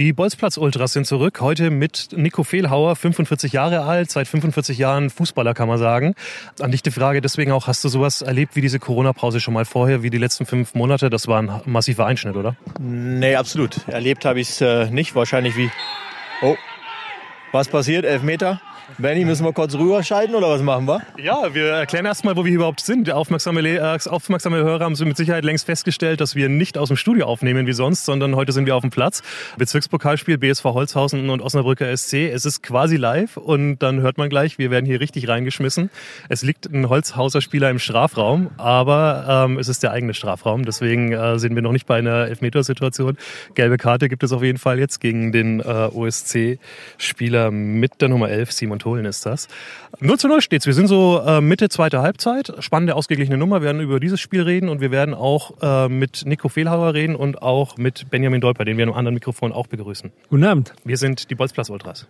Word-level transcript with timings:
Die 0.00 0.14
Bolzplatz-Ultras 0.14 0.94
sind 0.94 1.06
zurück, 1.06 1.42
heute 1.42 1.68
mit 1.68 2.08
Nico 2.16 2.42
Fehlhauer, 2.42 2.96
45 2.96 3.52
Jahre 3.52 3.82
alt, 3.82 4.10
seit 4.10 4.28
45 4.28 4.78
Jahren 4.78 5.10
Fußballer, 5.10 5.52
kann 5.52 5.68
man 5.68 5.76
sagen. 5.76 6.14
An 6.58 6.70
dich 6.70 6.80
die 6.80 6.90
Frage 6.90 7.20
deswegen 7.20 7.52
auch, 7.52 7.66
hast 7.66 7.84
du 7.84 7.90
sowas 7.90 8.22
erlebt 8.22 8.56
wie 8.56 8.62
diese 8.62 8.78
Corona-Pause 8.78 9.40
schon 9.40 9.52
mal 9.52 9.66
vorher, 9.66 10.02
wie 10.02 10.08
die 10.08 10.16
letzten 10.16 10.46
fünf 10.46 10.72
Monate? 10.72 11.10
Das 11.10 11.28
war 11.28 11.42
ein 11.42 11.60
massiver 11.66 12.06
Einschnitt, 12.06 12.36
oder? 12.36 12.56
Nee, 12.78 13.34
absolut. 13.34 13.86
Erlebt 13.88 14.24
habe 14.24 14.40
ich 14.40 14.48
es 14.48 14.62
äh, 14.62 14.90
nicht, 14.90 15.14
wahrscheinlich 15.14 15.54
wie... 15.58 15.70
Oh, 16.40 16.56
was 17.52 17.68
passiert? 17.68 18.06
Elfmeter? 18.06 18.58
Benny, 18.98 19.24
müssen 19.24 19.44
wir 19.44 19.52
kurz 19.52 19.74
rüberschalten 19.74 20.34
oder 20.34 20.50
was 20.50 20.62
machen 20.62 20.86
wir? 20.86 21.00
Ja, 21.16 21.54
wir 21.54 21.66
erklären 21.66 22.06
erstmal, 22.06 22.36
wo 22.36 22.44
wir 22.44 22.52
überhaupt 22.52 22.80
sind. 22.80 23.10
Aufmerksame, 23.10 23.60
äh, 23.60 23.98
aufmerksame 24.08 24.58
Hörer 24.58 24.84
haben 24.84 24.96
mit 25.00 25.16
Sicherheit 25.16 25.44
längst 25.44 25.66
festgestellt, 25.66 26.20
dass 26.20 26.34
wir 26.34 26.48
nicht 26.48 26.76
aus 26.76 26.88
dem 26.88 26.96
Studio 26.96 27.26
aufnehmen 27.26 27.66
wie 27.66 27.72
sonst, 27.72 28.04
sondern 28.04 28.36
heute 28.36 28.52
sind 28.52 28.66
wir 28.66 28.76
auf 28.76 28.82
dem 28.82 28.90
Platz. 28.90 29.22
Bezirkspokalspiel 29.56 30.38
BSV 30.38 30.64
Holzhausen 30.64 31.30
und 31.30 31.40
Osnabrücker 31.40 31.96
SC. 31.96 32.30
Es 32.32 32.44
ist 32.44 32.62
quasi 32.62 32.96
live 32.96 33.36
und 33.36 33.78
dann 33.78 34.00
hört 34.00 34.18
man 34.18 34.28
gleich, 34.28 34.58
wir 34.58 34.70
werden 34.70 34.86
hier 34.86 35.00
richtig 35.00 35.28
reingeschmissen. 35.28 35.90
Es 36.28 36.42
liegt 36.42 36.66
ein 36.66 36.88
Holzhauser 36.88 37.40
Spieler 37.40 37.70
im 37.70 37.78
Strafraum, 37.78 38.50
aber 38.56 39.46
ähm, 39.46 39.58
es 39.58 39.68
ist 39.68 39.82
der 39.82 39.92
eigene 39.92 40.14
Strafraum. 40.14 40.64
Deswegen 40.64 41.12
äh, 41.12 41.38
sind 41.38 41.54
wir 41.54 41.62
noch 41.62 41.72
nicht 41.72 41.86
bei 41.86 41.98
einer 41.98 42.26
Elfmetersituation. 42.26 43.16
Gelbe 43.54 43.76
Karte 43.76 44.08
gibt 44.08 44.22
es 44.22 44.32
auf 44.32 44.42
jeden 44.42 44.58
Fall 44.58 44.78
jetzt 44.78 45.00
gegen 45.00 45.32
den 45.32 45.60
äh, 45.60 45.62
OSC-Spieler 45.62 47.50
mit 47.50 48.00
der 48.00 48.08
Nummer 48.08 48.28
11, 48.28 48.52
Simon 48.52 48.79
Tolen 48.80 49.04
ist 49.04 49.24
das. 49.24 49.46
0 50.00 50.18
zu 50.18 50.26
0 50.28 50.40
steht's. 50.40 50.66
Wir 50.66 50.74
sind 50.74 50.88
so 50.88 51.22
äh, 51.24 51.40
Mitte 51.40 51.68
zweiter 51.68 52.02
Halbzeit. 52.02 52.52
Spannende, 52.58 52.96
ausgeglichene 52.96 53.38
Nummer. 53.38 53.60
Wir 53.60 53.66
werden 53.66 53.80
über 53.80 54.00
dieses 54.00 54.20
Spiel 54.20 54.42
reden 54.42 54.68
und 54.68 54.80
wir 54.80 54.90
werden 54.90 55.14
auch 55.14 55.52
äh, 55.62 55.88
mit 55.88 56.22
Nico 56.26 56.48
Fehlhauer 56.48 56.94
reden 56.94 57.14
und 57.14 57.42
auch 57.42 57.76
mit 57.76 58.10
Benjamin 58.10 58.40
Dolper, 58.40 58.64
den 58.64 58.76
wir 58.76 58.86
am 58.88 58.94
anderen 58.94 59.14
Mikrofon 59.14 59.52
auch 59.52 59.68
begrüßen. 59.68 60.10
Guten 60.28 60.44
Abend. 60.44 60.72
Wir 60.84 60.96
sind 60.96 61.30
die 61.30 61.34
Bolzplatz 61.34 61.70
Ultras. 61.70 62.06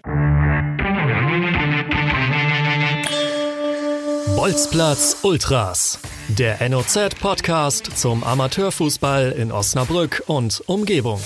Bolzplatz 4.36 5.18
Ultras. 5.22 5.98
Der 6.28 6.66
NOZ-Podcast 6.68 7.98
zum 7.98 8.24
Amateurfußball 8.24 9.32
in 9.32 9.52
Osnabrück 9.52 10.22
und 10.26 10.62
Umgebung. 10.66 11.20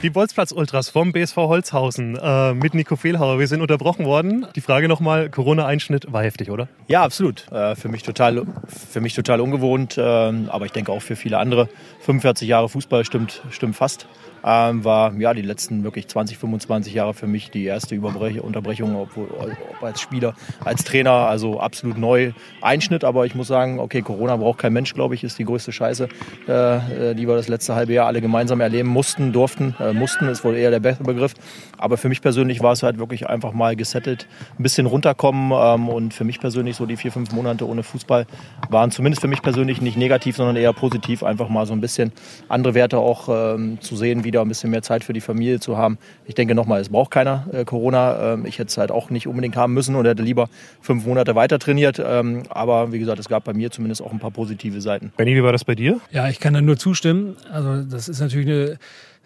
Die 0.00 0.10
Bolzplatz-Ultras 0.10 0.90
vom 0.90 1.10
BSV 1.10 1.36
Holzhausen 1.36 2.16
äh, 2.16 2.54
mit 2.54 2.72
Nico 2.72 2.94
Fehlhauer. 2.94 3.40
Wir 3.40 3.48
sind 3.48 3.60
unterbrochen 3.62 4.04
worden. 4.04 4.46
Die 4.54 4.60
Frage 4.60 4.86
nochmal, 4.86 5.28
Corona-Einschnitt 5.28 6.12
war 6.12 6.22
heftig, 6.22 6.52
oder? 6.52 6.68
Ja, 6.86 7.02
absolut. 7.02 7.50
Äh, 7.50 7.74
für, 7.74 7.88
mich 7.88 8.04
total, 8.04 8.44
für 8.68 9.00
mich 9.00 9.14
total 9.14 9.40
ungewohnt, 9.40 9.98
äh, 9.98 10.00
aber 10.00 10.66
ich 10.66 10.72
denke 10.72 10.92
auch 10.92 11.02
für 11.02 11.16
viele 11.16 11.38
andere. 11.38 11.68
45 12.02 12.46
Jahre 12.46 12.68
Fußball 12.68 13.04
stimmt, 13.04 13.42
stimmt 13.50 13.74
fast 13.74 14.06
ähm, 14.44 14.84
war 14.84 15.14
ja 15.14 15.34
die 15.34 15.42
letzten 15.42 15.84
wirklich 15.84 16.08
20, 16.08 16.38
25 16.38 16.94
Jahre 16.94 17.14
für 17.14 17.26
mich 17.26 17.50
die 17.50 17.64
erste 17.64 17.94
Überbrech 17.94 18.40
Unterbrechung, 18.40 18.96
obwohl, 18.96 19.28
ob 19.28 19.82
als 19.82 20.00
Spieler, 20.00 20.34
als 20.64 20.84
Trainer, 20.84 21.10
also 21.10 21.60
absolut 21.60 21.98
neu 21.98 22.32
Einschnitt. 22.60 23.04
Aber 23.04 23.26
ich 23.26 23.34
muss 23.34 23.48
sagen, 23.48 23.80
okay, 23.80 24.02
Corona 24.02 24.36
braucht 24.36 24.58
kein 24.58 24.72
Mensch, 24.72 24.94
glaube 24.94 25.14
ich, 25.14 25.24
ist 25.24 25.38
die 25.38 25.44
größte 25.44 25.72
Scheiße, 25.72 26.08
äh, 26.46 27.14
die 27.14 27.26
wir 27.26 27.36
das 27.36 27.48
letzte 27.48 27.74
halbe 27.74 27.92
Jahr 27.92 28.06
alle 28.06 28.20
gemeinsam 28.20 28.60
erleben 28.60 28.88
mussten, 28.88 29.32
durften. 29.32 29.74
Äh, 29.88 29.92
mussten 29.92 30.28
ist 30.28 30.44
wohl 30.44 30.56
eher 30.56 30.70
der 30.70 30.80
bessere 30.80 31.04
Begriff. 31.04 31.34
Aber 31.76 31.96
für 31.96 32.08
mich 32.08 32.20
persönlich 32.20 32.62
war 32.62 32.72
es 32.72 32.82
halt 32.82 32.98
wirklich 32.98 33.28
einfach 33.28 33.52
mal 33.52 33.76
gesettelt, 33.76 34.26
ein 34.58 34.62
bisschen 34.62 34.86
runterkommen. 34.86 35.52
Ähm, 35.52 35.88
und 35.88 36.14
für 36.14 36.24
mich 36.24 36.40
persönlich 36.40 36.76
so 36.76 36.86
die 36.86 36.96
vier, 36.96 37.12
fünf 37.12 37.32
Monate 37.32 37.66
ohne 37.66 37.82
Fußball 37.82 38.26
waren 38.70 38.90
zumindest 38.90 39.20
für 39.20 39.28
mich 39.28 39.42
persönlich 39.42 39.80
nicht 39.80 39.96
negativ, 39.96 40.36
sondern 40.36 40.56
eher 40.56 40.72
positiv. 40.72 41.22
Einfach 41.22 41.48
mal 41.48 41.66
so 41.66 41.72
ein 41.72 41.80
bisschen 41.80 42.12
andere 42.48 42.74
Werte 42.74 42.98
auch 42.98 43.28
ähm, 43.28 43.80
zu 43.80 43.96
sehen, 43.96 44.24
wieder 44.24 44.42
ein 44.42 44.48
bisschen 44.48 44.70
mehr 44.70 44.82
Zeit 44.82 45.04
für 45.04 45.12
die 45.12 45.20
Familie 45.20 45.60
zu 45.60 45.76
haben. 45.76 45.98
Ich 46.26 46.34
denke 46.34 46.54
nochmal, 46.54 46.80
es 46.80 46.88
braucht 46.88 47.10
keiner 47.10 47.46
äh, 47.52 47.64
Corona. 47.64 48.34
Ähm, 48.34 48.46
ich 48.46 48.58
hätte 48.58 48.68
es 48.68 48.78
halt 48.78 48.90
auch 48.90 49.10
nicht 49.10 49.26
unbedingt 49.26 49.56
haben 49.56 49.74
müssen 49.74 49.94
und 49.94 50.06
hätte 50.06 50.22
lieber 50.22 50.48
fünf 50.80 51.06
Monate 51.06 51.34
weiter 51.34 51.58
trainiert. 51.58 52.02
Ähm, 52.04 52.42
aber 52.50 52.92
wie 52.92 52.98
gesagt, 52.98 53.18
es 53.18 53.28
gab 53.28 53.44
bei 53.44 53.52
mir 53.52 53.70
zumindest 53.70 54.02
auch 54.02 54.12
ein 54.12 54.18
paar 54.18 54.30
positive 54.30 54.80
Seiten. 54.80 55.12
Benny, 55.16 55.34
wie 55.34 55.42
war 55.42 55.52
das 55.52 55.64
bei 55.64 55.74
dir? 55.74 56.00
Ja, 56.10 56.28
ich 56.28 56.40
kann 56.40 56.54
da 56.54 56.60
nur 56.60 56.76
zustimmen. 56.76 57.36
Also 57.50 57.82
das 57.82 58.08
ist 58.08 58.20
natürlich 58.20 58.48
eine 58.48 58.78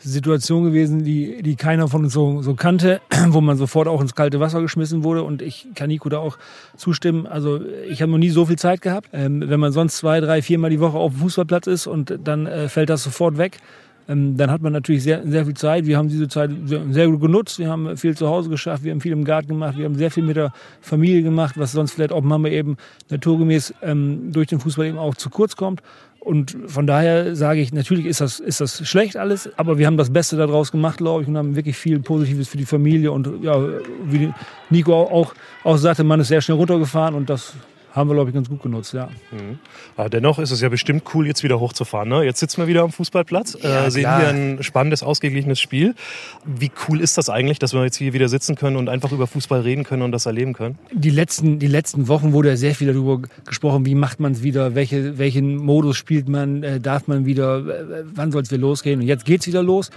Situation 0.08 0.64
gewesen, 0.64 1.04
die, 1.04 1.42
die 1.42 1.56
keiner 1.56 1.88
von 1.88 2.04
uns 2.04 2.12
so, 2.12 2.42
so 2.42 2.54
kannte, 2.54 3.00
wo 3.28 3.40
man 3.40 3.56
sofort 3.56 3.88
auch 3.88 4.00
ins 4.00 4.14
kalte 4.14 4.40
Wasser 4.40 4.60
geschmissen 4.60 5.04
wurde. 5.04 5.22
Und 5.22 5.42
ich 5.42 5.68
kann 5.74 5.88
Nico 5.88 6.08
da 6.08 6.18
auch 6.18 6.38
zustimmen. 6.76 7.26
Also 7.26 7.60
ich 7.88 8.02
habe 8.02 8.10
noch 8.10 8.18
nie 8.18 8.30
so 8.30 8.46
viel 8.46 8.58
Zeit 8.58 8.82
gehabt. 8.82 9.08
Ähm, 9.12 9.42
wenn 9.46 9.60
man 9.60 9.72
sonst 9.72 9.96
zwei, 9.96 10.20
drei, 10.20 10.42
viermal 10.42 10.70
die 10.70 10.80
Woche 10.80 10.98
auf 10.98 11.12
dem 11.12 11.20
Fußballplatz 11.20 11.66
ist 11.66 11.86
und 11.86 12.18
dann 12.24 12.46
äh, 12.46 12.68
fällt 12.68 12.90
das 12.90 13.02
sofort 13.02 13.38
weg. 13.38 13.58
Ähm, 14.08 14.36
dann 14.36 14.50
hat 14.50 14.62
man 14.62 14.72
natürlich 14.72 15.02
sehr, 15.02 15.22
sehr 15.26 15.44
viel 15.44 15.54
Zeit. 15.54 15.86
Wir 15.86 15.96
haben 15.96 16.08
diese 16.08 16.28
Zeit 16.28 16.50
sehr, 16.66 17.08
gut 17.08 17.20
genutzt. 17.20 17.58
Wir 17.58 17.68
haben 17.68 17.96
viel 17.96 18.16
zu 18.16 18.28
Hause 18.28 18.50
geschafft, 18.50 18.82
wir 18.84 18.92
haben 18.92 19.00
viel 19.00 19.12
im 19.12 19.24
Garten 19.24 19.48
gemacht, 19.48 19.78
wir 19.78 19.84
haben 19.84 19.94
sehr 19.94 20.10
viel 20.10 20.24
mit 20.24 20.36
der 20.36 20.52
Familie 20.80 21.22
gemacht, 21.22 21.54
was 21.56 21.72
sonst 21.72 21.92
vielleicht 21.92 22.12
auch 22.12 22.22
Mama 22.22 22.48
eben 22.48 22.76
naturgemäß 23.10 23.74
ähm, 23.82 24.32
durch 24.32 24.48
den 24.48 24.58
Fußball 24.58 24.86
eben 24.86 24.98
auch 24.98 25.14
zu 25.14 25.30
kurz 25.30 25.56
kommt. 25.56 25.82
Und 26.24 26.56
von 26.66 26.86
daher 26.86 27.34
sage 27.34 27.60
ich, 27.60 27.72
natürlich 27.72 28.06
ist 28.06 28.20
das, 28.20 28.38
ist 28.38 28.60
das 28.60 28.86
schlecht 28.86 29.16
alles, 29.16 29.50
aber 29.56 29.78
wir 29.78 29.88
haben 29.88 29.96
das 29.96 30.12
Beste 30.12 30.36
daraus 30.36 30.70
gemacht, 30.70 30.98
glaube 30.98 31.22
ich, 31.22 31.28
und 31.28 31.36
haben 31.36 31.56
wirklich 31.56 31.76
viel 31.76 31.98
Positives 31.98 32.46
für 32.46 32.56
die 32.56 32.64
Familie. 32.64 33.10
Und 33.10 33.42
ja, 33.42 33.60
wie 34.04 34.32
Nico 34.70 34.94
auch, 34.94 35.34
auch 35.64 35.76
sagte, 35.78 36.04
man 36.04 36.20
ist 36.20 36.28
sehr 36.28 36.40
schnell 36.40 36.58
runtergefahren 36.58 37.16
und 37.16 37.28
das 37.28 37.54
haben 37.92 38.08
wir, 38.08 38.14
glaube 38.14 38.30
ich, 38.30 38.34
ganz 38.34 38.48
gut 38.48 38.62
genutzt, 38.62 38.94
ja. 38.94 39.08
Mhm. 39.30 39.58
Aber 39.96 40.08
dennoch 40.08 40.38
ist 40.38 40.50
es 40.50 40.60
ja 40.60 40.68
bestimmt 40.68 41.02
cool, 41.14 41.26
jetzt 41.26 41.42
wieder 41.42 41.60
hochzufahren. 41.60 42.08
Ne? 42.08 42.24
Jetzt 42.24 42.40
sitzen 42.40 42.62
wir 42.62 42.66
wieder 42.66 42.82
am 42.82 42.90
Fußballplatz, 42.90 43.58
ja, 43.62 43.86
äh, 43.86 43.90
sehen 43.90 44.16
hier 44.16 44.28
ein 44.28 44.62
spannendes, 44.62 45.02
ausgeglichenes 45.02 45.60
Spiel. 45.60 45.94
Wie 46.44 46.70
cool 46.88 47.00
ist 47.00 47.18
das 47.18 47.28
eigentlich, 47.28 47.58
dass 47.58 47.74
wir 47.74 47.84
jetzt 47.84 47.96
hier 47.96 48.14
wieder 48.14 48.28
sitzen 48.28 48.56
können 48.56 48.76
und 48.76 48.88
einfach 48.88 49.12
über 49.12 49.26
Fußball 49.26 49.60
reden 49.60 49.84
können 49.84 50.02
und 50.02 50.12
das 50.12 50.26
erleben 50.26 50.54
können? 50.54 50.78
Die 50.90 51.10
letzten, 51.10 51.58
die 51.58 51.66
letzten 51.66 52.08
Wochen 52.08 52.32
wurde 52.32 52.48
ja 52.48 52.56
sehr 52.56 52.74
viel 52.74 52.92
darüber 52.92 53.20
gesprochen, 53.44 53.84
wie 53.84 53.94
macht 53.94 54.20
man 54.20 54.32
es 54.32 54.42
wieder, 54.42 54.74
welche, 54.74 55.18
welchen 55.18 55.56
Modus 55.56 55.96
spielt 55.98 56.28
man, 56.28 56.62
äh, 56.62 56.80
darf 56.80 57.08
man 57.08 57.26
wieder, 57.26 57.58
äh, 57.58 58.04
wann 58.14 58.32
soll 58.32 58.42
es 58.42 58.50
wieder 58.50 58.60
losgehen. 58.60 59.00
Und 59.00 59.06
jetzt 59.06 59.26
geht 59.26 59.42
es 59.42 59.46
wieder 59.46 59.62
los. 59.62 59.90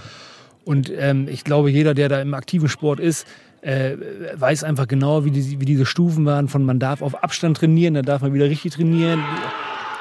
Und 0.66 0.92
ähm, 0.98 1.28
ich 1.30 1.44
glaube, 1.44 1.70
jeder, 1.70 1.94
der 1.94 2.10
da 2.10 2.22
im 2.22 2.34
aktiven 2.34 2.68
Sport 2.68 3.00
ist, 3.00 3.26
äh, 3.66 3.98
weiß 4.36 4.64
einfach 4.64 4.88
genau, 4.88 5.26
wie, 5.26 5.32
die, 5.32 5.60
wie 5.60 5.66
diese 5.66 5.86
Stufen 5.86 6.26
waren 6.26 6.48
von 6.48 6.64
man 6.64 6.80
darf 6.80 7.02
auf 7.02 7.24
Abstand 7.24 7.58
trainieren, 7.58 7.96
dann 7.96 8.06
darf 8.06 8.22
man 8.22 8.34
wieder 8.34 8.46
richtig 8.46 8.76
trainieren. 8.76 9.24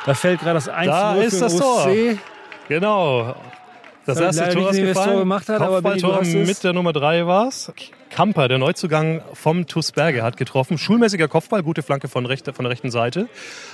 Da 0.05 0.13
fällt 0.13 0.41
gerade 0.41 0.55
das 0.55 0.69
1 0.69 0.87
Da 0.87 1.15
ist 1.15 1.41
das 1.41 1.57
Tor. 1.57 1.89
Genau. 2.69 3.35
Das, 4.05 4.19
das 4.19 4.37
erste 4.37 4.55
Tor, 4.55 4.73
nicht, 4.73 4.95
Tor 4.95 5.19
gemacht 5.19 5.49
hat, 5.49 5.59
Kopfballtor 5.59 6.23
mit 6.23 6.63
der 6.63 6.75
Nummer 6.75 6.93
3 6.93 7.27
war 7.27 7.49
es. 7.49 7.73
Kamper, 8.11 8.49
der 8.49 8.59
Neuzugang 8.59 9.23
vom 9.33 9.67
TuS 9.67 9.93
Berge, 9.93 10.23
hat 10.23 10.37
getroffen. 10.37 10.79
Schulmäßiger 10.79 11.29
Kopfball, 11.29 11.63
gute 11.63 11.83
Flanke 11.83 12.09
von, 12.09 12.27
rechter, 12.27 12.53
von 12.53 12.65
der 12.65 12.71
rechten 12.71 12.91
Seite. 12.91 13.29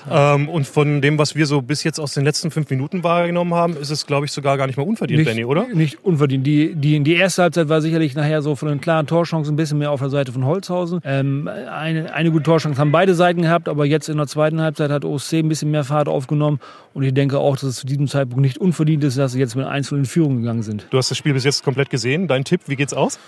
Ja. 0.08 0.34
Ähm, 0.34 0.48
und 0.48 0.66
von 0.66 1.02
dem, 1.02 1.18
was 1.18 1.34
wir 1.34 1.46
so 1.46 1.62
bis 1.62 1.84
jetzt 1.84 1.98
aus 1.98 2.14
den 2.14 2.24
letzten 2.24 2.50
fünf 2.50 2.70
Minuten 2.70 3.04
wahrgenommen 3.04 3.54
haben, 3.54 3.76
ist 3.76 3.90
es, 3.90 4.06
glaube 4.06 4.26
ich, 4.26 4.32
sogar 4.32 4.56
gar 4.56 4.66
nicht 4.66 4.76
mal 4.76 4.86
unverdient, 4.86 5.18
nicht, 5.18 5.28
Benny, 5.28 5.44
oder? 5.44 5.66
Nicht 5.68 6.04
unverdient. 6.04 6.46
Die, 6.46 6.74
die, 6.74 7.00
die 7.00 7.14
erste 7.14 7.42
Halbzeit 7.42 7.68
war 7.68 7.80
sicherlich 7.80 8.14
nachher 8.14 8.42
so 8.42 8.56
von 8.56 8.68
den 8.68 8.80
klaren 8.80 9.06
Torchancen 9.06 9.54
ein 9.54 9.56
bisschen 9.56 9.78
mehr 9.78 9.90
auf 9.90 10.00
der 10.00 10.10
Seite 10.10 10.32
von 10.32 10.44
Holzhausen. 10.44 11.00
Ähm, 11.04 11.48
eine, 11.48 12.12
eine 12.14 12.30
gute 12.30 12.44
Torchance 12.44 12.80
haben 12.80 12.92
beide 12.92 13.14
Seiten 13.14 13.42
gehabt, 13.42 13.68
aber 13.68 13.84
jetzt 13.84 14.08
in 14.08 14.16
der 14.16 14.26
zweiten 14.26 14.60
Halbzeit 14.60 14.90
hat 14.90 15.04
OSC 15.04 15.34
ein 15.34 15.48
bisschen 15.48 15.70
mehr 15.70 15.84
Fahrt 15.84 16.08
aufgenommen. 16.08 16.60
Und 16.92 17.04
ich 17.04 17.14
denke 17.14 17.38
auch, 17.38 17.54
dass 17.54 17.62
es 17.62 17.76
zu 17.76 17.86
diesem 17.86 18.08
Zeitpunkt 18.08 18.42
nicht 18.42 18.58
unverdient 18.58 19.04
ist, 19.04 19.16
dass 19.16 19.32
sie 19.32 19.38
jetzt 19.38 19.54
mit 19.54 19.66
1 19.66 19.92
in 19.92 20.04
Führung 20.04 20.38
gegangen 20.38 20.62
sind. 20.62 20.86
Du 20.90 20.98
hast 20.98 21.10
das 21.10 21.18
Spiel 21.18 21.34
bis 21.34 21.44
jetzt 21.44 21.62
komplett 21.62 21.88
gesehen. 21.90 22.26
Dein 22.26 22.44
Tipp, 22.44 22.62
wie 22.66 22.76
geht's 22.76 22.94
aus? 22.94 23.18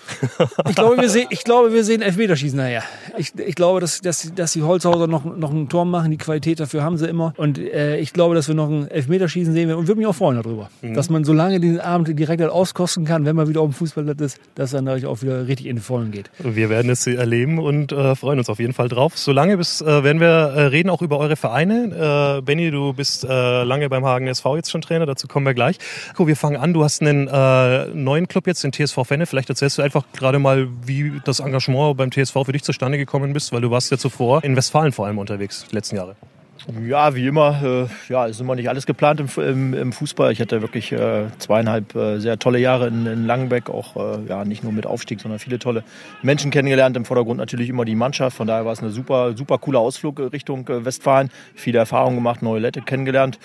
ich 0.68 0.74
glaube, 0.74 0.91
wir 1.00 1.08
sehen, 1.08 1.26
ich 1.30 1.44
glaube, 1.44 1.72
wir 1.72 1.84
sehen 1.84 2.02
Elfmeterschießen 2.02 2.56
nachher. 2.56 2.82
Ich, 3.16 3.32
ich 3.38 3.54
glaube, 3.54 3.80
dass, 3.80 4.00
dass, 4.00 4.32
dass 4.34 4.52
die 4.52 4.62
Holzhauser 4.62 5.06
noch, 5.06 5.24
noch 5.24 5.52
ein 5.52 5.68
Tor 5.68 5.84
machen. 5.84 6.10
Die 6.10 6.18
Qualität 6.18 6.60
dafür 6.60 6.82
haben 6.82 6.96
sie 6.96 7.06
immer. 7.08 7.34
Und 7.36 7.58
äh, 7.58 7.98
ich 7.98 8.12
glaube, 8.12 8.34
dass 8.34 8.48
wir 8.48 8.54
noch 8.54 8.68
ein 8.68 8.88
Elfmeterschießen 8.88 9.52
sehen 9.52 9.68
werden. 9.68 9.78
Und 9.78 9.88
würde 9.88 9.98
mich 9.98 10.06
auch 10.06 10.14
freuen 10.14 10.42
darüber. 10.42 10.70
Mhm. 10.80 10.94
Dass 10.94 11.10
man 11.10 11.24
so 11.24 11.32
lange 11.32 11.60
diesen 11.60 11.80
Abend 11.80 12.18
direkt 12.18 12.40
halt 12.40 12.50
auskosten 12.50 13.04
kann, 13.04 13.24
wenn 13.24 13.36
man 13.36 13.48
wieder 13.48 13.60
auf 13.60 13.68
dem 13.70 13.74
Fußballplatz 13.74 14.20
ist, 14.20 14.40
dass 14.54 14.70
dann 14.70 14.84
natürlich 14.84 15.06
auch 15.06 15.22
wieder 15.22 15.46
richtig 15.46 15.66
in 15.66 15.76
den 15.76 15.82
Vollen 15.82 16.10
geht. 16.10 16.30
Wir 16.38 16.70
werden 16.70 16.90
es 16.90 17.06
erleben 17.06 17.58
und 17.58 17.92
äh, 17.92 18.14
freuen 18.14 18.38
uns 18.38 18.48
auf 18.48 18.58
jeden 18.58 18.72
Fall 18.72 18.88
drauf. 18.88 19.16
Solange 19.16 19.56
bis, 19.56 19.80
äh, 19.80 20.04
werden 20.04 20.20
wir 20.20 20.28
äh, 20.28 20.62
reden 20.64 20.90
auch 20.90 21.02
über 21.02 21.18
eure 21.18 21.36
Vereine. 21.36 22.38
Äh, 22.38 22.42
Benny, 22.42 22.70
du 22.70 22.92
bist 22.92 23.24
äh, 23.24 23.62
lange 23.64 23.88
beim 23.88 24.04
Hagen 24.04 24.26
SV 24.26 24.56
jetzt 24.56 24.70
schon 24.70 24.80
Trainer. 24.80 25.06
Dazu 25.06 25.28
kommen 25.28 25.46
wir 25.46 25.54
gleich. 25.54 25.78
Cool, 26.18 26.26
wir 26.26 26.36
fangen 26.36 26.56
an. 26.56 26.72
Du 26.72 26.84
hast 26.84 27.02
einen 27.02 27.24
neuen 27.94 28.28
Club 28.28 28.46
jetzt, 28.46 28.64
den 28.64 28.72
TSV 28.72 29.04
Fenne. 29.04 29.26
Vielleicht 29.26 29.48
erzählst 29.48 29.78
du 29.78 29.82
einfach 29.82 30.04
gerade 30.14 30.38
mal, 30.38 30.68
wie 30.86 31.20
das 31.24 31.40
Engagement 31.40 31.96
beim 31.96 32.10
TSV 32.10 32.44
für 32.44 32.52
dich 32.52 32.62
zustande 32.62 32.98
gekommen 32.98 33.32
bist, 33.32 33.52
weil 33.52 33.60
du 33.60 33.70
warst 33.70 33.90
ja 33.90 33.98
zuvor 33.98 34.42
in 34.44 34.56
Westfalen 34.56 34.92
vor 34.92 35.06
allem 35.06 35.18
unterwegs, 35.18 35.66
die 35.70 35.74
letzten 35.74 35.96
Jahre. 35.96 36.16
Ja, 36.88 37.16
wie 37.16 37.26
immer, 37.26 37.60
äh, 37.62 38.12
ja, 38.12 38.26
ist 38.26 38.40
immer 38.40 38.54
nicht 38.54 38.68
alles 38.68 38.86
geplant 38.86 39.18
im, 39.18 39.28
im, 39.42 39.74
im 39.74 39.92
Fußball. 39.92 40.30
Ich 40.30 40.40
hatte 40.40 40.62
wirklich 40.62 40.92
äh, 40.92 41.24
zweieinhalb 41.38 41.94
äh, 41.96 42.20
sehr 42.20 42.38
tolle 42.38 42.60
Jahre 42.60 42.86
in, 42.86 43.04
in 43.06 43.26
Langenbeck, 43.26 43.68
auch 43.68 43.96
äh, 43.96 44.28
ja, 44.28 44.44
nicht 44.44 44.62
nur 44.62 44.72
mit 44.72 44.86
Aufstieg, 44.86 45.20
sondern 45.20 45.40
viele 45.40 45.58
tolle 45.58 45.82
Menschen 46.22 46.52
kennengelernt. 46.52 46.96
Im 46.96 47.04
Vordergrund 47.04 47.38
natürlich 47.38 47.68
immer 47.68 47.84
die 47.84 47.96
Mannschaft. 47.96 48.36
Von 48.36 48.46
daher 48.46 48.64
war 48.64 48.72
es 48.72 48.78
eine 48.78 48.90
super, 48.90 49.36
super 49.36 49.58
coole 49.58 49.80
Ausflug 49.80 50.20
Richtung 50.32 50.68
äh, 50.68 50.84
Westfalen. 50.84 51.30
Viele 51.56 51.80
Erfahrungen 51.80 52.16
gemacht, 52.16 52.42
neue 52.42 52.60
Leute 52.60 52.80
kennengelernt. 52.80 53.40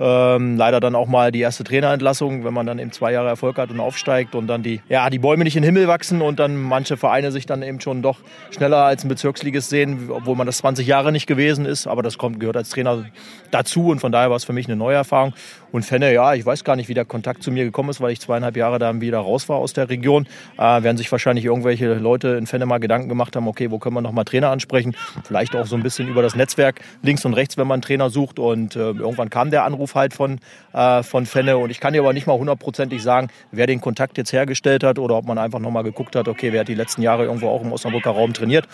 Ähm, 0.00 0.56
leider 0.56 0.80
dann 0.80 0.96
auch 0.96 1.06
mal 1.06 1.30
die 1.30 1.40
erste 1.40 1.62
Trainerentlassung, 1.62 2.44
wenn 2.44 2.52
man 2.52 2.66
dann 2.66 2.80
eben 2.80 2.90
zwei 2.90 3.12
Jahre 3.12 3.28
Erfolg 3.28 3.58
hat 3.58 3.70
und 3.70 3.78
aufsteigt 3.78 4.34
und 4.34 4.48
dann 4.48 4.64
die, 4.64 4.80
ja, 4.88 5.08
die 5.08 5.20
Bäume 5.20 5.44
nicht 5.44 5.54
in 5.54 5.62
den 5.62 5.72
Himmel 5.72 5.86
wachsen 5.86 6.20
und 6.20 6.40
dann 6.40 6.56
manche 6.56 6.96
Vereine 6.96 7.30
sich 7.30 7.46
dann 7.46 7.62
eben 7.62 7.80
schon 7.80 8.02
doch 8.02 8.18
schneller 8.50 8.78
als 8.78 9.04
ein 9.04 9.08
Bezirksligist 9.08 9.70
sehen, 9.70 10.10
obwohl 10.10 10.34
man 10.34 10.46
das 10.46 10.58
20 10.58 10.84
Jahre 10.84 11.12
nicht 11.12 11.28
gewesen 11.28 11.64
ist. 11.64 11.86
Aber 11.86 12.02
das 12.02 12.18
kommt, 12.18 12.40
gehört 12.40 12.55
gehört 12.56 12.64
als 12.64 12.70
Trainer 12.70 13.04
dazu 13.50 13.88
und 13.88 14.00
von 14.00 14.12
daher 14.12 14.30
war 14.30 14.36
es 14.36 14.44
für 14.44 14.52
mich 14.52 14.66
eine 14.66 14.76
neue 14.76 14.96
Erfahrung. 14.96 15.32
Und 15.72 15.84
Fenne, 15.84 16.12
ja, 16.12 16.32
ich 16.34 16.46
weiß 16.46 16.64
gar 16.64 16.74
nicht, 16.76 16.88
wie 16.88 16.94
der 16.94 17.04
Kontakt 17.04 17.42
zu 17.42 17.50
mir 17.50 17.64
gekommen 17.64 17.90
ist, 17.90 18.00
weil 18.00 18.10
ich 18.10 18.20
zweieinhalb 18.20 18.56
Jahre 18.56 18.78
dann 18.78 19.00
wieder 19.00 19.18
raus 19.18 19.48
war 19.48 19.56
aus 19.56 19.72
der 19.72 19.90
Region. 19.90 20.26
Äh, 20.56 20.82
werden 20.82 20.96
sich 20.96 21.10
wahrscheinlich 21.12 21.44
irgendwelche 21.44 21.94
Leute 21.94 22.28
in 22.28 22.46
Fenne 22.46 22.66
mal 22.66 22.78
Gedanken 22.78 23.08
gemacht 23.08 23.36
haben, 23.36 23.46
okay, 23.46 23.70
wo 23.70 23.78
können 23.78 23.94
wir 23.94 24.00
nochmal 24.00 24.24
Trainer 24.24 24.50
ansprechen? 24.50 24.96
Vielleicht 25.24 25.54
auch 25.54 25.66
so 25.66 25.76
ein 25.76 25.82
bisschen 25.82 26.08
über 26.08 26.22
das 26.22 26.34
Netzwerk 26.34 26.80
links 27.02 27.24
und 27.24 27.34
rechts, 27.34 27.58
wenn 27.58 27.66
man 27.66 27.76
einen 27.76 27.82
Trainer 27.82 28.08
sucht. 28.10 28.38
Und 28.38 28.74
äh, 28.74 28.90
irgendwann 28.90 29.28
kam 29.28 29.50
der 29.50 29.64
Anruf 29.64 29.94
halt 29.94 30.14
von, 30.14 30.38
äh, 30.72 31.02
von 31.02 31.26
Fenne. 31.26 31.58
Und 31.58 31.70
ich 31.70 31.80
kann 31.80 31.92
dir 31.92 32.00
aber 32.00 32.12
nicht 32.12 32.26
mal 32.26 32.38
hundertprozentig 32.38 33.02
sagen, 33.02 33.28
wer 33.50 33.66
den 33.66 33.80
Kontakt 33.80 34.16
jetzt 34.16 34.32
hergestellt 34.32 34.82
hat 34.82 34.98
oder 34.98 35.16
ob 35.16 35.26
man 35.26 35.36
einfach 35.36 35.58
nochmal 35.58 35.82
geguckt 35.82 36.16
hat, 36.16 36.26
okay, 36.28 36.52
wer 36.52 36.60
hat 36.60 36.68
die 36.68 36.74
letzten 36.74 37.02
Jahre 37.02 37.24
irgendwo 37.24 37.48
auch 37.48 37.60
im 37.60 37.72
Osnabrücker 37.72 38.10
Raum 38.10 38.32
trainiert. 38.32 38.66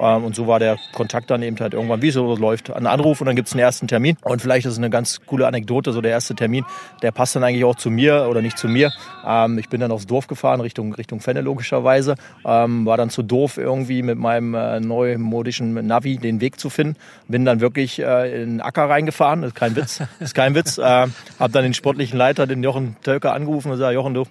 Ähm, 0.00 0.24
und 0.24 0.34
so 0.34 0.46
war 0.48 0.58
der 0.58 0.76
Kontakt 0.92 1.30
dann 1.30 1.42
eben 1.42 1.58
halt 1.60 1.74
irgendwann, 1.74 2.02
wie 2.02 2.08
es 2.08 2.14
so 2.14 2.34
läuft, 2.34 2.70
ein 2.72 2.86
Anruf 2.86 3.17
und 3.20 3.26
dann 3.26 3.36
gibt 3.36 3.48
es 3.48 3.54
einen 3.54 3.60
ersten 3.60 3.88
Termin. 3.88 4.16
Und 4.22 4.42
vielleicht 4.42 4.66
ist 4.66 4.72
es 4.72 4.78
eine 4.78 4.90
ganz 4.90 5.20
coole 5.26 5.46
Anekdote, 5.46 5.92
so 5.92 6.00
der 6.00 6.10
erste 6.10 6.34
Termin, 6.34 6.64
der 7.02 7.12
passt 7.12 7.36
dann 7.36 7.44
eigentlich 7.44 7.64
auch 7.64 7.76
zu 7.76 7.90
mir 7.90 8.26
oder 8.28 8.42
nicht 8.42 8.58
zu 8.58 8.68
mir. 8.68 8.92
Ähm, 9.26 9.58
ich 9.58 9.68
bin 9.68 9.80
dann 9.80 9.90
aufs 9.90 10.06
Dorf 10.06 10.26
gefahren, 10.26 10.60
Richtung, 10.60 10.94
Richtung 10.94 11.20
Fenne 11.20 11.40
logischerweise. 11.40 12.14
Ähm, 12.44 12.86
war 12.86 12.96
dann 12.96 13.10
zu 13.10 13.22
doof, 13.22 13.58
irgendwie 13.58 14.02
mit 14.02 14.18
meinem 14.18 14.54
äh, 14.54 14.80
neumodischen 14.80 15.74
Navi 15.86 16.18
den 16.18 16.40
Weg 16.40 16.58
zu 16.60 16.70
finden. 16.70 16.96
Bin 17.28 17.44
dann 17.44 17.60
wirklich 17.60 18.00
äh, 18.00 18.42
in 18.42 18.50
den 18.50 18.60
Acker 18.60 18.88
reingefahren, 18.88 19.42
das 19.42 19.50
ist 19.50 19.56
kein 19.56 19.76
Witz. 19.76 19.98
Das 19.98 20.08
ist 20.20 20.34
kein 20.34 20.54
Witz. 20.54 20.78
Äh, 20.88 21.08
hab 21.38 21.52
dann 21.52 21.64
den 21.64 21.74
sportlichen 21.74 22.16
Leiter, 22.16 22.46
den 22.46 22.62
Jochen 22.62 22.96
Tölker, 23.02 23.34
angerufen 23.34 23.68
und 23.68 23.74
gesagt, 23.74 23.92
Jochen, 23.92 24.14
du, 24.14 24.24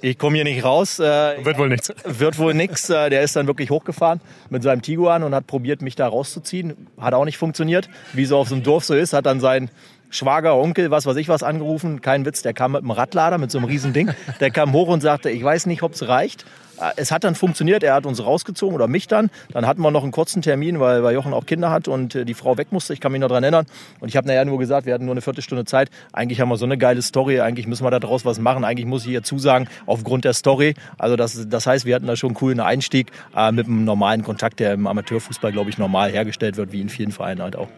ich 0.00 0.18
komme 0.18 0.36
hier 0.36 0.44
nicht 0.44 0.64
raus. 0.64 0.98
Äh, 0.98 1.44
wird 1.44 1.58
wohl 1.58 1.68
nichts. 1.68 1.92
Wird 2.04 2.38
wohl 2.38 2.54
nichts. 2.54 2.90
Äh, 2.90 3.10
der 3.10 3.22
ist 3.22 3.36
dann 3.36 3.46
wirklich 3.46 3.70
hochgefahren 3.70 4.20
mit 4.50 4.62
seinem 4.62 4.82
Tiguan 4.82 5.22
und 5.22 5.34
hat 5.34 5.46
probiert, 5.46 5.82
mich 5.82 5.96
da 5.96 6.06
rauszuziehen. 6.08 6.88
Hat 6.98 7.14
auch 7.14 7.24
nicht 7.24 7.38
funktioniert. 7.38 7.88
Wie 8.12 8.24
so 8.24 8.38
auf 8.38 8.48
so 8.48 8.54
einem 8.54 8.64
Dorf 8.64 8.84
so 8.84 8.94
ist, 8.94 9.12
hat 9.12 9.26
dann 9.26 9.40
sein 9.40 9.70
Schwager, 10.12 10.56
Onkel, 10.56 10.90
was 10.90 11.06
weiß 11.06 11.16
ich 11.16 11.28
was 11.28 11.42
angerufen. 11.42 12.02
Kein 12.02 12.26
Witz, 12.26 12.42
der 12.42 12.52
kam 12.52 12.72
mit 12.72 12.82
einem 12.82 12.90
Radlader, 12.90 13.38
mit 13.38 13.50
so 13.50 13.58
einem 13.58 13.66
riesen 13.66 13.94
Ding. 13.94 14.10
Der 14.40 14.50
kam 14.50 14.72
hoch 14.72 14.88
und 14.88 15.00
sagte, 15.00 15.30
ich 15.30 15.42
weiß 15.42 15.66
nicht, 15.66 15.82
ob 15.82 15.94
es 15.94 16.06
reicht. 16.06 16.44
Äh, 16.78 16.90
es 16.96 17.10
hat 17.10 17.24
dann 17.24 17.34
funktioniert, 17.34 17.82
er 17.82 17.94
hat 17.94 18.04
uns 18.04 18.22
rausgezogen 18.22 18.74
oder 18.74 18.88
mich 18.88 19.08
dann. 19.08 19.30
Dann 19.52 19.66
hatten 19.66 19.80
wir 19.80 19.90
noch 19.90 20.02
einen 20.02 20.12
kurzen 20.12 20.42
Termin, 20.42 20.80
weil, 20.80 21.02
weil 21.02 21.14
Jochen 21.14 21.32
auch 21.32 21.46
Kinder 21.46 21.70
hat 21.70 21.88
und 21.88 22.14
äh, 22.14 22.24
die 22.26 22.34
Frau 22.34 22.58
weg 22.58 22.72
musste. 22.72 22.92
Ich 22.92 23.00
kann 23.00 23.10
mich 23.10 23.22
noch 23.22 23.28
daran 23.28 23.42
erinnern. 23.42 23.66
Und 24.00 24.08
ich 24.08 24.16
habe 24.16 24.26
nachher 24.26 24.44
nur 24.44 24.58
gesagt, 24.58 24.84
wir 24.84 24.92
hatten 24.92 25.06
nur 25.06 25.14
eine 25.14 25.22
Viertelstunde 25.22 25.64
Zeit. 25.64 25.88
Eigentlich 26.12 26.42
haben 26.42 26.50
wir 26.50 26.58
so 26.58 26.66
eine 26.66 26.76
geile 26.76 27.00
Story. 27.00 27.40
Eigentlich 27.40 27.66
müssen 27.66 27.84
wir 27.84 27.90
da 27.90 27.98
draus 27.98 28.26
was 28.26 28.38
machen. 28.38 28.64
Eigentlich 28.64 28.86
muss 28.86 29.06
ich 29.06 29.12
ihr 29.12 29.22
zusagen, 29.22 29.66
aufgrund 29.86 30.26
der 30.26 30.34
Story. 30.34 30.74
Also 30.98 31.16
das, 31.16 31.48
das 31.48 31.66
heißt, 31.66 31.86
wir 31.86 31.94
hatten 31.94 32.06
da 32.06 32.16
schon 32.16 32.28
einen 32.28 32.36
coolen 32.36 32.60
Einstieg 32.60 33.12
äh, 33.34 33.50
mit 33.50 33.66
einem 33.66 33.84
normalen 33.84 34.22
Kontakt, 34.22 34.60
der 34.60 34.74
im 34.74 34.86
Amateurfußball, 34.86 35.52
glaube 35.52 35.70
ich, 35.70 35.78
normal 35.78 36.10
hergestellt 36.10 36.58
wird, 36.58 36.72
wie 36.72 36.82
in 36.82 36.90
vielen 36.90 37.12
Vereinen 37.12 37.40
halt 37.40 37.56
auch. 37.56 37.68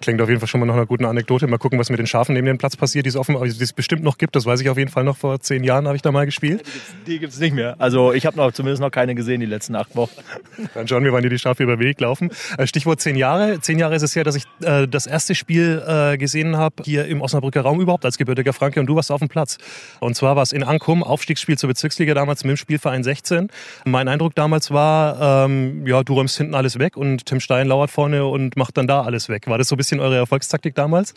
Klingt 0.00 0.22
auf 0.22 0.28
jeden 0.28 0.40
Fall 0.40 0.48
schon 0.48 0.60
mal 0.60 0.66
nach 0.66 0.74
einer 0.74 0.86
guten 0.86 1.04
Anekdote. 1.04 1.46
Mal 1.46 1.58
gucken, 1.58 1.78
was 1.78 1.90
mit 1.90 1.98
den 1.98 2.06
Schafen 2.06 2.34
neben 2.34 2.46
dem 2.46 2.56
Platz 2.56 2.74
passiert, 2.74 3.04
die 3.04 3.10
es 3.10 3.16
offen, 3.16 3.36
die 3.42 3.62
es 3.62 3.72
bestimmt 3.74 4.02
noch 4.02 4.16
gibt. 4.16 4.34
Das 4.34 4.46
weiß 4.46 4.60
ich 4.62 4.70
auf 4.70 4.78
jeden 4.78 4.90
Fall 4.90 5.04
noch. 5.04 5.18
Vor 5.18 5.40
zehn 5.40 5.62
Jahren 5.62 5.86
habe 5.86 5.96
ich 5.96 6.02
da 6.02 6.10
mal 6.10 6.24
gespielt. 6.24 6.62
Die 7.06 7.18
gibt 7.18 7.34
es 7.34 7.38
nicht 7.38 7.54
mehr. 7.54 7.76
Also 7.78 8.14
ich 8.14 8.24
habe 8.24 8.36
noch 8.38 8.52
zumindest 8.52 8.80
noch 8.80 8.90
keine 8.90 9.14
gesehen 9.14 9.40
die 9.40 9.46
letzten 9.46 9.76
acht 9.76 9.94
Wochen. 9.96 10.12
Dann 10.74 10.88
schauen 10.88 11.04
wir, 11.04 11.12
wann 11.12 11.22
dir 11.22 11.28
die 11.28 11.38
Schafe 11.38 11.62
über 11.62 11.76
den 11.76 11.80
Weg 11.80 12.00
laufen. 12.00 12.30
Äh, 12.56 12.66
Stichwort 12.66 13.00
zehn 13.00 13.14
Jahre. 13.16 13.60
Zehn 13.60 13.78
Jahre 13.78 13.94
ist 13.94 14.02
es 14.02 14.16
her, 14.16 14.24
dass 14.24 14.36
ich 14.36 14.44
äh, 14.62 14.88
das 14.88 15.06
erste 15.06 15.34
Spiel 15.34 15.82
äh, 15.86 16.16
gesehen 16.16 16.56
habe 16.56 16.76
hier 16.84 17.04
im 17.06 17.20
Osnabrücker 17.20 17.60
Raum 17.60 17.80
überhaupt 17.80 18.06
als 18.06 18.16
gebürtiger 18.16 18.54
Franke 18.54 18.80
und 18.80 18.86
du 18.86 18.96
warst 18.96 19.12
auf 19.12 19.18
dem 19.18 19.28
Platz. 19.28 19.58
Und 20.00 20.16
zwar 20.16 20.34
war 20.34 20.42
es 20.42 20.52
in 20.52 20.62
Ankum, 20.62 21.02
Aufstiegsspiel 21.02 21.58
zur 21.58 21.68
Bezirksliga 21.68 22.14
damals 22.14 22.42
mit 22.44 22.52
dem 22.52 22.56
Spielverein 22.56 23.04
16. 23.04 23.48
Mein 23.84 24.08
Eindruck 24.08 24.34
damals 24.34 24.70
war, 24.70 25.44
ähm, 25.44 25.86
ja, 25.86 26.02
du 26.02 26.14
räumst 26.14 26.38
hinten 26.38 26.54
alles 26.54 26.78
weg 26.78 26.96
und 26.96 27.26
Tim 27.26 27.40
Stein 27.40 27.66
lauert 27.66 27.90
vorne 27.90 28.24
und 28.24 28.56
macht 28.56 28.78
dann 28.78 28.86
da 28.86 29.02
alles 29.02 29.28
weg. 29.28 29.46
War 29.46 29.58
das 29.58 29.68
so 29.68 29.74
ein 29.74 29.78
bisschen 29.78 29.89
eure 29.98 30.18
Erfolgstaktik? 30.18 30.60
Taktik 30.60 30.74
damals? 30.76 31.14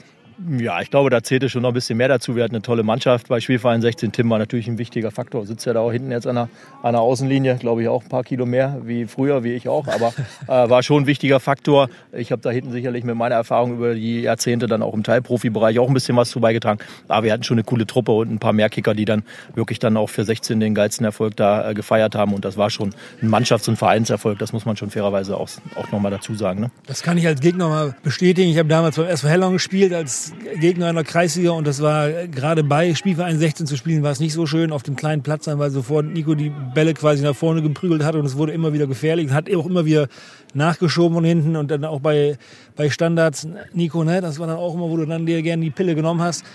Ja, 0.58 0.82
ich 0.82 0.90
glaube, 0.90 1.10
da 1.10 1.24
zählte 1.24 1.50
schon 1.50 1.62
noch 1.62 1.70
ein 1.70 1.74
bisschen 1.74 1.98
mehr 1.98 2.08
dazu. 2.08 2.36
Wir 2.36 2.44
hatten 2.44 2.56
eine 2.56 2.62
tolle 2.62 2.84
Mannschaft 2.84 3.28
bei 3.28 3.40
Spielverein 3.40 3.82
16. 3.82 4.12
Tim 4.12 4.30
war 4.30 4.40
natürlich 4.40 4.68
ein 4.68 4.78
wichtiger 4.78 5.12
Faktor. 5.12 5.46
Sitzt 5.46 5.66
ja 5.66 5.74
da 5.74 5.80
auch 5.80 5.92
hinten 5.92 6.12
jetzt 6.12 6.28
an 6.28 6.36
der, 6.36 6.50
an 6.82 6.94
der 6.94 7.02
Außenlinie, 7.02 7.58
glaube 7.58 7.82
ich 7.84 7.88
auch 7.88 8.04
ein 8.04 8.10
paar 8.10 8.24
Kilo 8.24 8.46
mehr 8.46 8.82
wie 8.84 9.06
früher, 9.06 9.44
wie 9.44 9.54
ich 9.54 9.70
auch. 9.70 9.88
Aber 9.88 10.14
äh, 10.48 10.70
war 10.70 10.84
schon 10.84 11.04
ein 11.04 11.08
wichtiger 11.08 11.40
Faktor. 11.40 11.90
Ich 12.12 12.32
habe 12.32 12.42
da 12.42 12.50
hinten 12.50 12.72
sicherlich 12.72 13.04
mit 13.04 13.16
meiner 13.16 13.36
Erfahrung 13.36 13.74
über 13.74 13.96
die 13.96 14.22
Jahrzehnte 14.22 14.68
dann 14.68 14.82
auch 14.82 14.94
im 14.94 15.04
Teilprofibereich 15.04 15.80
auch 15.80 15.88
ein 15.88 15.94
bisschen 15.94 16.18
was 16.18 16.30
zu 16.30 16.40
beigetragen. 16.40 16.80
Aber 17.08 17.24
wir 17.26 17.34
hatten 17.34 17.44
schon 17.44 17.56
eine 17.56 17.64
coole 17.64 17.86
Truppe 17.86 18.12
und 18.12 18.32
ein 18.32 18.40
paar 18.40 18.54
mehr 18.54 18.70
Kicker, 18.70 18.94
die 18.94 19.06
dann 19.06 19.24
wirklich 19.56 19.80
dann 19.80 19.98
auch 19.98 20.10
für 20.10 20.24
16 20.24 20.60
den 20.60 20.76
geilsten 20.76 21.06
Erfolg 21.06 21.36
da 21.36 21.70
äh, 21.70 21.74
gefeiert 21.74 22.16
haben. 22.16 22.34
Und 22.34 22.46
das 22.46 22.58
war 22.58 22.70
schon 22.70 22.94
ein 23.22 23.30
Mannschafts- 23.30 23.70
und 23.70 23.78
Vereinserfolg. 23.78 24.40
Das 24.40 24.54
muss 24.54 24.66
man 24.66 24.78
schon 24.78 24.90
fairerweise 24.90 25.38
auch, 25.38 25.50
auch 25.76 25.92
nochmal 25.92 26.12
dazu 26.12 26.36
sagen. 26.36 26.62
Ne? 26.62 26.72
Das 26.86 27.04
kann 27.04 27.18
ich 27.18 27.28
als 27.28 27.42
Gegner 27.42 27.70
mal 27.70 27.96
bestätigen. 28.04 28.50
Ich 28.50 28.58
habe 28.58 28.70
damals 28.70 28.96
beim 28.96 29.08
SV 29.08 29.28
Hellong 29.28 29.54
gespielt 29.54 29.94
als 29.94 30.33
Gegner 30.60 30.90
in 30.90 30.96
der 30.96 31.04
Kreisliga 31.04 31.52
und 31.52 31.66
das 31.68 31.82
war 31.82 32.10
gerade 32.28 32.64
bei 32.64 32.94
Spielverein 32.96 33.38
16 33.38 33.68
zu 33.68 33.78
spielen, 33.78 34.04
war 34.04 34.12
es 34.12 34.20
nicht 34.20 34.34
so 34.34 34.46
schön 34.46 34.72
auf 34.72 34.84
dem 34.84 34.96
kleinen 34.96 35.24
Platz 35.24 35.46
sein, 35.46 35.60
weil 35.60 35.72
sofort 35.72 36.06
Nico 36.06 36.36
die 36.36 36.52
Bälle 36.74 36.94
quasi 36.94 37.24
nach 37.24 37.36
vorne 37.36 37.62
geprügelt 37.62 38.04
hat 38.04 38.16
und 38.16 38.26
es 38.26 38.38
wurde 38.38 38.52
immer 38.52 38.74
wieder 38.74 38.88
gefährlich. 38.88 39.32
Hat 39.32 39.54
auch 39.54 39.66
immer 39.66 39.86
wieder 39.86 40.08
nachgeschoben 40.54 41.16
von 41.16 41.24
hinten 41.24 41.56
und 41.56 41.72
dann 41.72 41.86
auch 41.86 42.00
bei, 42.00 42.38
bei 42.76 42.90
Standards, 42.90 43.48
Nico, 43.74 44.04
ne, 44.04 44.22
das 44.22 44.40
war 44.40 44.48
dann 44.48 44.58
auch 44.58 44.76
immer, 44.76 44.90
wo 44.90 44.98
du 44.98 45.06
dann 45.06 45.26
dir 45.26 45.42
gerne 45.42 45.64
die 45.64 45.72
Pille 45.72 45.96
genommen 45.96 46.22
hast. 46.22 46.46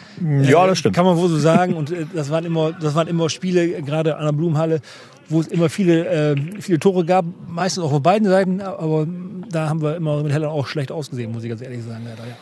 Ja, 0.43 0.67
das 0.67 0.79
stimmt. 0.79 0.95
Kann 0.95 1.05
man 1.05 1.17
wohl 1.17 1.29
so 1.29 1.39
sagen 1.39 1.75
und 1.75 1.91
äh, 1.91 2.07
das 2.15 2.31
waren 2.31 2.45
immer, 2.45 2.73
das 2.73 2.95
waren 2.95 3.09
immer 3.09 3.29
Spiele, 3.29 3.83
gerade 3.83 4.17
an 4.17 4.25
der 4.25 4.33
Blumenhalle, 4.33 4.81
wo 5.29 5.41
es 5.41 5.49
immer 5.49 5.69
viele, 5.69 6.07
äh, 6.07 6.37
viele 6.61 6.79
Tore 6.79 7.05
gab, 7.05 7.25
meistens 7.49 7.83
auch 7.83 7.93
auf 7.93 8.03
beiden 8.03 8.29
Seiten, 8.29 8.61
aber 8.61 9.07
da 9.51 9.69
haben 9.69 9.83
wir 9.83 9.97
immer 9.97 10.23
mit 10.23 10.33
Hellern 10.33 10.51
auch 10.51 10.67
schlecht 10.67 10.93
ausgesehen, 10.93 11.33
muss 11.33 11.43
ich 11.43 11.49
ganz 11.49 11.63
ehrlich 11.63 11.83
sagen. 11.83 12.05
Leider, 12.05 12.29
ja. 12.29 12.37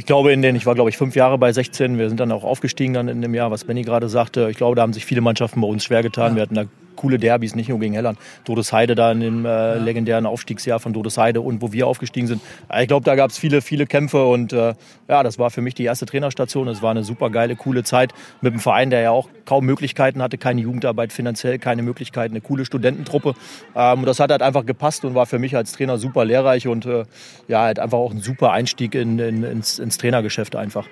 Ich 0.00 0.06
glaube, 0.06 0.32
in 0.32 0.40
den, 0.40 0.56
ich 0.56 0.64
war 0.64 0.74
glaube 0.74 0.88
ich 0.88 0.96
fünf 0.96 1.14
Jahre 1.14 1.36
bei 1.36 1.52
16. 1.52 1.98
Wir 1.98 2.08
sind 2.08 2.18
dann 2.18 2.32
auch 2.32 2.42
aufgestiegen 2.42 2.94
dann 2.94 3.08
in 3.08 3.20
dem 3.20 3.34
Jahr, 3.34 3.50
was 3.50 3.64
Benny 3.64 3.82
gerade 3.82 4.08
sagte. 4.08 4.48
Ich 4.50 4.56
glaube, 4.56 4.74
da 4.74 4.80
haben 4.80 4.94
sich 4.94 5.04
viele 5.04 5.20
Mannschaften 5.20 5.60
bei 5.60 5.66
uns 5.66 5.84
schwer 5.84 6.02
getan. 6.02 6.30
Ja. 6.30 6.36
Wir 6.36 6.42
hatten 6.44 6.54
da 6.54 6.64
coole 7.00 7.18
Derbys, 7.18 7.54
nicht 7.54 7.68
nur 7.68 7.80
gegen 7.80 7.94
Hellern. 7.94 8.16
Todesheide 8.44 8.94
da 8.94 9.10
in 9.12 9.20
dem 9.20 9.46
äh, 9.46 9.78
legendären 9.78 10.26
Aufstiegsjahr 10.26 10.80
von 10.80 10.92
Todesheide 10.92 11.40
und 11.40 11.62
wo 11.62 11.72
wir 11.72 11.86
aufgestiegen 11.86 12.26
sind. 12.26 12.42
Ich 12.78 12.88
glaube, 12.88 13.04
da 13.04 13.14
gab 13.14 13.30
es 13.30 13.38
viele, 13.38 13.62
viele 13.62 13.86
Kämpfe 13.86 14.26
und 14.26 14.52
äh, 14.52 14.74
ja, 15.08 15.22
das 15.22 15.38
war 15.38 15.50
für 15.50 15.62
mich 15.62 15.74
die 15.74 15.84
erste 15.84 16.06
Trainerstation. 16.06 16.68
Es 16.68 16.82
war 16.82 16.90
eine 16.90 17.02
super 17.02 17.30
geile, 17.30 17.56
coole 17.56 17.84
Zeit 17.84 18.12
mit 18.42 18.52
einem 18.52 18.60
Verein, 18.60 18.90
der 18.90 19.00
ja 19.00 19.10
auch 19.10 19.28
kaum 19.46 19.64
Möglichkeiten 19.64 20.22
hatte, 20.22 20.38
keine 20.38 20.60
Jugendarbeit, 20.60 21.12
finanziell 21.12 21.58
keine 21.58 21.82
Möglichkeiten, 21.82 22.34
eine 22.34 22.42
coole 22.42 22.64
Studententruppe. 22.64 23.34
Ähm, 23.74 24.04
das 24.04 24.20
hat 24.20 24.30
halt 24.30 24.42
einfach 24.42 24.66
gepasst 24.66 25.04
und 25.04 25.14
war 25.14 25.26
für 25.26 25.38
mich 25.38 25.56
als 25.56 25.72
Trainer 25.72 25.98
super 25.98 26.24
lehrreich 26.24 26.68
und 26.68 26.84
äh, 26.86 27.04
ja, 27.48 27.62
halt 27.62 27.78
einfach 27.78 27.98
auch 27.98 28.12
ein 28.12 28.20
super 28.20 28.52
Einstieg 28.52 28.94
in, 28.94 29.18
in, 29.18 29.42
ins, 29.42 29.78
ins 29.78 29.98
Trainergeschäft 29.98 30.54
einfach. 30.54 30.86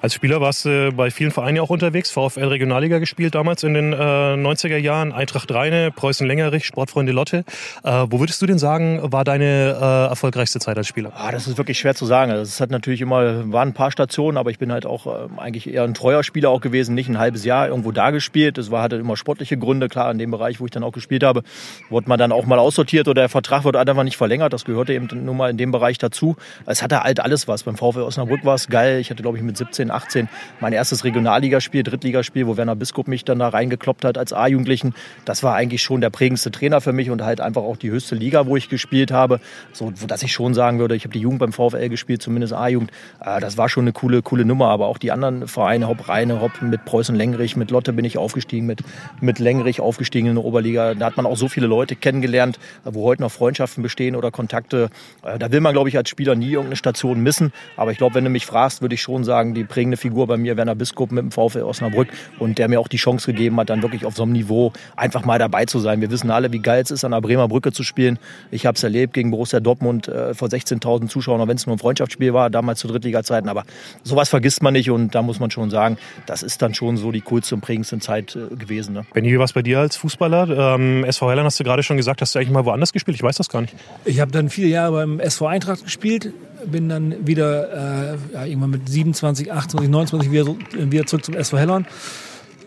Als 0.00 0.14
Spieler 0.14 0.40
warst 0.40 0.64
du 0.64 0.92
bei 0.92 1.10
vielen 1.10 1.32
Vereinen 1.32 1.58
auch 1.58 1.70
unterwegs. 1.70 2.12
VfL 2.12 2.44
Regionalliga 2.44 2.98
gespielt 2.98 3.34
damals 3.34 3.64
in 3.64 3.74
den 3.74 3.92
äh, 3.92 3.96
90er 3.96 4.76
Jahren. 4.76 5.12
Eintracht 5.12 5.50
Rheine, 5.52 5.90
Preußen 5.90 6.24
Längerich, 6.24 6.66
Sportfreunde 6.66 7.10
Lotte. 7.10 7.44
Äh, 7.82 8.06
wo 8.08 8.20
würdest 8.20 8.40
du 8.40 8.46
denn 8.46 8.60
sagen, 8.60 9.00
war 9.02 9.24
deine 9.24 9.76
äh, 9.80 10.10
erfolgreichste 10.10 10.60
Zeit 10.60 10.76
als 10.76 10.86
Spieler? 10.86 11.12
Ah, 11.16 11.32
das 11.32 11.48
ist 11.48 11.58
wirklich 11.58 11.80
schwer 11.80 11.96
zu 11.96 12.06
sagen. 12.06 12.30
Also 12.30 12.42
es 12.42 12.60
hat 12.60 12.70
natürlich 12.70 13.00
immer, 13.00 13.52
waren 13.52 13.70
ein 13.70 13.74
paar 13.74 13.90
Stationen, 13.90 14.38
aber 14.38 14.50
ich 14.50 14.60
bin 14.60 14.70
halt 14.70 14.86
auch 14.86 15.08
äh, 15.08 15.28
eigentlich 15.36 15.68
eher 15.68 15.82
ein 15.82 15.94
treuer 15.94 16.22
Spieler 16.22 16.50
auch 16.50 16.60
gewesen. 16.60 16.94
Nicht 16.94 17.08
ein 17.08 17.18
halbes 17.18 17.44
Jahr 17.44 17.66
irgendwo 17.66 17.90
da 17.90 18.12
gespielt. 18.12 18.56
Das 18.56 18.70
war, 18.70 18.82
hatte 18.82 18.96
immer 18.96 19.16
sportliche 19.16 19.58
Gründe. 19.58 19.88
Klar, 19.88 20.12
in 20.12 20.18
dem 20.18 20.30
Bereich, 20.30 20.60
wo 20.60 20.64
ich 20.66 20.70
dann 20.70 20.84
auch 20.84 20.92
gespielt 20.92 21.24
habe, 21.24 21.42
wurde 21.90 22.08
man 22.08 22.20
dann 22.20 22.30
auch 22.30 22.46
mal 22.46 22.60
aussortiert 22.60 23.08
oder 23.08 23.22
der 23.22 23.28
Vertrag 23.28 23.64
wurde 23.64 23.80
einfach 23.80 24.04
nicht 24.04 24.16
verlängert. 24.16 24.52
Das 24.52 24.64
gehörte 24.64 24.92
eben 24.92 25.08
nur 25.24 25.34
mal 25.34 25.50
in 25.50 25.56
dem 25.56 25.72
Bereich 25.72 25.98
dazu. 25.98 26.36
Es 26.66 26.84
hatte 26.84 27.02
halt 27.02 27.18
alles 27.18 27.48
was. 27.48 27.64
Beim 27.64 27.76
VfL 27.76 28.02
Osnabrück 28.02 28.44
war 28.44 28.54
es 28.54 28.68
geil. 28.68 29.00
Ich 29.00 29.10
hatte, 29.10 29.22
glaube 29.22 29.38
ich, 29.38 29.42
mit 29.42 29.56
17 29.56 29.87
17, 29.88 29.90
18 29.90 30.28
mein 30.60 30.72
erstes 30.72 31.04
Regionalligaspiel, 31.04 31.82
Drittligaspiel, 31.82 32.46
wo 32.46 32.56
Werner 32.56 32.76
Biskup 32.76 33.08
mich 33.08 33.24
dann 33.24 33.38
da 33.38 33.48
reingekloppt 33.48 34.04
hat 34.04 34.18
als 34.18 34.32
A-Jugendlichen. 34.32 34.94
Das 35.24 35.42
war 35.42 35.54
eigentlich 35.54 35.82
schon 35.82 36.00
der 36.00 36.10
prägendste 36.10 36.50
Trainer 36.50 36.80
für 36.80 36.92
mich 36.92 37.10
und 37.10 37.22
halt 37.22 37.40
einfach 37.40 37.62
auch 37.62 37.76
die 37.76 37.90
höchste 37.90 38.14
Liga, 38.14 38.46
wo 38.46 38.56
ich 38.56 38.68
gespielt 38.68 39.10
habe. 39.10 39.40
So, 39.72 39.90
dass 39.90 40.22
ich 40.22 40.32
schon 40.32 40.54
sagen 40.54 40.78
würde, 40.78 40.96
ich 40.96 41.04
habe 41.04 41.12
die 41.12 41.20
Jugend 41.20 41.40
beim 41.40 41.52
VfL 41.52 41.88
gespielt, 41.88 42.22
zumindest 42.22 42.52
A-Jugend. 42.52 42.90
Äh, 43.20 43.40
das 43.40 43.56
war 43.56 43.68
schon 43.68 43.84
eine 43.84 43.92
coole, 43.92 44.22
coole 44.22 44.44
Nummer. 44.44 44.68
Aber 44.68 44.86
auch 44.86 44.98
die 44.98 45.12
anderen 45.12 45.48
Vereine, 45.48 45.88
Hopp 45.88 46.08
Rheine, 46.08 46.40
Hopp 46.40 46.60
mit 46.62 46.84
Preußen 46.84 47.14
Lengrich, 47.14 47.56
mit 47.56 47.70
Lotte 47.70 47.92
bin 47.92 48.04
ich 48.04 48.18
aufgestiegen, 48.18 48.66
mit, 48.66 48.82
mit 49.20 49.38
Lengrich 49.38 49.80
aufgestiegen 49.80 50.28
in 50.28 50.34
der 50.34 50.44
Oberliga. 50.44 50.94
Da 50.94 51.06
hat 51.06 51.16
man 51.16 51.26
auch 51.26 51.36
so 51.36 51.48
viele 51.48 51.66
Leute 51.66 51.96
kennengelernt, 51.96 52.58
wo 52.84 53.04
heute 53.04 53.22
noch 53.22 53.32
Freundschaften 53.32 53.82
bestehen 53.82 54.16
oder 54.16 54.30
Kontakte. 54.30 54.90
Äh, 55.22 55.38
da 55.38 55.52
will 55.52 55.60
man, 55.60 55.72
glaube 55.72 55.88
ich, 55.88 55.96
als 55.96 56.08
Spieler 56.08 56.34
nie 56.34 56.50
irgendeine 56.50 56.76
Station 56.76 57.20
missen. 57.20 57.52
Aber 57.76 57.92
ich 57.92 57.98
glaube, 57.98 58.16
wenn 58.16 58.24
du 58.24 58.30
mich 58.30 58.46
fragst, 58.46 58.82
würde 58.82 58.94
ich 58.94 59.02
schon 59.02 59.24
sagen, 59.24 59.54
die 59.54 59.64
prägende 59.78 59.96
Figur 59.96 60.26
bei 60.26 60.36
mir, 60.36 60.56
Werner 60.56 60.74
Biskup 60.74 61.12
mit 61.12 61.22
dem 61.22 61.30
VfL 61.30 61.62
Osnabrück 61.62 62.08
und 62.40 62.58
der 62.58 62.66
mir 62.66 62.80
auch 62.80 62.88
die 62.88 62.96
Chance 62.96 63.32
gegeben 63.32 63.60
hat, 63.60 63.70
dann 63.70 63.80
wirklich 63.80 64.04
auf 64.04 64.16
so 64.16 64.24
einem 64.24 64.32
Niveau 64.32 64.72
einfach 64.96 65.24
mal 65.24 65.38
dabei 65.38 65.66
zu 65.66 65.78
sein. 65.78 66.00
Wir 66.00 66.10
wissen 66.10 66.32
alle, 66.32 66.50
wie 66.50 66.58
geil 66.58 66.82
es 66.82 66.90
ist, 66.90 67.04
an 67.04 67.12
der 67.12 67.20
Bremer 67.20 67.46
Brücke 67.46 67.70
zu 67.70 67.84
spielen. 67.84 68.18
Ich 68.50 68.66
habe 68.66 68.74
es 68.74 68.82
erlebt 68.82 69.14
gegen 69.14 69.30
Borussia 69.30 69.60
Dortmund 69.60 70.08
äh, 70.08 70.34
vor 70.34 70.48
16.000 70.48 71.06
Zuschauern, 71.06 71.40
auch 71.40 71.46
wenn 71.46 71.56
es 71.56 71.64
nur 71.68 71.76
ein 71.76 71.78
Freundschaftsspiel 71.78 72.34
war, 72.34 72.50
damals 72.50 72.80
zu 72.80 72.88
Drittliga-Zeiten. 72.88 73.48
Aber 73.48 73.62
sowas 74.02 74.28
vergisst 74.28 74.64
man 74.64 74.72
nicht 74.72 74.90
und 74.90 75.14
da 75.14 75.22
muss 75.22 75.38
man 75.38 75.52
schon 75.52 75.70
sagen, 75.70 75.96
das 76.26 76.42
ist 76.42 76.60
dann 76.60 76.74
schon 76.74 76.96
so 76.96 77.12
die 77.12 77.20
coolste 77.20 77.54
und 77.54 77.60
prägendste 77.60 78.00
Zeit 78.00 78.34
äh, 78.34 78.56
gewesen. 78.56 78.94
Ne? 78.94 79.06
Benny, 79.14 79.30
wie 79.30 79.38
war 79.38 79.44
es 79.44 79.52
bei 79.52 79.62
dir 79.62 79.78
als 79.78 79.94
Fußballer? 79.94 80.74
Ähm, 80.74 81.04
SV 81.04 81.30
Helland 81.30 81.46
hast 81.46 81.60
du 81.60 81.62
gerade 81.62 81.84
schon 81.84 81.96
gesagt, 81.96 82.20
hast 82.20 82.34
du 82.34 82.40
eigentlich 82.40 82.50
mal 82.50 82.64
woanders 82.64 82.92
gespielt? 82.92 83.16
Ich 83.16 83.22
weiß 83.22 83.36
das 83.36 83.48
gar 83.48 83.60
nicht. 83.60 83.76
Ich 84.04 84.18
habe 84.18 84.32
dann 84.32 84.50
viele 84.50 84.66
Jahre 84.66 84.90
beim 84.94 85.20
SV 85.20 85.46
Eintracht 85.46 85.84
gespielt, 85.84 86.32
bin 86.66 86.88
dann 86.88 87.26
wieder 87.26 88.12
äh, 88.12 88.16
ja, 88.32 88.44
irgendwann 88.44 88.70
mit 88.70 88.88
27, 88.88 89.52
28, 89.52 89.90
29 89.90 90.30
wieder, 90.30 90.54
wieder 90.74 91.06
zurück 91.06 91.24
zum 91.24 91.34
SV 91.34 91.58
Hellern. 91.58 91.86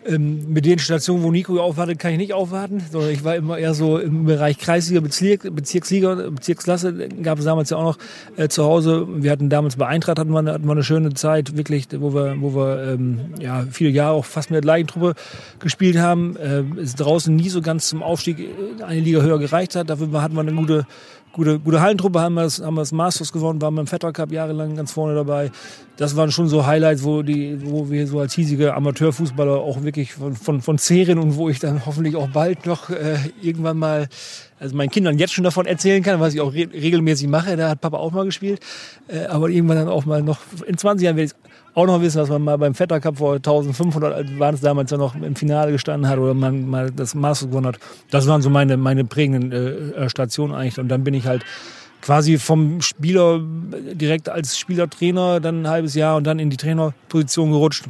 Ähm, 0.03 0.51
mit 0.51 0.65
den 0.65 0.79
Stationen, 0.79 1.21
wo 1.21 1.31
Nico 1.31 1.59
aufwartet, 1.59 1.99
kann 1.99 2.11
ich 2.11 2.17
nicht 2.17 2.33
aufwarten, 2.33 2.81
sondern 2.91 3.11
ich 3.11 3.23
war 3.23 3.35
immer 3.35 3.59
eher 3.59 3.75
so 3.75 3.99
im 3.99 4.25
Bereich 4.25 4.57
Kreisliga, 4.57 4.99
Bezirk, 4.99 5.53
Bezirksliga, 5.55 6.15
Bezirksklasse, 6.31 7.07
gab 7.21 7.37
es 7.37 7.45
damals 7.45 7.69
ja 7.69 7.77
auch 7.77 7.83
noch 7.83 7.97
äh, 8.35 8.47
zu 8.47 8.63
Hause. 8.63 9.07
Wir 9.07 9.29
hatten 9.29 9.49
damals 9.49 9.75
bei 9.75 9.85
Eintracht 9.85 10.17
hatten 10.17 10.31
wir, 10.31 10.43
hatten 10.51 10.65
wir 10.65 10.71
eine 10.71 10.83
schöne 10.83 11.13
Zeit, 11.13 11.55
wirklich, 11.55 11.87
wo 11.95 12.15
wir, 12.15 12.35
wo 12.39 12.55
wir 12.55 12.93
ähm, 12.93 13.35
ja, 13.39 13.63
viele 13.69 13.91
Jahre 13.91 14.15
auch 14.15 14.25
fast 14.25 14.49
mit 14.49 14.63
der 14.63 14.67
Leichentruppe 14.67 15.13
gespielt 15.59 15.99
haben. 15.99 16.35
Äh, 16.35 16.63
es 16.81 16.95
draußen 16.95 17.35
nie 17.35 17.49
so 17.49 17.61
ganz 17.61 17.87
zum 17.87 18.01
Aufstieg 18.01 18.49
eine 18.83 19.01
Liga 19.01 19.21
höher 19.21 19.37
gereicht 19.37 19.75
hat. 19.75 19.91
Dafür 19.91 20.19
hatten 20.23 20.33
wir 20.33 20.41
eine 20.41 20.53
gute 20.53 20.87
gute, 21.33 21.59
gute 21.59 21.81
Hallentruppe, 21.81 22.19
haben 22.19 22.35
wir, 22.35 22.43
das, 22.43 22.61
haben 22.61 22.75
wir 22.75 22.81
das 22.81 22.91
Masters 22.91 23.31
gewonnen, 23.31 23.61
waren 23.61 23.75
beim 23.75 23.87
Vetter 23.87 24.11
Cup 24.11 24.31
jahrelang 24.31 24.75
ganz 24.75 24.91
vorne 24.91 25.15
dabei. 25.15 25.51
Das 25.97 26.15
waren 26.15 26.31
schon 26.31 26.47
so 26.47 26.65
Highlights, 26.65 27.03
wo, 27.03 27.21
die, 27.21 27.59
wo 27.63 27.89
wir 27.89 28.07
so 28.07 28.19
als 28.19 28.33
hiesige 28.33 28.73
Amateurfußballer 28.73 29.57
auch 29.57 29.83
wirklich 29.83 30.13
von, 30.13 30.35
von, 30.35 30.61
von 30.61 30.77
zehren 30.77 31.19
und 31.19 31.35
wo 31.35 31.49
ich 31.49 31.59
dann 31.59 31.85
hoffentlich 31.85 32.15
auch 32.15 32.29
bald 32.29 32.65
noch 32.65 32.89
äh, 32.89 33.17
irgendwann 33.41 33.77
mal 33.77 34.07
also 34.59 34.75
meinen 34.75 34.91
Kindern 34.91 35.17
jetzt 35.17 35.33
schon 35.33 35.43
davon 35.43 35.65
erzählen 35.65 36.03
kann, 36.03 36.19
was 36.19 36.35
ich 36.35 36.41
auch 36.41 36.53
re 36.53 36.69
regelmäßig 36.71 37.27
mache. 37.27 37.57
Da 37.57 37.69
hat 37.69 37.81
Papa 37.81 37.97
auch 37.97 38.11
mal 38.11 38.25
gespielt. 38.25 38.59
Äh, 39.07 39.25
aber 39.25 39.49
irgendwann 39.49 39.77
dann 39.77 39.87
auch 39.87 40.05
mal 40.05 40.21
noch, 40.21 40.39
in 40.67 40.77
20 40.77 41.03
Jahren 41.05 41.17
werde 41.17 41.31
ich 41.33 41.50
auch 41.73 41.85
noch 41.85 42.01
wissen, 42.01 42.17
dass 42.17 42.29
man 42.29 42.41
mal 42.41 42.57
beim 42.57 42.73
Vetter 42.73 42.99
Cup 42.99 43.17
vor 43.17 43.35
1500 43.35 44.39
waren 44.39 44.55
es 44.55 44.61
damals 44.61 44.91
ja 44.91 44.97
noch 44.97 45.15
im 45.15 45.35
Finale 45.35 45.71
gestanden 45.71 46.09
hat 46.09 46.19
oder 46.19 46.33
man 46.33 46.69
mal 46.69 46.91
das 46.91 47.15
Masters 47.15 47.49
gewonnen 47.49 47.67
hat. 47.67 47.79
Das 48.09 48.27
waren 48.27 48.41
so 48.41 48.49
meine, 48.49 48.77
meine 48.77 49.05
prägenden 49.05 49.93
äh, 49.93 50.09
Stationen 50.09 50.53
eigentlich. 50.53 50.79
Und 50.79 50.89
dann 50.89 51.03
bin 51.03 51.13
ich 51.13 51.27
halt 51.27 51.45
quasi 52.01 52.37
vom 52.37 52.81
Spieler 52.81 53.39
direkt 53.93 54.27
als 54.27 54.57
Spielertrainer 54.57 55.39
dann 55.39 55.63
ein 55.63 55.67
halbes 55.69 55.95
Jahr 55.95 56.17
und 56.17 56.25
dann 56.25 56.39
in 56.39 56.49
die 56.49 56.57
Trainerposition 56.57 57.51
gerutscht. 57.51 57.85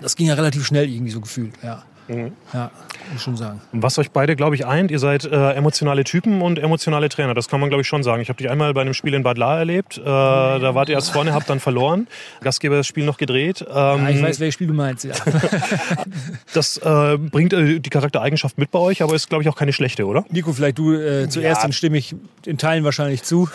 Das 0.00 0.16
ging 0.16 0.26
ja 0.26 0.34
relativ 0.34 0.66
schnell 0.66 0.88
irgendwie 0.88 1.12
so 1.12 1.20
gefühlt, 1.20 1.52
ja. 1.62 1.84
Mhm. 2.08 2.32
Ja, 2.52 2.70
muss 3.12 3.22
schon 3.22 3.36
sagen. 3.36 3.60
Was 3.72 3.98
euch 3.98 4.10
beide, 4.10 4.36
glaube 4.36 4.54
ich, 4.54 4.66
eint, 4.66 4.90
ihr 4.90 4.98
seid 4.98 5.24
äh, 5.24 5.52
emotionale 5.52 6.04
Typen 6.04 6.42
und 6.42 6.58
emotionale 6.58 7.08
Trainer. 7.08 7.34
Das 7.34 7.48
kann 7.48 7.60
man, 7.60 7.70
glaube 7.70 7.82
ich, 7.82 7.88
schon 7.88 8.02
sagen. 8.02 8.20
Ich 8.20 8.28
habe 8.28 8.36
dich 8.36 8.50
einmal 8.50 8.74
bei 8.74 8.82
einem 8.82 8.94
Spiel 8.94 9.14
in 9.14 9.22
Bad 9.22 9.38
Lahr 9.38 9.58
erlebt. 9.58 9.98
Äh, 9.98 10.04
da 10.04 10.74
wart 10.74 10.88
ihr 10.88 10.94
erst 10.94 11.12
vorne, 11.12 11.32
habt 11.32 11.48
dann 11.48 11.60
verloren. 11.60 12.06
Gastgeber 12.42 12.76
das 12.76 12.86
Spiel 12.86 13.04
noch 13.04 13.16
gedreht. 13.16 13.62
Ähm, 13.62 13.74
ja, 13.74 14.08
ich 14.10 14.22
weiß, 14.22 14.40
welches 14.40 14.54
Spiel 14.54 14.66
du 14.66 14.74
meinst, 14.74 15.04
ja. 15.04 15.14
das 16.54 16.76
äh, 16.78 17.16
bringt 17.18 17.52
äh, 17.52 17.80
die 17.80 17.90
Charaktereigenschaft 17.90 18.58
mit 18.58 18.70
bei 18.70 18.78
euch, 18.78 19.02
aber 19.02 19.14
ist, 19.14 19.28
glaube 19.28 19.42
ich, 19.42 19.48
auch 19.48 19.56
keine 19.56 19.72
schlechte, 19.72 20.06
oder? 20.06 20.24
Nico, 20.30 20.52
vielleicht 20.52 20.78
du 20.78 20.92
äh, 20.92 21.28
zuerst, 21.28 21.58
ja. 21.58 21.62
dann 21.62 21.72
stimme 21.72 21.96
ich 21.96 22.14
in 22.44 22.58
Teilen 22.58 22.84
wahrscheinlich 22.84 23.22
zu. 23.22 23.48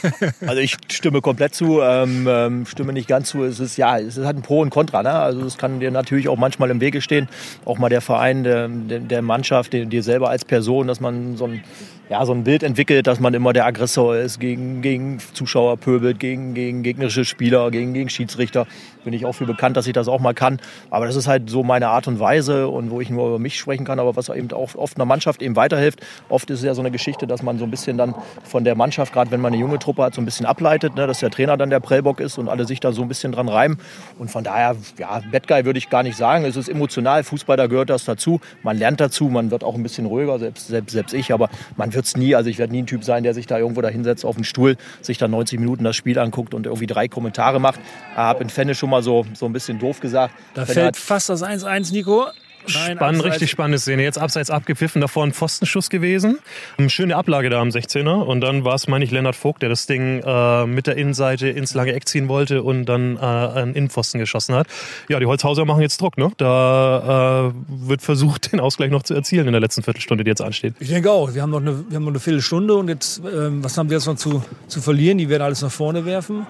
also 0.46 0.60
ich 0.60 0.76
stimme 0.90 1.20
komplett 1.20 1.54
zu, 1.54 1.80
ähm, 1.80 2.26
ähm, 2.28 2.66
stimme 2.66 2.92
nicht 2.92 3.08
ganz 3.08 3.28
zu. 3.28 3.44
Es 3.44 3.60
ist 3.60 3.76
ja, 3.76 3.98
es 3.98 4.18
hat 4.18 4.36
ein 4.36 4.42
Pro 4.42 4.60
und 4.60 4.70
Contra. 4.70 5.02
Ne? 5.02 5.10
Also 5.10 5.42
es 5.44 5.56
kann 5.56 5.80
dir 5.80 5.90
natürlich 5.90 6.28
auch 6.28 6.36
manchmal 6.36 6.70
im 6.70 6.80
Wege 6.80 7.00
stehen, 7.00 7.28
auch 7.64 7.78
mal 7.78 7.93
der 7.94 8.00
Verein, 8.00 8.42
der, 8.42 8.68
der 8.68 9.22
Mannschaft, 9.22 9.72
dir 9.72 10.02
selber 10.02 10.28
als 10.28 10.44
Person, 10.44 10.88
dass 10.88 11.00
man 11.00 11.36
so 11.36 11.44
ein, 11.44 11.62
ja, 12.10 12.24
so 12.26 12.32
ein 12.32 12.44
Bild 12.44 12.62
entwickelt, 12.62 13.06
dass 13.06 13.18
man 13.18 13.32
immer 13.32 13.54
der 13.54 13.64
Aggressor 13.64 14.16
ist, 14.16 14.38
gegen, 14.38 14.82
gegen 14.82 15.18
Zuschauer 15.32 15.78
pöbelt, 15.78 16.20
gegen, 16.20 16.52
gegen 16.52 16.82
gegnerische 16.82 17.24
Spieler, 17.24 17.70
gegen, 17.70 17.94
gegen 17.94 18.10
Schiedsrichter. 18.10 18.66
Bin 19.04 19.14
ich 19.14 19.24
auch 19.24 19.32
für 19.32 19.46
bekannt, 19.46 19.76
dass 19.76 19.86
ich 19.86 19.94
das 19.94 20.08
auch 20.08 20.20
mal 20.20 20.34
kann. 20.34 20.60
Aber 20.90 21.06
das 21.06 21.16
ist 21.16 21.26
halt 21.26 21.48
so 21.48 21.62
meine 21.62 21.88
Art 21.88 22.06
und 22.06 22.20
Weise 22.20 22.68
und 22.68 22.90
wo 22.90 23.00
ich 23.00 23.08
nur 23.08 23.28
über 23.28 23.38
mich 23.38 23.58
sprechen 23.58 23.84
kann, 23.86 23.98
aber 23.98 24.16
was 24.16 24.28
eben 24.28 24.50
auch 24.52 24.74
oft 24.74 24.96
einer 24.96 25.06
Mannschaft 25.06 25.40
eben 25.40 25.56
weiterhilft. 25.56 26.00
Oft 26.28 26.50
ist 26.50 26.58
es 26.60 26.64
ja 26.64 26.74
so 26.74 26.82
eine 26.82 26.90
Geschichte, 26.90 27.26
dass 27.26 27.42
man 27.42 27.58
so 27.58 27.64
ein 27.64 27.70
bisschen 27.70 27.96
dann 27.96 28.14
von 28.44 28.64
der 28.64 28.74
Mannschaft, 28.74 29.12
gerade 29.12 29.30
wenn 29.30 29.40
man 29.40 29.52
eine 29.52 29.60
junge 29.60 29.78
Truppe 29.78 30.02
hat, 30.02 30.14
so 30.14 30.20
ein 30.20 30.24
bisschen 30.26 30.46
ableitet, 30.46 30.96
ne, 30.96 31.06
dass 31.06 31.20
der 31.20 31.30
Trainer 31.30 31.56
dann 31.56 31.70
der 31.70 31.80
Prellbock 31.80 32.20
ist 32.20 32.38
und 32.38 32.48
alle 32.48 32.66
sich 32.66 32.80
da 32.80 32.92
so 32.92 33.02
ein 33.02 33.08
bisschen 33.08 33.32
dran 33.32 33.48
reimen. 33.48 33.78
Und 34.18 34.30
von 34.30 34.44
daher, 34.44 34.76
ja, 34.98 35.22
Bad 35.30 35.48
Guy 35.48 35.64
würde 35.64 35.78
ich 35.78 35.88
gar 35.88 36.02
nicht 36.02 36.16
sagen. 36.16 36.44
Es 36.44 36.56
ist 36.56 36.68
emotional, 36.68 37.24
Fußball, 37.24 37.56
da 37.56 37.66
gehört 37.66 37.90
das 37.90 38.04
dazu. 38.04 38.40
Man 38.62 38.78
lernt 38.78 39.00
dazu, 39.00 39.28
man 39.28 39.50
wird 39.50 39.64
auch 39.64 39.74
ein 39.74 39.82
bisschen 39.82 40.06
ruhiger, 40.06 40.38
selbst, 40.38 40.68
selbst, 40.68 40.92
selbst 40.92 41.14
ich, 41.14 41.32
aber 41.32 41.48
man 41.76 41.93
wird 41.94 42.04
es 42.04 42.16
nie, 42.16 42.34
also 42.34 42.50
ich 42.50 42.58
werde 42.58 42.72
nie 42.72 42.82
ein 42.82 42.86
Typ 42.86 43.04
sein, 43.04 43.22
der 43.22 43.34
sich 43.34 43.46
da 43.46 43.58
irgendwo 43.58 43.80
da 43.80 43.88
hinsetzt 43.88 44.24
auf 44.24 44.36
den 44.36 44.44
Stuhl, 44.44 44.76
sich 45.00 45.18
da 45.18 45.28
90 45.28 45.58
Minuten 45.58 45.84
das 45.84 45.96
Spiel 45.96 46.18
anguckt 46.18 46.54
und 46.54 46.66
irgendwie 46.66 46.86
drei 46.86 47.08
Kommentare 47.08 47.60
macht. 47.60 47.80
Ich 48.12 48.16
habe 48.16 48.42
in 48.42 48.50
Fenne 48.50 48.74
schon 48.74 48.90
mal 48.90 49.02
so, 49.02 49.26
so 49.34 49.46
ein 49.46 49.52
bisschen 49.52 49.78
doof 49.78 50.00
gesagt. 50.00 50.34
Da 50.54 50.66
fällt 50.66 50.96
fast 50.96 51.28
das 51.28 51.42
1-1, 51.42 51.92
Nico. 51.92 52.26
Nein, 52.72 52.96
Spannend, 52.96 53.24
richtig 53.24 53.50
spannende 53.50 53.78
Szene. 53.78 54.02
Jetzt 54.02 54.18
abseits 54.18 54.50
abgepfiffen, 54.50 55.00
davor 55.00 55.24
ein 55.24 55.32
Pfostenschuss 55.32 55.90
gewesen. 55.90 56.38
Eine 56.78 56.90
schöne 56.90 57.16
Ablage 57.16 57.50
da 57.50 57.60
am 57.60 57.68
16er. 57.68 58.22
Und 58.22 58.40
dann 58.40 58.64
war 58.64 58.74
es, 58.74 58.88
meine 58.88 59.04
ich, 59.04 59.10
Lennart 59.10 59.36
Vogt, 59.36 59.62
der 59.62 59.68
das 59.68 59.86
Ding 59.86 60.22
äh, 60.24 60.66
mit 60.66 60.86
der 60.86 60.96
Innenseite 60.96 61.48
ins 61.48 61.74
lange 61.74 61.92
Eck 61.92 62.08
ziehen 62.08 62.28
wollte 62.28 62.62
und 62.62 62.86
dann 62.86 63.16
äh, 63.16 63.20
einen 63.20 63.74
Innenpfosten 63.74 64.20
geschossen 64.20 64.54
hat. 64.54 64.66
Ja, 65.08 65.20
die 65.20 65.26
Holzhauser 65.26 65.64
machen 65.64 65.82
jetzt 65.82 66.00
Druck. 66.00 66.16
Ne? 66.16 66.30
Da 66.36 67.48
äh, 67.48 67.52
wird 67.68 68.02
versucht, 68.02 68.52
den 68.52 68.60
Ausgleich 68.60 68.90
noch 68.90 69.02
zu 69.02 69.14
erzielen 69.14 69.46
in 69.46 69.52
der 69.52 69.60
letzten 69.60 69.82
Viertelstunde, 69.82 70.24
die 70.24 70.30
jetzt 70.30 70.42
ansteht. 70.42 70.74
Ich 70.80 70.88
denke 70.88 71.10
auch. 71.10 71.34
Wir 71.34 71.42
haben 71.42 71.50
noch 71.50 71.60
eine, 71.60 71.84
wir 71.88 71.96
haben 71.96 72.04
noch 72.04 72.12
eine 72.12 72.20
Viertelstunde 72.20 72.74
und 72.74 72.88
jetzt, 72.88 73.20
ähm, 73.30 73.62
was 73.62 73.76
haben 73.76 73.90
wir 73.90 73.96
jetzt 73.96 74.06
noch 74.06 74.16
zu, 74.16 74.42
zu 74.68 74.80
verlieren? 74.80 75.18
Die 75.18 75.28
werden 75.28 75.42
alles 75.42 75.62
nach 75.62 75.70
vorne 75.70 76.04
werfen 76.04 76.46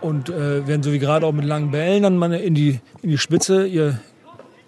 und 0.00 0.28
äh, 0.28 0.66
werden 0.66 0.82
so 0.82 0.92
wie 0.92 0.98
gerade 0.98 1.26
auch 1.26 1.32
mit 1.32 1.44
langen 1.44 1.70
Bällen 1.70 2.02
dann 2.02 2.16
mal 2.16 2.32
in 2.34 2.54
die, 2.54 2.80
in 3.02 3.10
die 3.10 3.18
Spitze 3.18 3.66
ihr, 3.66 4.00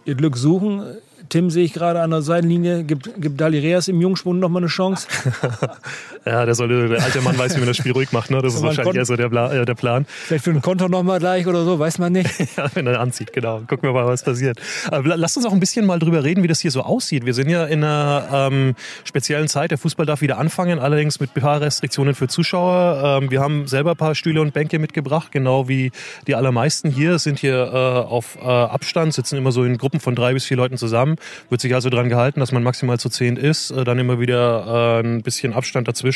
ihr 0.04 0.14
Glück 0.14 0.36
suchen. 0.36 0.82
Tim 1.28 1.50
sehe 1.50 1.64
ich 1.64 1.72
gerade 1.72 2.00
an 2.00 2.10
der 2.10 2.22
Seitenlinie. 2.22 2.84
Gibt, 2.84 3.20
gibt 3.20 3.40
Dalireas 3.40 3.88
im 3.88 4.00
Jungspund 4.00 4.40
noch 4.40 4.48
mal 4.48 4.58
eine 4.58 4.66
Chance? 4.66 5.08
ja, 6.26 6.44
der, 6.44 6.54
soll, 6.54 6.88
der 6.88 7.02
alte 7.02 7.20
Mann 7.20 7.38
weiß, 7.38 7.54
wie 7.54 7.58
man 7.58 7.68
das 7.68 7.76
Spiel 7.76 7.92
ruhig 7.92 8.12
macht. 8.12 8.30
Ne? 8.30 8.40
Das 8.40 8.54
ist 8.54 8.62
wahrscheinlich 8.62 8.96
eher 8.96 9.04
so 9.04 9.16
der, 9.16 9.30
äh, 9.30 9.64
der, 9.64 9.74
Plan. 9.74 10.06
Vielleicht 10.08 10.44
für 10.44 10.50
ein 10.50 10.62
Konto 10.62 10.88
noch 10.88 11.02
mal 11.02 11.18
gleich 11.18 11.46
oder 11.46 11.64
so, 11.64 11.78
weiß 11.78 11.98
man 11.98 12.12
nicht. 12.12 12.30
ja, 12.56 12.68
wenn 12.74 12.86
er 12.86 13.00
anzieht, 13.00 13.32
genau. 13.32 13.60
Gucken 13.66 13.82
wir 13.82 13.92
mal, 13.92 14.06
was 14.06 14.22
passiert. 14.22 14.58
Aber 14.90 15.16
lasst 15.16 15.36
uns 15.36 15.44
auch 15.46 15.52
ein 15.52 15.60
bisschen 15.60 15.84
mal 15.84 15.98
drüber 15.98 16.24
reden, 16.24 16.42
wie 16.42 16.48
das 16.48 16.60
hier 16.60 16.70
so 16.70 16.82
aussieht. 16.82 17.26
Wir 17.26 17.34
sind 17.34 17.48
ja 17.48 17.64
in 17.66 17.84
einer 17.84 18.28
ähm, 18.32 18.74
speziellen 19.04 19.48
Zeit. 19.48 19.70
Der 19.70 19.78
Fußball 19.78 20.06
darf 20.06 20.20
wieder 20.20 20.38
anfangen, 20.38 20.78
allerdings 20.78 21.20
mit 21.20 21.34
paar 21.34 21.60
Restriktionen 21.60 22.14
für 22.14 22.28
Zuschauer. 22.28 23.20
Ähm, 23.22 23.30
wir 23.30 23.40
haben 23.40 23.66
selber 23.66 23.90
ein 23.90 23.96
paar 23.96 24.14
Stühle 24.14 24.40
und 24.40 24.54
Bänke 24.54 24.78
mitgebracht, 24.78 25.30
genau 25.30 25.68
wie 25.68 25.92
die 26.26 26.34
allermeisten 26.34 26.90
hier. 26.90 27.18
Sind 27.18 27.38
hier 27.38 27.70
äh, 27.72 27.76
auf 27.76 28.38
äh, 28.40 28.46
Abstand, 28.46 29.12
sitzen 29.12 29.36
immer 29.36 29.52
so 29.52 29.64
in 29.64 29.76
Gruppen 29.76 30.00
von 30.00 30.14
drei 30.14 30.32
bis 30.32 30.46
vier 30.46 30.56
Leuten 30.56 30.78
zusammen. 30.78 31.16
Wird 31.50 31.60
sich 31.60 31.74
also 31.74 31.90
daran 31.90 32.08
gehalten, 32.08 32.40
dass 32.40 32.52
man 32.52 32.62
maximal 32.62 32.98
zu 32.98 33.10
zehn 33.10 33.36
ist, 33.36 33.70
äh, 33.70 33.84
dann 33.84 33.98
immer 33.98 34.20
wieder 34.20 35.00
äh, 35.02 35.06
ein 35.06 35.22
bisschen 35.22 35.52
Abstand 35.52 35.86
dazwischen. 35.86 36.13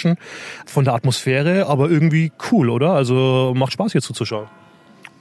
Von 0.67 0.85
der 0.85 0.95
Atmosphäre, 0.95 1.67
aber 1.67 1.89
irgendwie 1.91 2.33
cool, 2.51 2.71
oder? 2.71 2.93
Also 2.93 3.53
macht 3.57 3.73
Spaß 3.73 3.93
hier 3.93 4.03
zuzuschauen. 4.03 4.49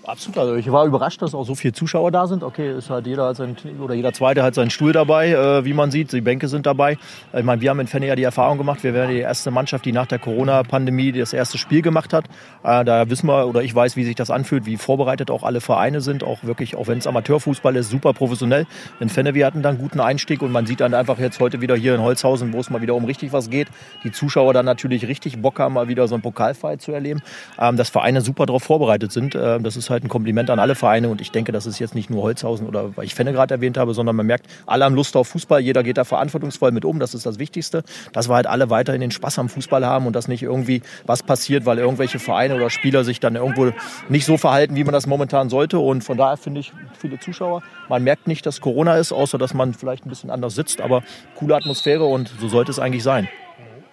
Absolut. 0.08 0.38
Also 0.38 0.56
ich 0.56 0.72
war 0.72 0.86
überrascht, 0.86 1.22
dass 1.22 1.36
auch 1.36 1.44
so 1.44 1.54
viele 1.54 1.74
Zuschauer 1.74 2.12
da 2.12 2.28
sind. 2.28 2.42
Okay, 2.42 2.78
ist 2.78 2.90
halt 2.90 3.06
jeder 3.08 3.28
hat 3.28 3.36
sein, 3.36 3.58
oder 3.84 3.94
jeder 3.94 4.14
zweite 4.14 4.42
hat 4.42 4.56
seinen 4.56 4.70
Stuhl 4.70 4.94
dabei, 4.94 5.32
äh, 5.32 5.66
wie 5.66 5.74
man 5.74 5.92
sieht. 5.92 6.14
Die 6.14 6.22
Bänke 6.22 6.48
sind 6.48 6.66
dabei. 6.66 6.98
Ich 7.34 7.44
meine, 7.44 7.60
wir 7.60 7.70
haben 7.70 7.82
in 7.82 7.88
Fenne 7.88 8.08
ja 8.08 8.16
die 8.16 8.24
Erfahrung 8.24 8.58
gemacht. 8.58 8.86
Wir 8.86 8.94
wären 8.94 9.10
die 9.10 9.18
erste 9.18 9.52
Mannschaft, 9.52 9.84
die 9.84 9.92
nach 9.92 10.06
der 10.06 10.20
Corona-Pandemie 10.20 11.12
das 11.12 11.34
erste 11.34 11.58
Spiel 11.58 11.82
gemacht 11.82 12.14
hat. 12.14 12.24
Äh, 12.64 12.86
da 12.86 13.10
wissen 13.10 13.28
wir 13.28 13.48
oder 13.48 13.64
ich 13.64 13.76
weiß, 13.76 13.98
wie 13.98 14.06
sich 14.06 14.16
das 14.16 14.32
anfühlt, 14.32 14.66
wie 14.66 14.78
vorbereitet 14.78 15.30
auch 15.30 15.44
alle 15.44 15.60
Vereine 15.60 16.00
sind. 16.00 16.24
Auch 16.24 16.42
wirklich, 16.42 16.78
auch 16.78 16.88
wenn 16.88 17.00
es 17.00 17.06
Amateurfußball 17.06 17.76
ist, 17.76 17.90
super 17.90 18.14
professionell. 18.14 18.66
In 19.02 19.10
Fenne, 19.10 19.34
wir 19.34 19.46
hatten 19.46 19.62
dann 19.62 19.76
einen 19.76 19.84
guten 19.84 20.00
Einstieg 20.00 20.42
und 20.42 20.54
man 20.54 20.66
sieht 20.66 20.80
dann 20.80 20.94
einfach 20.94 21.20
jetzt 21.20 21.42
heute 21.42 21.60
wieder 21.60 21.76
hier 21.76 21.94
in 21.96 22.02
Holzhausen, 22.02 22.54
wo 22.54 22.62
es 22.62 22.70
mal 22.70 22.82
wieder 22.82 22.96
um 22.96 23.04
richtig 23.04 23.34
was 23.34 23.50
geht. 23.50 23.68
Die 24.06 24.14
Zuschauer 24.14 24.54
dann 24.54 24.66
natürlich 24.66 25.06
richtig 25.10 25.42
Bock 25.42 25.60
haben, 25.60 25.74
mal 25.74 25.90
wieder 25.90 26.08
so 26.08 26.16
einen 26.16 26.22
Pokalfight 26.22 26.82
zu 26.82 26.94
erleben. 26.94 27.22
Ähm, 27.60 27.76
dass 27.76 27.90
Vereine 27.90 28.22
super 28.22 28.46
darauf 28.46 28.64
vorbereitet 28.64 29.12
sind. 29.12 29.36
Äh, 29.36 29.60
das 29.60 29.76
ist 29.76 29.90
halt 29.90 29.97
halt 29.98 30.06
ein 30.06 30.10
Kompliment 30.10 30.50
an 30.50 30.60
alle 30.60 30.76
Vereine 30.76 31.10
und 31.10 31.22
ich 31.22 31.32
denke, 31.32 31.52
das 31.52 31.66
ist 31.66 31.80
jetzt 31.80 31.96
nicht 31.96 32.10
nur 32.10 32.24
Holzhausen 32.24 32.68
oder 32.68 32.96
weil 32.96 33.06
ich 33.06 33.16
Fenne 33.16 33.34
gerade 33.34 33.54
erwähnt 33.54 33.78
habe, 33.78 33.94
sondern 33.94 34.16
man 34.16 34.26
merkt, 34.26 34.46
alle 34.66 34.86
haben 34.86 34.96
Lust 34.96 35.16
auf 35.18 35.28
Fußball, 35.30 35.60
jeder 35.60 35.84
geht 35.84 35.98
da 35.98 36.04
verantwortungsvoll 36.04 36.72
mit 36.72 36.86
um, 36.86 37.00
das 37.00 37.14
ist 37.14 37.26
das 37.26 37.40
Wichtigste, 37.40 37.84
dass 38.14 38.30
wir 38.30 38.36
halt 38.36 38.48
alle 38.48 38.70
weiterhin 38.70 39.02
den 39.02 39.12
Spaß 39.12 39.40
am 39.40 39.50
Fußball 39.50 39.86
haben 39.86 40.06
und 40.06 40.16
dass 40.16 40.28
nicht 40.28 40.44
irgendwie 40.44 40.82
was 41.06 41.24
passiert, 41.24 41.66
weil 41.66 41.80
irgendwelche 41.80 42.20
Vereine 42.20 42.56
oder 42.56 42.70
Spieler 42.70 43.04
sich 43.04 43.20
dann 43.20 43.36
irgendwo 43.36 43.72
nicht 44.10 44.26
so 44.26 44.38
verhalten, 44.38 44.76
wie 44.76 44.84
man 44.84 44.94
das 44.94 45.08
momentan 45.08 45.50
sollte 45.50 45.80
und 45.80 46.04
von 46.04 46.18
daher 46.18 46.38
finde 46.38 46.60
ich 46.60 46.72
viele 46.98 47.20
Zuschauer, 47.20 47.64
man 47.90 48.04
merkt 48.04 48.28
nicht, 48.28 48.46
dass 48.46 48.62
Corona 48.62 48.98
ist, 48.98 49.12
außer 49.12 49.38
dass 49.38 49.54
man 49.54 49.74
vielleicht 49.74 50.06
ein 50.06 50.10
bisschen 50.10 50.30
anders 50.30 50.56
sitzt, 50.56 50.82
aber 50.82 51.04
coole 51.36 51.56
Atmosphäre 51.56 52.06
und 52.06 52.32
so 52.40 52.48
sollte 52.48 52.72
es 52.72 52.80
eigentlich 52.80 53.04
sein. 53.04 53.28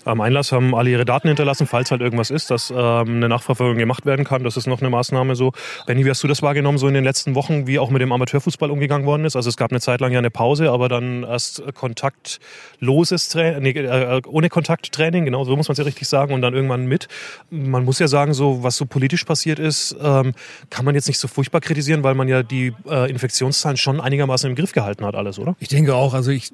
Am 0.04 0.20
Einlass 0.20 0.52
haben 0.52 0.74
alle 0.74 0.90
ihre 0.90 1.04
Daten 1.04 1.28
hinterlassen, 1.28 1.66
falls 1.66 1.90
halt 1.90 2.00
irgendwas 2.00 2.30
ist, 2.30 2.50
dass 2.50 2.70
ähm, 2.70 2.76
eine 2.76 3.28
Nachverfolgung 3.28 3.78
gemacht 3.78 4.04
werden 4.06 4.24
kann. 4.24 4.44
Das 4.44 4.56
ist 4.56 4.66
noch 4.66 4.80
eine 4.80 4.90
Maßnahme 4.90 5.34
so. 5.34 5.52
Benny, 5.86 6.04
wie 6.04 6.10
hast 6.10 6.22
du 6.22 6.28
das 6.28 6.42
wahrgenommen, 6.42 6.78
so 6.78 6.88
in 6.88 6.94
den 6.94 7.04
letzten 7.04 7.34
Wochen, 7.34 7.66
wie 7.66 7.78
auch 7.78 7.90
mit 7.90 8.02
dem 8.02 8.12
Amateurfußball 8.12 8.70
umgegangen 8.70 9.06
worden 9.06 9.24
ist? 9.24 9.36
Also 9.36 9.48
es 9.48 9.56
gab 9.56 9.70
eine 9.70 9.80
Zeit 9.80 10.00
lang 10.00 10.12
ja 10.12 10.18
eine 10.18 10.30
Pause, 10.30 10.70
aber 10.70 10.88
dann 10.88 11.22
erst 11.22 11.62
kontaktloses 11.74 13.28
Training, 13.30 13.62
nee, 13.62 13.70
äh, 13.70 14.20
ohne 14.26 14.48
Kontakttraining, 14.48 15.24
genau, 15.24 15.44
so 15.44 15.56
muss 15.56 15.68
man 15.68 15.72
es 15.72 15.78
ja 15.78 15.84
richtig 15.84 16.08
sagen, 16.08 16.34
und 16.34 16.42
dann 16.42 16.54
irgendwann 16.54 16.86
mit. 16.86 17.08
Man 17.50 17.84
muss 17.84 17.98
ja 17.98 18.08
sagen, 18.08 18.34
so 18.34 18.62
was 18.62 18.76
so 18.76 18.86
politisch 18.86 19.24
passiert 19.24 19.58
ist, 19.58 19.96
ähm, 20.02 20.34
kann 20.70 20.84
man 20.84 20.94
jetzt 20.94 21.08
nicht 21.08 21.18
so 21.18 21.28
furchtbar 21.28 21.60
kritisieren, 21.60 22.02
weil 22.02 22.14
man 22.14 22.28
ja 22.28 22.42
die 22.42 22.74
äh, 22.88 23.10
Infektionszahlen 23.10 23.76
schon 23.76 24.00
einigermaßen 24.00 24.48
im 24.50 24.56
Griff 24.56 24.72
gehalten 24.72 25.04
hat, 25.06 25.14
alles, 25.14 25.38
oder? 25.38 25.56
Ich 25.60 25.68
denke 25.68 25.94
auch. 25.94 26.14
Also 26.14 26.30
ich 26.30 26.50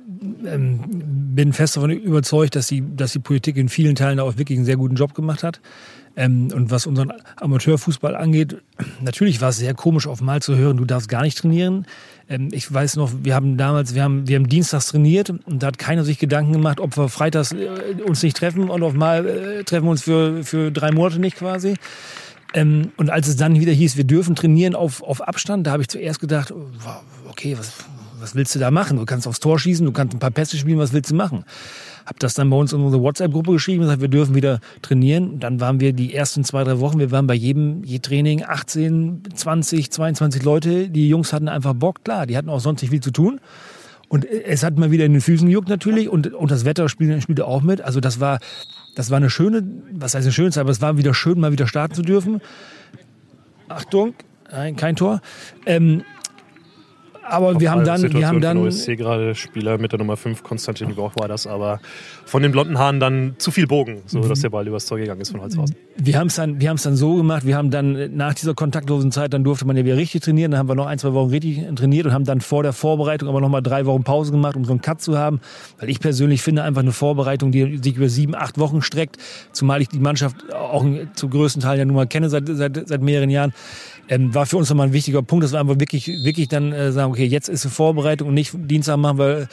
ähm, 0.47 0.81
bin 1.35 1.53
fest 1.53 1.77
davon 1.77 1.91
überzeugt, 1.91 2.55
dass 2.57 2.69
die, 2.69 2.85
dass 2.97 3.13
die 3.13 3.19
Politik 3.19 3.40
Politik 3.41 3.57
in 3.57 3.71
vielen 3.71 3.95
Teilen 3.95 4.21
auch 4.21 4.37
wirklich 4.37 4.59
einen 4.59 4.67
sehr 4.67 4.77
guten 4.77 4.97
Job 4.97 5.15
gemacht 5.15 5.43
hat. 5.43 5.61
Ähm, 6.15 6.49
und 6.55 6.71
was 6.71 6.87
unseren 6.87 7.11
Amateurfußball 7.37 8.15
angeht, 8.15 8.57
natürlich 9.01 9.41
war 9.41 9.49
es 9.49 9.57
sehr 9.57 9.73
komisch, 9.73 10.07
auf 10.07 10.21
Mal 10.21 10.43
zu 10.43 10.57
hören, 10.57 10.77
du 10.77 10.85
darfst 10.85 11.09
gar 11.09 11.23
nicht 11.23 11.39
trainieren. 11.39 11.87
Ähm, 12.29 12.49
ich 12.53 12.71
weiß 12.71 12.97
noch, 12.97 13.11
wir 13.23 13.35
haben 13.35 13.57
damals, 13.57 13.95
wir 13.95 14.03
haben, 14.03 14.29
wir 14.29 14.37
haben 14.37 14.49
dienstags 14.49 14.89
trainiert 14.89 15.31
und 15.31 15.63
da 15.63 15.69
hat 15.69 15.79
keiner 15.79 16.05
sich 16.05 16.19
Gedanken 16.19 16.53
gemacht, 16.53 16.81
ob 16.81 16.99
wir 16.99 17.09
freitags 17.09 17.53
äh, 17.53 17.69
uns 18.05 18.23
nicht 18.23 18.37
treffen 18.37 18.69
und 18.69 18.83
auf 18.83 18.93
Mal 18.93 19.27
äh, 19.27 19.65
treffen 19.65 19.87
wir 19.87 19.93
uns 19.93 20.03
für, 20.03 20.45
für 20.45 20.71
drei 20.71 20.91
Monate 20.91 21.19
nicht 21.19 21.37
quasi. 21.37 21.77
Ähm, 22.53 22.93
und 22.99 23.09
als 23.09 23.27
es 23.27 23.37
dann 23.37 23.59
wieder 23.59 23.73
hieß, 23.73 23.97
wir 23.97 24.05
dürfen 24.05 24.35
trainieren 24.35 24.75
auf, 24.75 25.03
auf 25.03 25.27
Abstand, 25.27 25.67
da 25.67 25.71
habe 25.71 25.83
ich 25.83 25.89
zuerst 25.89 26.21
gedacht, 26.21 26.53
oh, 26.53 26.67
okay, 27.31 27.57
was, 27.57 27.73
was 28.19 28.35
willst 28.35 28.55
du 28.55 28.59
da 28.59 28.71
machen? 28.71 28.99
Du 28.99 29.07
kannst 29.07 29.27
aufs 29.27 29.41
Tor 29.41 29.59
schießen, 29.59 29.87
du 29.87 29.93
kannst 29.93 30.15
ein 30.15 30.19
paar 30.19 30.33
Pässe 30.33 30.59
spielen, 30.59 30.79
was 30.79 30.93
willst 30.93 31.13
du 31.13 31.15
machen? 31.15 31.45
Hab 32.07 32.19
das 32.19 32.35
dann 32.35 32.51
bei 32.51 32.57
uns 32.57 32.73
in 32.73 32.81
unsere 32.81 33.03
WhatsApp-Gruppe 33.03 33.53
geschrieben 33.53 33.81
und 33.81 33.87
gesagt, 33.87 34.03
wir 34.03 34.09
dürfen 34.09 34.35
wieder 34.35 34.61
trainieren. 34.83 35.41
Dann 35.41 35.61
waren 35.61 35.81
wir 35.81 35.93
die 35.93 36.15
ersten 36.15 36.45
zwei, 36.45 36.65
drei 36.65 36.81
Wochen, 36.81 36.99
wir 36.99 37.11
waren 37.11 37.27
bei 37.27 37.35
jedem 37.35 37.85
je 37.85 37.99
Training 37.99 38.45
18, 38.47 39.23
20, 39.35 39.91
22 39.91 40.43
Leute. 40.43 40.89
Die 40.89 41.09
Jungs 41.09 41.33
hatten 41.33 41.49
einfach 41.49 41.75
Bock, 41.75 42.05
klar, 42.05 42.27
die 42.27 42.37
hatten 42.37 42.49
auch 42.49 42.61
sonst 42.61 42.83
nicht 42.83 42.91
viel 42.91 43.01
zu 43.01 43.11
tun. 43.11 43.41
Und 44.09 44.25
es 44.25 44.65
hat 44.65 44.77
mal 44.77 44.91
wieder 44.91 45.05
in 45.05 45.13
den 45.13 45.21
Füßen 45.21 45.47
gejuckt 45.47 45.69
natürlich 45.69 46.09
und, 46.09 46.35
und 46.35 46.51
das 46.51 46.65
Wetter 46.65 46.89
spielte, 46.89 47.21
spielte 47.21 47.47
auch 47.47 47.63
mit. 47.63 47.81
Also 47.81 48.01
das 48.01 48.19
war, 48.19 48.41
das 48.97 49.11
war 49.11 49.19
eine 49.19 49.31
schöne, 49.31 49.63
was 49.93 50.15
heißt 50.15 50.27
eine 50.27 50.33
schöne 50.33 50.51
Zeit, 50.51 50.63
aber 50.63 50.73
es 50.73 50.81
war 50.81 50.99
wieder 50.99 51.15
schön, 51.15 51.39
mal 51.39 51.53
wieder 51.53 51.69
starten 51.69 51.95
zu 51.95 52.03
dürfen. 52.03 52.41
Achtung, 53.69 54.15
nein, 54.51 54.75
kein 54.75 54.97
Tor. 54.97 55.21
Ähm, 55.65 56.03
aber 57.31 57.61
wir 57.61 57.71
haben 57.71 57.85
dann, 57.85 58.03
wir 58.13 58.27
haben 58.27 58.41
dann. 58.41 58.67
Ich 58.67 58.83
sehe 58.83 58.97
gerade 58.97 59.35
Spieler 59.35 59.79
mit 59.79 59.93
der 59.93 59.99
Nummer 59.99 60.17
5, 60.17 60.43
Konstantin 60.43 60.95
Goch 60.95 61.13
war 61.17 61.29
das, 61.29 61.47
aber 61.47 61.81
von 62.25 62.43
den 62.43 62.53
blonden 62.53 62.79
Haaren 62.79 63.01
dann 63.01 63.35
zu 63.39 63.51
viel 63.51 63.67
Bogen, 63.67 64.03
so 64.07 64.21
dass 64.21 64.41
der 64.41 64.51
Ball 64.51 64.67
übers 64.67 64.87
Tor 64.87 64.99
gegangen 64.99 65.21
ist 65.21 65.31
von 65.31 65.41
Holzhausen. 65.41 65.77
Wir 65.97 66.19
haben 66.19 66.29
es 66.29 66.37
dann, 66.37 66.61
wir 66.61 66.69
haben 66.69 66.77
es 66.77 66.83
dann 66.83 66.97
so 66.97 67.17
gemacht. 67.17 67.47
Wir 67.47 67.57
haben 67.57 67.71
dann 67.71 68.17
nach 68.17 68.35
dieser 68.35 68.55
kontaktlosen 68.55 69.13
Zeit, 69.13 69.33
dann 69.33 69.45
durfte 69.45 69.67
man 69.67 69.77
ja 69.77 69.85
wieder 69.85 69.97
richtig 69.97 70.23
trainieren. 70.23 70.51
Dann 70.51 70.59
haben 70.59 70.69
wir 70.69 70.75
noch 70.75 70.87
ein, 70.87 70.99
zwei 70.99 71.13
Wochen 71.13 71.31
richtig 71.31 71.63
trainiert 71.75 72.07
und 72.07 72.13
haben 72.13 72.25
dann 72.25 72.41
vor 72.41 72.63
der 72.63 72.73
Vorbereitung 72.73 73.29
aber 73.29 73.41
noch 73.41 73.49
mal 73.49 73.61
drei 73.61 73.87
Wochen 73.87 74.03
Pause 74.03 74.33
gemacht, 74.33 74.57
um 74.57 74.65
so 74.65 74.73
einen 74.73 74.81
Cut 74.81 75.01
zu 75.01 75.19
haben. 75.19 75.41
Weil 75.79 75.91
ich 75.91 76.01
persönlich 76.01 76.43
finde 76.43 76.63
einfach 76.63 76.83
eine 76.83 76.93
Vorbereitung, 76.93 77.53
die 77.53 77.79
sich 77.83 77.97
über 77.97 78.09
sieben, 78.09 78.35
acht 78.35 78.59
Wochen 78.59 78.83
streckt, 78.83 79.19
zumal 79.53 79.83
ich 79.83 79.89
die 79.89 80.01
Mannschaft 80.01 80.37
auch 80.53 80.85
zu 81.15 81.29
größten 81.29 81.63
Teil 81.63 81.79
ja 81.79 81.85
nun 81.85 81.97
mal 81.97 82.07
kenne 82.07 82.31
seit, 82.31 82.45
seit, 82.47 82.89
seit 82.89 83.03
mehreren 83.03 83.31
Jahren 83.31 83.53
ähm, 84.09 84.35
war 84.35 84.47
für 84.47 84.57
uns 84.57 84.69
nochmal 84.69 84.89
ein 84.89 84.93
wichtiger 84.93 85.23
Punkt, 85.23 85.45
dass 85.45 85.53
wir 85.53 85.61
einfach 85.61 85.79
wirklich, 85.79 86.07
wirklich 86.09 86.49
dann 86.49 86.73
äh, 86.73 86.93
sagen, 86.93 87.13
okay, 87.13 87.25
jetzt 87.25 87.49
ist 87.49 87.65
eine 87.65 87.73
Vorbereitung 87.73 88.29
und 88.29 88.35
nicht 88.35 88.53
Dienstag 88.55 88.97
machen 88.97 89.19
wir, 89.19 89.49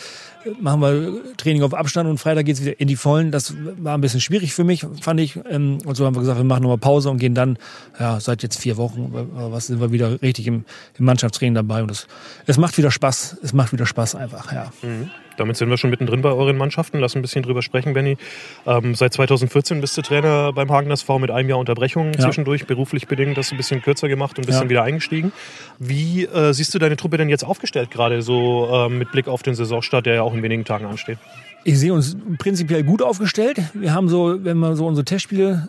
machen 0.59 0.81
wir 0.81 1.35
Training 1.37 1.63
auf 1.63 1.73
Abstand 1.73 2.09
und 2.09 2.17
Freitag 2.17 2.45
geht's 2.45 2.61
wieder 2.61 2.79
in 2.79 2.87
die 2.87 2.95
Vollen. 2.95 3.31
Das 3.31 3.53
war 3.77 3.97
ein 3.97 4.01
bisschen 4.01 4.21
schwierig 4.21 4.53
für 4.53 4.63
mich, 4.63 4.85
fand 5.01 5.19
ich. 5.19 5.39
Ähm, 5.49 5.79
und 5.85 5.95
so 5.95 6.05
haben 6.05 6.15
wir 6.15 6.21
gesagt, 6.21 6.37
wir 6.39 6.45
machen 6.45 6.63
nochmal 6.63 6.77
Pause 6.77 7.09
und 7.09 7.17
gehen 7.17 7.35
dann, 7.35 7.57
ja, 7.99 8.19
seit 8.19 8.43
jetzt 8.43 8.59
vier 8.59 8.77
Wochen, 8.77 9.09
was 9.11 9.67
sind 9.67 9.79
wir 9.79 9.91
wieder 9.91 10.21
richtig 10.21 10.47
im, 10.47 10.65
im 10.97 11.05
Mannschaftstraining 11.05 11.55
dabei. 11.55 11.83
Und 11.83 11.91
es, 11.91 12.07
es 12.45 12.57
macht 12.57 12.77
wieder 12.77 12.91
Spaß, 12.91 13.37
es 13.43 13.53
macht 13.53 13.73
wieder 13.73 13.85
Spaß 13.85 14.15
einfach, 14.15 14.51
ja. 14.51 14.71
Mhm. 14.81 15.09
Damit 15.37 15.57
sind 15.57 15.69
wir 15.69 15.77
schon 15.77 15.89
mittendrin 15.89 16.21
bei 16.21 16.31
euren 16.31 16.57
Mannschaften. 16.57 16.99
Lass 16.99 17.15
ein 17.15 17.21
bisschen 17.21 17.43
drüber 17.43 17.61
sprechen, 17.61 17.93
Benny. 17.93 18.17
Ähm, 18.65 18.95
seit 18.95 19.13
2014 19.13 19.81
bist 19.81 19.97
du 19.97 20.01
Trainer 20.01 20.51
beim 20.53 20.71
Hagen 20.71 20.91
SV 20.91 21.19
mit 21.19 21.31
einem 21.31 21.49
Jahr 21.49 21.59
Unterbrechung 21.59 22.13
ja. 22.13 22.19
zwischendurch, 22.19 22.65
beruflich 22.65 23.07
bedingt, 23.07 23.37
das 23.37 23.51
ein 23.51 23.57
bisschen 23.57 23.81
kürzer 23.81 24.07
gemacht 24.07 24.37
und 24.37 24.45
bist 24.45 24.57
ja. 24.57 24.61
dann 24.61 24.69
wieder 24.69 24.83
eingestiegen. 24.83 25.31
Wie 25.79 26.25
äh, 26.25 26.53
siehst 26.53 26.73
du 26.73 26.79
deine 26.79 26.97
Truppe 26.97 27.17
denn 27.17 27.29
jetzt 27.29 27.43
aufgestellt, 27.43 27.91
gerade 27.91 28.21
so 28.21 28.67
äh, 28.71 28.89
mit 28.89 29.11
Blick 29.11 29.27
auf 29.27 29.43
den 29.43 29.55
Saisonstart, 29.55 30.05
der 30.05 30.15
ja 30.15 30.21
auch 30.23 30.33
in 30.33 30.43
wenigen 30.43 30.65
Tagen 30.65 30.85
ansteht? 30.85 31.17
Ich 31.63 31.79
sehe 31.79 31.93
uns 31.93 32.15
prinzipiell 32.37 32.83
gut 32.83 33.01
aufgestellt. 33.01 33.61
Wir 33.73 33.93
haben 33.93 34.07
so, 34.07 34.43
wenn 34.43 34.57
man 34.57 34.75
so 34.75 34.87
unsere 34.87 35.03
Testspiele 35.03 35.67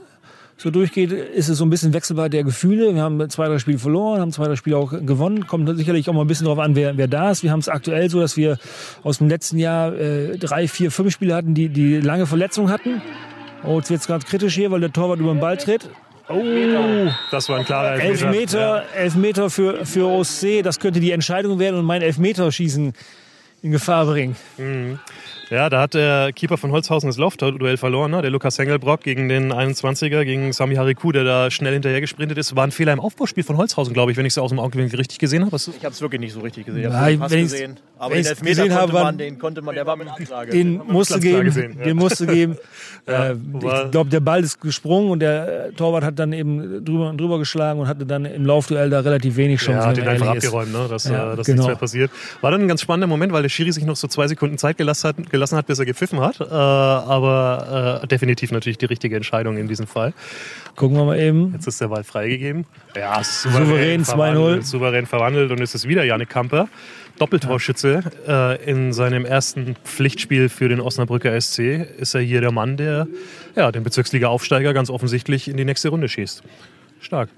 so 0.61 0.71
durchgeht, 0.71 1.13
ist 1.13 1.49
es 1.49 1.59
so 1.59 1.65
ein 1.65 1.71
bisschen 1.71 1.95
Wechselbar 1.95 2.29
der 2.29 2.43
Gefühle. 2.43 2.93
Wir 2.93 3.03
haben 3.03 3.31
zwei, 3.31 3.47
drei 3.47 3.59
Spiele 3.61 3.79
verloren, 3.79 4.21
haben 4.21 4.33
zwei, 4.33 4.47
drei 4.47 4.57
Spiele 4.57 4.77
auch 4.77 4.91
gewonnen. 4.91 5.47
Kommt 5.47 5.69
sicherlich 5.79 6.09
auch 6.11 6.15
mal 6.15 6.23
ein 6.23 6.27
bisschen 6.27 6.47
darauf 6.47 6.59
an, 6.59 6.75
wer, 6.75 6.97
wer 6.97 7.07
da 7.07 7.31
ist. 7.31 7.45
Wir 7.45 7.53
haben 7.53 7.61
es 7.61 7.69
aktuell 7.69 8.11
so, 8.11 8.21
dass 8.21 8.37
wir 8.37 8.59
aus 9.05 9.19
dem 9.19 9.29
letzten 9.29 9.59
Jahr 9.59 9.95
äh, 9.95 10.37
drei, 10.37 10.67
vier, 10.67 10.91
fünf 10.91 11.13
Spiele 11.13 11.37
hatten, 11.37 11.55
die, 11.55 11.69
die 11.69 12.01
lange 12.01 12.27
Verletzungen 12.27 12.71
hatten. 12.71 13.01
Oh, 13.63 13.79
jetzt 13.79 13.91
wird 13.91 14.01
es 14.01 14.09
gerade 14.09 14.25
kritisch 14.27 14.57
hier, 14.57 14.73
weil 14.73 14.81
der 14.81 14.93
Torwart 14.93 15.21
über 15.21 15.33
den 15.33 15.41
Ball 15.41 15.57
tritt. 15.57 15.89
Oh, 16.29 16.43
das 17.31 17.49
war 17.49 17.59
ein 17.59 17.65
klarer 17.65 17.93
Elfmeter. 17.93 18.27
Elfmeter, 18.27 18.59
ja. 18.59 19.01
Elfmeter 19.01 19.51
für, 19.51 19.87
für 19.87 20.07
OSC, 20.09 20.63
das 20.63 20.81
könnte 20.81 21.01
die 21.01 21.13
Entscheidung 21.13 21.59
werden 21.61 21.79
und 21.79 21.85
mein 21.85 22.03
Elfmeterschießen 22.03 22.93
in 23.63 23.71
Gefahr 23.71 24.07
bringen. 24.07 24.37
Mhm. 24.59 24.99
Ja, 25.51 25.71
da 25.71 25.81
hat 25.81 25.95
der 25.95 26.33
Keeper 26.35 26.59
von 26.59 26.73
Holzhausen 26.73 27.09
das 27.09 27.17
Laufduell 27.17 27.79
verloren, 27.79 28.11
ne? 28.11 28.21
der 28.21 28.31
Lukas 28.31 28.59
Hengelbrock 28.59 29.01
gegen 29.01 29.31
den 29.31 29.51
21er, 29.51 30.25
gegen 30.25 30.53
Sami 30.53 30.75
Hariku, 30.75 31.11
der 31.11 31.25
da 31.25 31.51
schnell 31.51 31.73
hinterher 31.73 32.03
gesprintet 32.03 32.37
ist. 32.37 32.55
War 32.55 32.65
ein 32.65 32.71
Fehler 32.71 32.93
im 32.93 33.01
Aufbauspiel 33.01 33.45
von 33.45 33.57
Holzhausen, 33.57 33.95
glaube 33.95 34.13
ich, 34.13 34.19
wenn 34.19 34.27
ich 34.27 34.35
es 34.35 34.39
aus 34.39 34.51
dem 34.51 34.59
Augenwinkel 34.59 34.99
richtig 34.99 35.19
gesehen 35.19 35.47
habe. 35.47 35.57
Ich 35.57 35.85
habe 35.85 35.95
es 35.95 36.01
wirklich 36.03 36.21
nicht 36.21 36.35
so 36.35 36.41
richtig 36.41 36.67
gesehen. 36.67 36.91
Ich 36.91 36.95
habe 36.95 37.25
es 37.25 37.31
gesehen. 37.31 37.79
Aber 37.99 38.15
den 38.15 38.27
Elfmeter 38.27 38.63
konnte 38.63 38.75
habe, 38.77 38.93
man, 38.93 39.19
den 39.19 39.39
konnte 39.39 39.63
man, 39.63 39.75
der 39.75 39.87
war 39.87 39.97
mit 39.97 40.09
Ansage. 40.09 40.53
Den 40.53 40.81
musste 40.87 41.19
geben, 41.19 41.45
gesehen, 41.45 41.77
ja. 41.79 41.85
den 41.85 41.97
musste 41.97 42.27
geben. 42.27 42.57
ja, 43.09 43.31
äh, 43.31 43.33
ich 43.35 43.91
glaube, 43.91 44.11
der 44.11 44.21
Ball 44.21 44.45
ist 44.45 44.61
gesprungen 44.61 45.11
und 45.11 45.21
der 45.21 45.75
Torwart 45.75 46.05
hat 46.05 46.19
dann 46.19 46.33
eben 46.33 46.85
drüber 46.85 47.09
und 47.09 47.19
drüber 47.19 47.39
geschlagen 47.39 47.81
und 47.81 47.89
hatte 47.89 48.07
dann 48.07 48.25
im 48.25 48.47
Laufduell 48.47 48.91
da 48.91 49.01
relativ 49.01 49.37
wenig 49.37 49.61
Chancen. 49.61 49.81
Ja, 49.81 49.87
hat 49.87 49.99
ihn 49.99 50.07
einfach 50.07 50.29
abgeräumt, 50.29 50.73
ne? 50.73 50.87
dass, 50.89 51.05
ja, 51.05 51.35
dass 51.35 51.47
genau. 51.47 51.57
nichts 51.57 51.67
mehr 51.67 51.77
passiert. 51.77 52.11
War 52.41 52.51
dann 52.51 52.61
ein 52.61 52.69
ganz 52.69 52.83
spannender 52.83 53.09
Moment, 53.09 53.33
weil 53.33 53.43
der 53.43 53.49
Schiri 53.49 53.73
sich 53.73 53.85
noch 53.85 53.97
so 53.97 54.07
zwei 54.07 54.29
Sekunden 54.29 54.59
Zeit 54.59 54.77
gelassen 54.77 55.09
hat, 55.09 55.31
gelassen 55.39 55.57
hat 55.57 55.67
bis 55.67 55.79
er 55.79 55.87
gepfiffen 55.87 56.21
hat. 56.21 56.41
Äh, 56.41 56.45
aber 56.45 58.01
äh, 58.03 58.07
definitiv 58.07 58.51
natürlich 58.53 58.79
die 58.79 58.87
richtige 58.87 59.17
Entscheidung 59.17 59.57
in 59.57 59.69
diesem 59.69 59.87
Fall. 59.87 60.13
Gucken 60.77 60.97
wir 60.97 61.05
mal 61.05 61.19
eben. 61.19 61.53
Jetzt 61.53 61.67
ist 61.67 61.81
der 61.81 61.89
Ball 61.89 62.05
freigegeben. 62.05 62.67
Ja, 62.97 63.23
souverän, 63.23 64.05
souverän 64.05 64.37
2-0. 64.37 64.63
Souverän 64.63 65.07
verwandelt 65.07 65.51
und 65.51 65.61
es 65.61 65.75
ist 65.75 65.87
wieder 65.87 66.05
Janik 66.05 66.29
Kamper. 66.29 66.69
Doppeltorschütze 67.19 68.03
äh, 68.29 68.71
in 68.71 68.93
seinem 68.93 69.25
ersten 69.25 69.75
Pflichtspiel 69.85 70.49
für 70.49 70.69
den 70.69 70.81
Osnabrücker 70.81 71.39
SC 71.41 71.87
ist 71.99 72.15
er 72.15 72.21
hier 72.21 72.41
der 72.41 72.53
Mann, 72.53 72.77
der 72.77 73.09
ja, 73.57 73.73
den 73.73 73.83
Bezirksliga-Aufsteiger 73.83 74.73
ganz 74.73 74.89
offensichtlich 74.89 75.49
in 75.49 75.57
die 75.57 75.65
nächste 75.65 75.89
Runde 75.89 76.09
schießt. 76.09 76.43
Stark. 77.01 77.29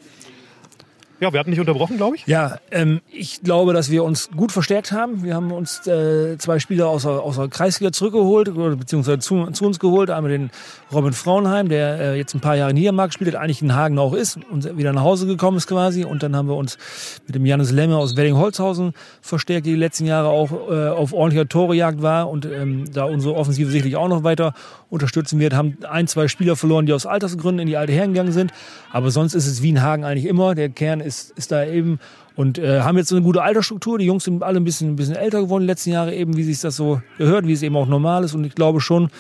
Ja, 1.20 1.33
wir 1.35 1.38
hatten 1.38 1.50
nicht 1.50 1.61
unterbrochen, 1.61 1.98
glaube 1.98 2.16
ich. 2.16 2.26
Ja, 2.26 2.59
ähm, 2.70 3.02
ich 3.12 3.42
glaube, 3.42 3.74
dass 3.74 3.90
wir 3.90 4.04
uns 4.04 4.30
gut 4.35 4.52
verstärkt 4.52 4.90
haben. 4.90 5.22
Wir 5.22 5.35
haben 5.35 5.52
uns 5.52 5.87
äh, 5.87 6.38
zwei 6.38 6.59
Spieler 6.59 6.88
aus 6.88 7.02
der, 7.02 7.20
aus 7.20 7.37
der 7.37 7.48
Kreisliga 7.48 7.92
zurückgeholt, 7.92 8.54
beziehungsweise 8.78 9.18
zu, 9.18 9.46
zu, 9.50 9.66
uns 9.66 9.78
geholt. 9.78 10.09
Einmal 10.09 10.30
den 10.30 10.50
Robin 10.90 11.12
Frauenheim, 11.12 11.68
der 11.68 12.00
äh, 12.00 12.16
jetzt 12.16 12.35
ein 12.35 12.40
paar 12.40 12.56
Jahre 12.56 12.70
in 12.70 12.76
Niedermark 12.76 13.12
spielt, 13.12 13.37
eigentlich 13.37 13.61
in 13.61 13.74
Hagen 13.74 13.98
auch 13.98 14.14
ist 14.14 14.38
und 14.50 14.78
wieder 14.78 14.94
nach 14.94 15.02
Hause 15.02 15.26
gekommen 15.26 15.59
ist 15.59 15.66
quasi. 15.66 16.04
Und 16.04 16.22
dann 16.22 16.35
haben 16.35 16.48
wir 16.48 16.56
uns 16.56 16.78
mit 17.26 17.35
dem 17.35 17.44
Janis 17.44 17.70
Lemme 17.70 17.98
aus 17.98 18.16
Wedding-Holzhausen 18.16 18.94
verstärkt, 19.20 19.66
die, 19.66 19.72
die 19.72 19.76
letzten 19.76 20.06
Jahre 20.06 20.28
auch 20.28 20.50
äh, 20.70 20.88
auf 20.88 21.12
ordentlicher 21.12 21.48
Torejagd 21.48 22.00
war 22.00 22.30
und 22.30 22.46
ähm, 22.46 22.90
da 22.92 23.04
unsere 23.04 23.35
Offensive 23.35 23.70
sicherlich 23.70 23.96
auch 23.96 24.09
noch 24.09 24.24
weiter 24.24 24.54
unterstützen 24.90 25.38
wird. 25.38 25.55
Haben 25.55 25.79
ein, 25.88 26.07
zwei 26.07 26.29
Spieler 26.29 26.57
verloren, 26.57 26.87
die 26.87 26.92
aus 26.92 27.07
Altersgründen 27.07 27.61
in 27.61 27.66
die 27.68 27.76
alte 27.76 27.92
Herren 27.92 28.12
gegangen 28.12 28.33
sind. 28.33 28.53
Aber 28.92 29.11
sonst 29.11 29.35
ist 29.35 29.46
es 29.46 29.62
wie 29.62 29.70
in 29.70 29.83
Hagen 29.83 30.05
eigentlich 30.05 30.26
immer. 30.26 30.55
Der 30.55 30.68
Kern 30.68 31.00
ist, 31.00 31.31
ist 31.31 31.53
da 31.53 31.64
eben 31.64 31.98
und 32.37 32.59
äh, 32.59 32.81
haben 32.81 32.96
jetzt 32.96 33.12
eine 33.12 33.22
gute 33.22 33.42
Altersstruktur. 33.42 33.98
Die 33.98 34.07
Jungs 34.07 34.24
sind 34.24 34.42
alle 34.42 34.59
ein 34.59 34.64
bisschen, 34.64 34.90
ein 34.90 34.96
bisschen 34.96 35.16
älter 35.16 35.40
geworden 35.42 35.62
in 35.62 35.66
den 35.66 35.72
letzten 35.72 35.90
Jahren, 35.90 36.12
eben 36.12 36.37
wie 36.37 36.42
sich 36.42 36.61
das 36.61 36.76
so 36.76 37.00
gehört, 37.18 37.46
wie 37.46 37.53
es 37.53 37.62
eben 37.62 37.76
auch 37.76 37.87
normal 37.87 38.24
ist. 38.24 38.35
Und 38.35 38.44
ich 38.44 38.55
glaube 38.55 38.81
schon, 38.81 39.11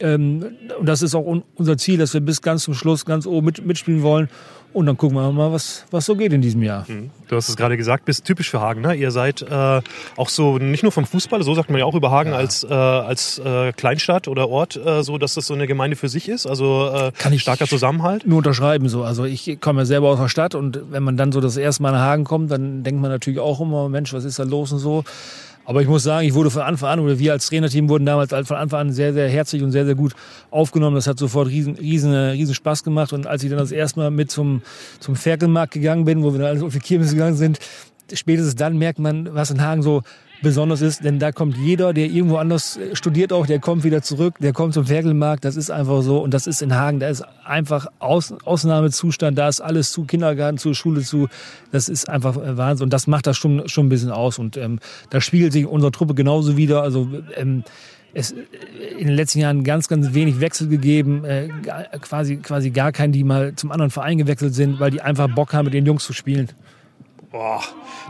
ähm, 0.00 0.44
und 0.78 0.88
das 0.88 1.02
ist 1.02 1.14
auch 1.14 1.26
un 1.26 1.42
unser 1.56 1.76
Ziel, 1.76 1.98
dass 1.98 2.14
wir 2.14 2.20
bis 2.20 2.40
ganz 2.40 2.64
zum 2.64 2.74
Schluss 2.74 3.04
ganz 3.04 3.26
oben 3.26 3.46
mit, 3.46 3.64
mitspielen 3.64 4.02
wollen. 4.02 4.28
Und 4.72 4.86
dann 4.86 4.96
gucken 4.96 5.16
wir 5.16 5.32
mal, 5.32 5.50
was, 5.50 5.84
was 5.90 6.06
so 6.06 6.14
geht 6.14 6.32
in 6.32 6.42
diesem 6.42 6.62
Jahr. 6.62 6.84
Mhm. 6.86 7.10
Du 7.28 7.36
hast 7.36 7.48
es 7.48 7.56
gerade 7.56 7.76
gesagt, 7.76 8.04
bist 8.04 8.24
typisch 8.24 8.50
für 8.50 8.60
Hagen. 8.60 8.82
Ne? 8.82 8.94
Ihr 8.94 9.10
seid 9.10 9.42
äh, 9.42 9.80
auch 10.16 10.28
so, 10.28 10.58
nicht 10.58 10.82
nur 10.82 10.92
vom 10.92 11.04
Fußball, 11.04 11.42
so 11.42 11.54
sagt 11.54 11.70
man 11.70 11.78
ja 11.78 11.84
auch 11.84 11.94
über 11.94 12.10
Hagen 12.10 12.30
ja. 12.30 12.36
als, 12.36 12.62
äh, 12.62 12.72
als 12.72 13.38
äh, 13.38 13.72
Kleinstadt 13.72 14.28
oder 14.28 14.48
Ort, 14.48 14.76
äh, 14.76 15.02
so 15.02 15.18
dass 15.18 15.34
das 15.34 15.46
so 15.46 15.54
eine 15.54 15.66
Gemeinde 15.66 15.96
für 15.96 16.08
sich 16.08 16.28
ist. 16.28 16.46
Also 16.46 16.88
äh, 16.92 17.12
Kann 17.18 17.32
ich 17.32 17.42
starker 17.42 17.66
Zusammenhalt. 17.66 18.26
Nur 18.26 18.38
unterschreiben 18.38 18.88
so. 18.88 19.02
Also 19.02 19.24
ich 19.24 19.58
komme 19.60 19.80
ja 19.80 19.86
selber 19.86 20.08
aus 20.08 20.20
der 20.20 20.28
Stadt 20.28 20.54
und 20.54 20.80
wenn 20.90 21.02
man 21.02 21.16
dann 21.16 21.32
so 21.32 21.40
das 21.40 21.56
erste 21.56 21.82
Mal 21.82 21.92
nach 21.92 22.00
Hagen 22.00 22.24
kommt, 22.24 22.50
dann 22.50 22.84
denkt 22.84 23.00
man 23.00 23.10
natürlich 23.10 23.40
auch 23.40 23.60
immer, 23.60 23.88
Mensch, 23.88 24.12
was 24.12 24.24
ist 24.24 24.38
da 24.38 24.44
los 24.44 24.72
und 24.72 24.78
so. 24.78 25.04
Aber 25.70 25.80
ich 25.82 25.86
muss 25.86 26.02
sagen, 26.02 26.26
ich 26.26 26.34
wurde 26.34 26.50
von 26.50 26.62
Anfang 26.62 26.88
an, 26.88 26.98
oder 26.98 27.20
wir 27.20 27.30
als 27.30 27.46
Trainerteam 27.46 27.88
wurden 27.88 28.04
damals 28.04 28.30
von 28.30 28.56
Anfang 28.56 28.80
an 28.80 28.92
sehr, 28.92 29.12
sehr 29.12 29.28
herzlich 29.28 29.62
und 29.62 29.70
sehr, 29.70 29.86
sehr 29.86 29.94
gut 29.94 30.14
aufgenommen. 30.50 30.96
Das 30.96 31.06
hat 31.06 31.16
sofort 31.16 31.46
riesen, 31.46 31.76
riesen, 31.76 32.12
riesen 32.12 32.56
Spaß 32.56 32.82
gemacht. 32.82 33.12
Und 33.12 33.28
als 33.28 33.44
ich 33.44 33.50
dann 33.50 33.60
das 33.60 33.70
erste 33.70 34.00
Mal 34.00 34.10
mit 34.10 34.32
zum, 34.32 34.62
zum 34.98 35.14
Ferkelmarkt 35.14 35.72
gegangen 35.72 36.04
bin, 36.04 36.24
wo 36.24 36.32
wir 36.32 36.40
dann 36.40 36.48
alles 36.48 36.64
auf 36.64 36.72
die 36.72 36.80
Kirmes 36.80 37.12
gegangen 37.12 37.36
sind, 37.36 37.60
spätestens 38.14 38.54
dann 38.54 38.78
merkt 38.78 38.98
man, 38.98 39.34
was 39.34 39.50
in 39.50 39.62
Hagen 39.62 39.82
so 39.82 40.02
besonders 40.42 40.80
ist, 40.80 41.04
denn 41.04 41.18
da 41.18 41.32
kommt 41.32 41.56
jeder, 41.56 41.92
der 41.92 42.06
irgendwo 42.06 42.36
anders 42.36 42.78
studiert 42.94 43.32
auch, 43.32 43.46
der 43.46 43.58
kommt 43.58 43.84
wieder 43.84 44.02
zurück, 44.02 44.36
der 44.40 44.52
kommt 44.52 44.74
zum 44.74 44.86
Ferkelmarkt, 44.86 45.44
das 45.44 45.56
ist 45.56 45.70
einfach 45.70 46.02
so 46.02 46.22
und 46.22 46.32
das 46.32 46.46
ist 46.46 46.62
in 46.62 46.74
Hagen, 46.74 47.00
da 47.00 47.08
ist 47.08 47.22
einfach 47.44 47.88
Aus, 47.98 48.32
Ausnahmezustand, 48.44 49.36
da 49.36 49.48
ist 49.48 49.60
alles 49.60 49.92
zu, 49.92 50.04
Kindergarten 50.04 50.58
zu, 50.58 50.72
Schule 50.74 51.02
zu, 51.02 51.28
das 51.72 51.88
ist 51.88 52.08
einfach 52.08 52.36
Wahnsinn 52.36 52.84
und 52.84 52.92
das 52.92 53.06
macht 53.06 53.26
das 53.26 53.36
schon, 53.36 53.68
schon 53.68 53.86
ein 53.86 53.88
bisschen 53.90 54.10
aus 54.10 54.38
und 54.38 54.56
ähm, 54.56 54.78
da 55.10 55.20
spiegelt 55.20 55.52
sich 55.52 55.66
unsere 55.66 55.92
Truppe 55.92 56.14
genauso 56.14 56.56
wieder, 56.56 56.82
also 56.82 57.08
ähm, 57.36 57.64
es 58.12 58.34
in 58.98 59.06
den 59.06 59.16
letzten 59.16 59.40
Jahren 59.40 59.62
ganz, 59.62 59.88
ganz 59.88 60.14
wenig 60.14 60.40
Wechsel 60.40 60.68
gegeben, 60.68 61.24
äh, 61.24 61.48
quasi, 62.00 62.38
quasi 62.38 62.70
gar 62.70 62.92
keinen, 62.92 63.12
die 63.12 63.24
mal 63.24 63.54
zum 63.54 63.70
anderen 63.70 63.90
Verein 63.90 64.18
gewechselt 64.18 64.54
sind, 64.54 64.80
weil 64.80 64.90
die 64.90 65.00
einfach 65.00 65.32
Bock 65.32 65.52
haben, 65.52 65.66
mit 65.66 65.74
den 65.74 65.86
Jungs 65.86 66.04
zu 66.04 66.12
spielen. 66.12 66.48
Boah, 67.32 67.62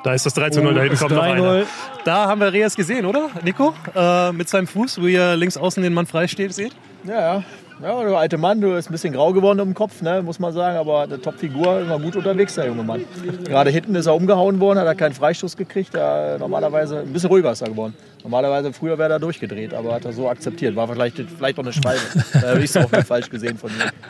da 0.02 0.14
ist 0.14 0.24
das 0.24 0.32
3 0.32 0.48
zu 0.48 0.62
0, 0.62 0.72
oh, 0.72 0.74
da 0.74 0.82
hinten 0.82 0.98
kommt 0.98 1.10
noch 1.10 1.22
einer. 1.22 1.64
Da 2.04 2.26
haben 2.26 2.40
wir 2.40 2.52
Reas 2.52 2.74
gesehen, 2.74 3.04
oder, 3.04 3.28
Nico? 3.44 3.74
Äh, 3.94 4.32
mit 4.32 4.48
seinem 4.48 4.66
Fuß, 4.66 5.00
wo 5.00 5.06
ihr 5.06 5.36
links 5.36 5.58
außen 5.58 5.82
den 5.82 5.92
Mann 5.92 6.06
frei 6.06 6.26
steht, 6.26 6.54
seht? 6.54 6.72
Ja, 7.04 7.20
ja. 7.36 7.44
Ja, 7.82 8.02
der 8.02 8.18
alte 8.18 8.36
Mann, 8.36 8.60
du 8.60 8.74
bist 8.74 8.90
ein 8.90 8.92
bisschen 8.92 9.14
grau 9.14 9.32
geworden 9.32 9.58
im 9.58 9.72
Kopf, 9.72 10.02
ne, 10.02 10.22
muss 10.22 10.38
man 10.38 10.52
sagen, 10.52 10.76
aber 10.76 11.02
eine 11.02 11.18
Top-Figur, 11.18 11.80
immer 11.80 11.98
gut 11.98 12.14
unterwegs, 12.14 12.54
der 12.54 12.66
junge 12.66 12.82
Mann. 12.82 13.04
Gerade 13.44 13.70
hinten 13.70 13.94
ist 13.94 14.04
er 14.04 14.14
umgehauen 14.14 14.60
worden, 14.60 14.78
hat 14.78 14.86
er 14.86 14.94
keinen 14.94 15.14
Freistoß 15.14 15.56
gekriegt. 15.56 15.94
Er, 15.94 16.38
normalerweise 16.38 17.00
ein 17.00 17.12
bisschen 17.12 17.30
ruhiger 17.30 17.52
ist 17.52 17.62
er 17.62 17.68
geworden. 17.68 17.94
Normalerweise 18.22 18.72
früher 18.72 18.98
wäre 18.98 19.12
er 19.14 19.18
durchgedreht, 19.18 19.74
aber 19.74 19.94
hat 19.94 20.04
er 20.04 20.12
so 20.12 20.28
akzeptiert. 20.28 20.76
War 20.76 20.88
vielleicht, 20.88 21.16
vielleicht 21.16 21.58
auch 21.58 21.62
eine 21.62 21.72
Schwalbe. 21.72 22.00
da 22.32 22.50
habe 22.50 22.58
ich 22.58 22.66
es 22.66 22.76
auch 22.76 22.90
falsch 23.04 23.30
gesehen 23.30 23.56
von 23.58 23.70
mir. 23.76 23.90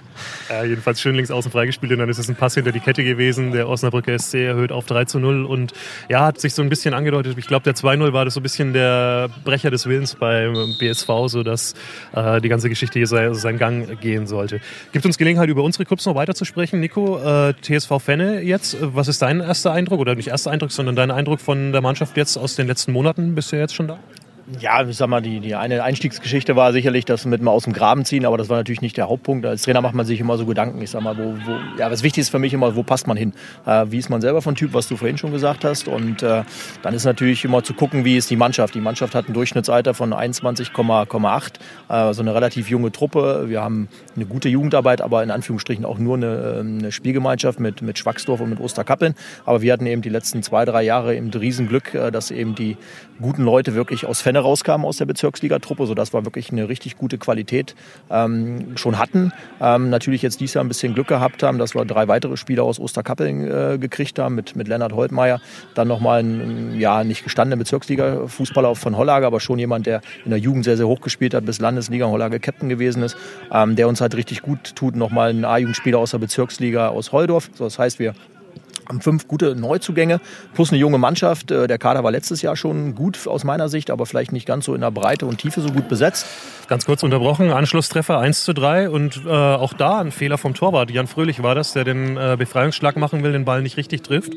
Ja, 0.50 0.64
jedenfalls 0.64 1.00
schön 1.00 1.14
links 1.14 1.30
außen 1.30 1.50
freigespielt 1.50 1.92
und 1.92 2.00
dann 2.00 2.08
ist 2.08 2.18
es 2.18 2.28
ein 2.28 2.34
Pass 2.34 2.54
hinter 2.54 2.72
die 2.72 2.80
Kette 2.80 3.04
gewesen. 3.04 3.52
Der 3.52 3.68
Osnabrücker 3.68 4.18
SC 4.18 4.34
erhöht 4.34 4.72
auf 4.72 4.84
3 4.84 5.04
zu 5.04 5.20
0 5.20 5.44
und 5.44 5.72
ja, 6.08 6.26
hat 6.26 6.40
sich 6.40 6.54
so 6.54 6.60
ein 6.60 6.68
bisschen 6.68 6.92
angedeutet. 6.92 7.38
Ich 7.38 7.46
glaube, 7.46 7.62
der 7.62 7.74
2-0 7.74 8.12
war 8.12 8.24
das 8.24 8.34
so 8.34 8.40
ein 8.40 8.42
bisschen 8.42 8.72
der 8.72 9.30
Brecher 9.44 9.70
des 9.70 9.86
Willens 9.86 10.16
beim 10.16 10.74
BSV, 10.78 11.08
sodass 11.26 11.74
äh, 12.14 12.40
die 12.40 12.48
ganze 12.48 12.68
Geschichte 12.68 12.98
hier 12.98 13.06
seinen 13.06 13.58
Gang 13.58 14.00
gehen 14.00 14.26
sollte. 14.26 14.60
Gibt 14.92 15.06
uns 15.06 15.18
Gelegenheit, 15.18 15.48
über 15.48 15.62
unsere 15.62 15.84
Clubs 15.84 16.04
noch 16.04 16.16
weiter 16.16 16.34
zu 16.34 16.44
sprechen. 16.44 16.80
Nico, 16.80 17.18
äh, 17.18 17.54
TSV 17.62 18.00
Fenne 18.00 18.42
jetzt, 18.42 18.76
was 18.80 19.06
ist 19.06 19.22
dein 19.22 19.38
erster 19.40 19.72
Eindruck 19.72 20.00
oder 20.00 20.16
nicht 20.16 20.28
erster 20.28 20.50
Eindruck, 20.50 20.72
sondern 20.72 20.96
dein 20.96 21.12
Eindruck 21.12 21.40
von 21.40 21.70
der 21.70 21.80
Mannschaft 21.80 22.16
jetzt 22.16 22.36
aus 22.36 22.56
den 22.56 22.66
letzten 22.66 22.92
Monaten? 22.92 23.36
Bist 23.36 23.52
du 23.52 23.56
jetzt 23.56 23.74
schon 23.74 23.86
da? 23.86 23.99
Ja, 24.58 24.82
ich 24.82 24.96
sag 24.96 25.08
mal, 25.08 25.20
die, 25.20 25.38
die 25.38 25.54
eine 25.54 25.84
Einstiegsgeschichte 25.84 26.56
war 26.56 26.72
sicherlich 26.72 27.04
das 27.04 27.24
mit 27.24 27.40
mal 27.40 27.52
aus 27.52 27.64
dem 27.64 27.72
Graben 27.72 28.04
ziehen, 28.04 28.26
aber 28.26 28.36
das 28.36 28.48
war 28.48 28.56
natürlich 28.56 28.80
nicht 28.80 28.96
der 28.96 29.08
Hauptpunkt. 29.08 29.46
Als 29.46 29.62
Trainer 29.62 29.80
macht 29.80 29.94
man 29.94 30.06
sich 30.06 30.18
immer 30.18 30.36
so 30.38 30.46
Gedanken. 30.46 30.82
Ich 30.82 30.90
sag 30.90 31.02
mal, 31.02 31.16
wo, 31.16 31.34
wo 31.44 31.58
ja, 31.78 31.90
was 31.90 32.02
wichtig 32.02 32.22
ist 32.22 32.30
für 32.30 32.40
mich 32.40 32.52
immer, 32.52 32.74
wo 32.74 32.82
passt 32.82 33.06
man 33.06 33.16
hin? 33.16 33.32
Äh, 33.64 33.86
wie 33.90 33.98
ist 33.98 34.08
man 34.08 34.20
selber 34.20 34.42
von 34.42 34.56
Typ, 34.56 34.74
was 34.74 34.88
du 34.88 34.96
vorhin 34.96 35.18
schon 35.18 35.30
gesagt 35.30 35.64
hast? 35.64 35.86
Und 35.86 36.22
äh, 36.22 36.42
dann 36.82 36.94
ist 36.94 37.04
natürlich 37.04 37.44
immer 37.44 37.62
zu 37.62 37.74
gucken, 37.74 38.04
wie 38.04 38.16
ist 38.16 38.28
die 38.30 38.36
Mannschaft. 38.36 38.74
Die 38.74 38.80
Mannschaft 38.80 39.14
hat 39.14 39.28
ein 39.28 39.34
Durchschnittsalter 39.34 39.94
von 39.94 40.12
21,8, 40.12 41.52
äh, 41.88 41.92
also 41.92 42.22
eine 42.22 42.34
relativ 42.34 42.68
junge 42.70 42.90
Truppe. 42.90 43.44
Wir 43.48 43.62
haben 43.62 43.88
eine 44.16 44.26
gute 44.26 44.48
Jugendarbeit, 44.48 45.00
aber 45.00 45.22
in 45.22 45.30
Anführungsstrichen 45.30 45.84
auch 45.84 45.98
nur 45.98 46.16
eine, 46.16 46.56
ähm, 46.60 46.78
eine 46.78 46.92
Spielgemeinschaft 46.92 47.60
mit, 47.60 47.82
mit 47.82 47.98
Schwacksdorf 47.98 48.40
und 48.40 48.50
mit 48.50 48.58
Osterkappeln. 48.58 49.14
Aber 49.44 49.62
wir 49.62 49.72
hatten 49.72 49.86
eben 49.86 50.02
die 50.02 50.08
letzten 50.08 50.42
zwei, 50.42 50.64
drei 50.64 50.82
Jahre 50.82 51.14
eben 51.14 51.30
Riesenglück, 51.30 51.94
äh, 51.94 52.10
dass 52.10 52.32
eben 52.32 52.56
die 52.56 52.76
guten 53.20 53.42
Leute 53.42 53.74
wirklich 53.74 54.06
aus 54.06 54.20
Fenne 54.20 54.40
rauskamen 54.40 54.86
aus 54.86 54.96
der 54.96 55.06
Bezirksligatruppe, 55.06 55.86
sodass 55.86 56.12
wir 56.12 56.24
wirklich 56.24 56.50
eine 56.52 56.68
richtig 56.68 56.96
gute 56.96 57.18
Qualität 57.18 57.74
ähm, 58.10 58.76
schon 58.76 58.98
hatten. 58.98 59.32
Ähm, 59.60 59.90
natürlich 59.90 60.22
jetzt 60.22 60.40
dieses 60.40 60.54
Jahr 60.54 60.64
ein 60.64 60.68
bisschen 60.68 60.94
Glück 60.94 61.08
gehabt 61.08 61.42
haben, 61.42 61.58
dass 61.58 61.74
wir 61.74 61.84
drei 61.84 62.08
weitere 62.08 62.36
Spieler 62.36 62.64
aus 62.64 62.78
Osterkappeln 62.78 63.50
äh, 63.50 63.78
gekriegt 63.78 64.18
haben, 64.18 64.34
mit, 64.34 64.56
mit 64.56 64.68
Lennart 64.68 64.92
Holtmeier. 64.92 65.40
Dann 65.74 65.88
nochmal 65.88 66.22
ein, 66.22 66.78
ja, 66.78 67.04
nicht 67.04 67.24
gestandener 67.24 67.62
Bezirksliga-Fußballer 67.62 68.74
von 68.74 68.96
Hollage, 68.96 69.26
aber 69.26 69.40
schon 69.40 69.58
jemand, 69.58 69.86
der 69.86 70.00
in 70.24 70.30
der 70.30 70.38
Jugend 70.38 70.64
sehr, 70.64 70.76
sehr 70.76 70.86
hoch 70.88 71.00
gespielt 71.00 71.34
hat, 71.34 71.44
bis 71.44 71.60
Landesliga 71.60 72.06
Hollage 72.06 72.40
Captain 72.40 72.68
gewesen 72.68 73.02
ist, 73.02 73.16
ähm, 73.52 73.76
der 73.76 73.88
uns 73.88 74.00
halt 74.00 74.14
richtig 74.14 74.42
gut 74.42 74.74
tut. 74.74 74.96
Nochmal 74.96 75.30
ein 75.30 75.44
A-Jugendspieler 75.44 75.98
aus 75.98 76.12
der 76.12 76.18
Bezirksliga 76.18 76.88
aus 76.88 77.12
Holdorf. 77.12 77.50
So, 77.54 77.64
das 77.64 77.78
heißt, 77.78 77.98
wir 77.98 78.14
haben 78.90 79.00
fünf 79.00 79.28
gute 79.28 79.54
Neuzugänge 79.54 80.20
plus 80.52 80.70
eine 80.70 80.78
junge 80.78 80.98
Mannschaft. 80.98 81.50
Äh, 81.50 81.68
der 81.68 81.78
Kader 81.78 82.04
war 82.04 82.10
letztes 82.10 82.42
Jahr 82.42 82.56
schon 82.56 82.94
gut 82.94 83.26
aus 83.26 83.44
meiner 83.44 83.68
Sicht, 83.68 83.90
aber 83.90 84.04
vielleicht 84.04 84.32
nicht 84.32 84.46
ganz 84.46 84.64
so 84.64 84.74
in 84.74 84.80
der 84.80 84.90
Breite 84.90 85.26
und 85.26 85.38
Tiefe 85.38 85.60
so 85.60 85.70
gut 85.70 85.88
besetzt. 85.88 86.26
Ganz 86.68 86.84
kurz 86.84 87.02
unterbrochen, 87.02 87.50
Anschlusstreffer 87.50 88.18
1 88.18 88.44
zu 88.44 88.52
3 88.52 88.90
und 88.90 89.22
äh, 89.24 89.30
auch 89.30 89.72
da 89.72 90.00
ein 90.00 90.10
Fehler 90.10 90.38
vom 90.38 90.54
Torwart. 90.54 90.90
Jan 90.90 91.06
Fröhlich 91.06 91.42
war 91.42 91.54
das, 91.54 91.72
der 91.72 91.84
den 91.84 92.16
äh, 92.16 92.36
Befreiungsschlag 92.38 92.96
machen 92.96 93.22
will, 93.22 93.32
den 93.32 93.44
Ball 93.44 93.62
nicht 93.62 93.76
richtig 93.76 94.02
trifft. 94.02 94.32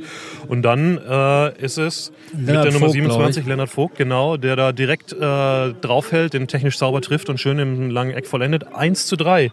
Und 0.47 0.61
dann 0.61 0.97
äh, 0.97 1.57
ist 1.63 1.77
es 1.77 2.11
Lennart 2.31 2.65
mit 2.65 2.73
der 2.73 2.79
Nummer 2.79 2.89
27, 2.91 3.45
Lennart 3.45 3.69
Vogt, 3.69 3.97
genau, 3.97 4.37
der 4.37 4.55
da 4.55 4.71
direkt 4.71 5.13
äh, 5.13 5.17
draufhält, 5.17 6.33
den 6.33 6.47
technisch 6.47 6.77
sauber 6.77 7.01
trifft 7.01 7.29
und 7.29 7.39
schön 7.39 7.57
im 7.59 7.89
langen 7.89 8.11
Eck 8.11 8.27
vollendet. 8.27 8.73
1 8.73 9.07
zu 9.07 9.15
3. 9.15 9.45
Äh, 9.45 9.51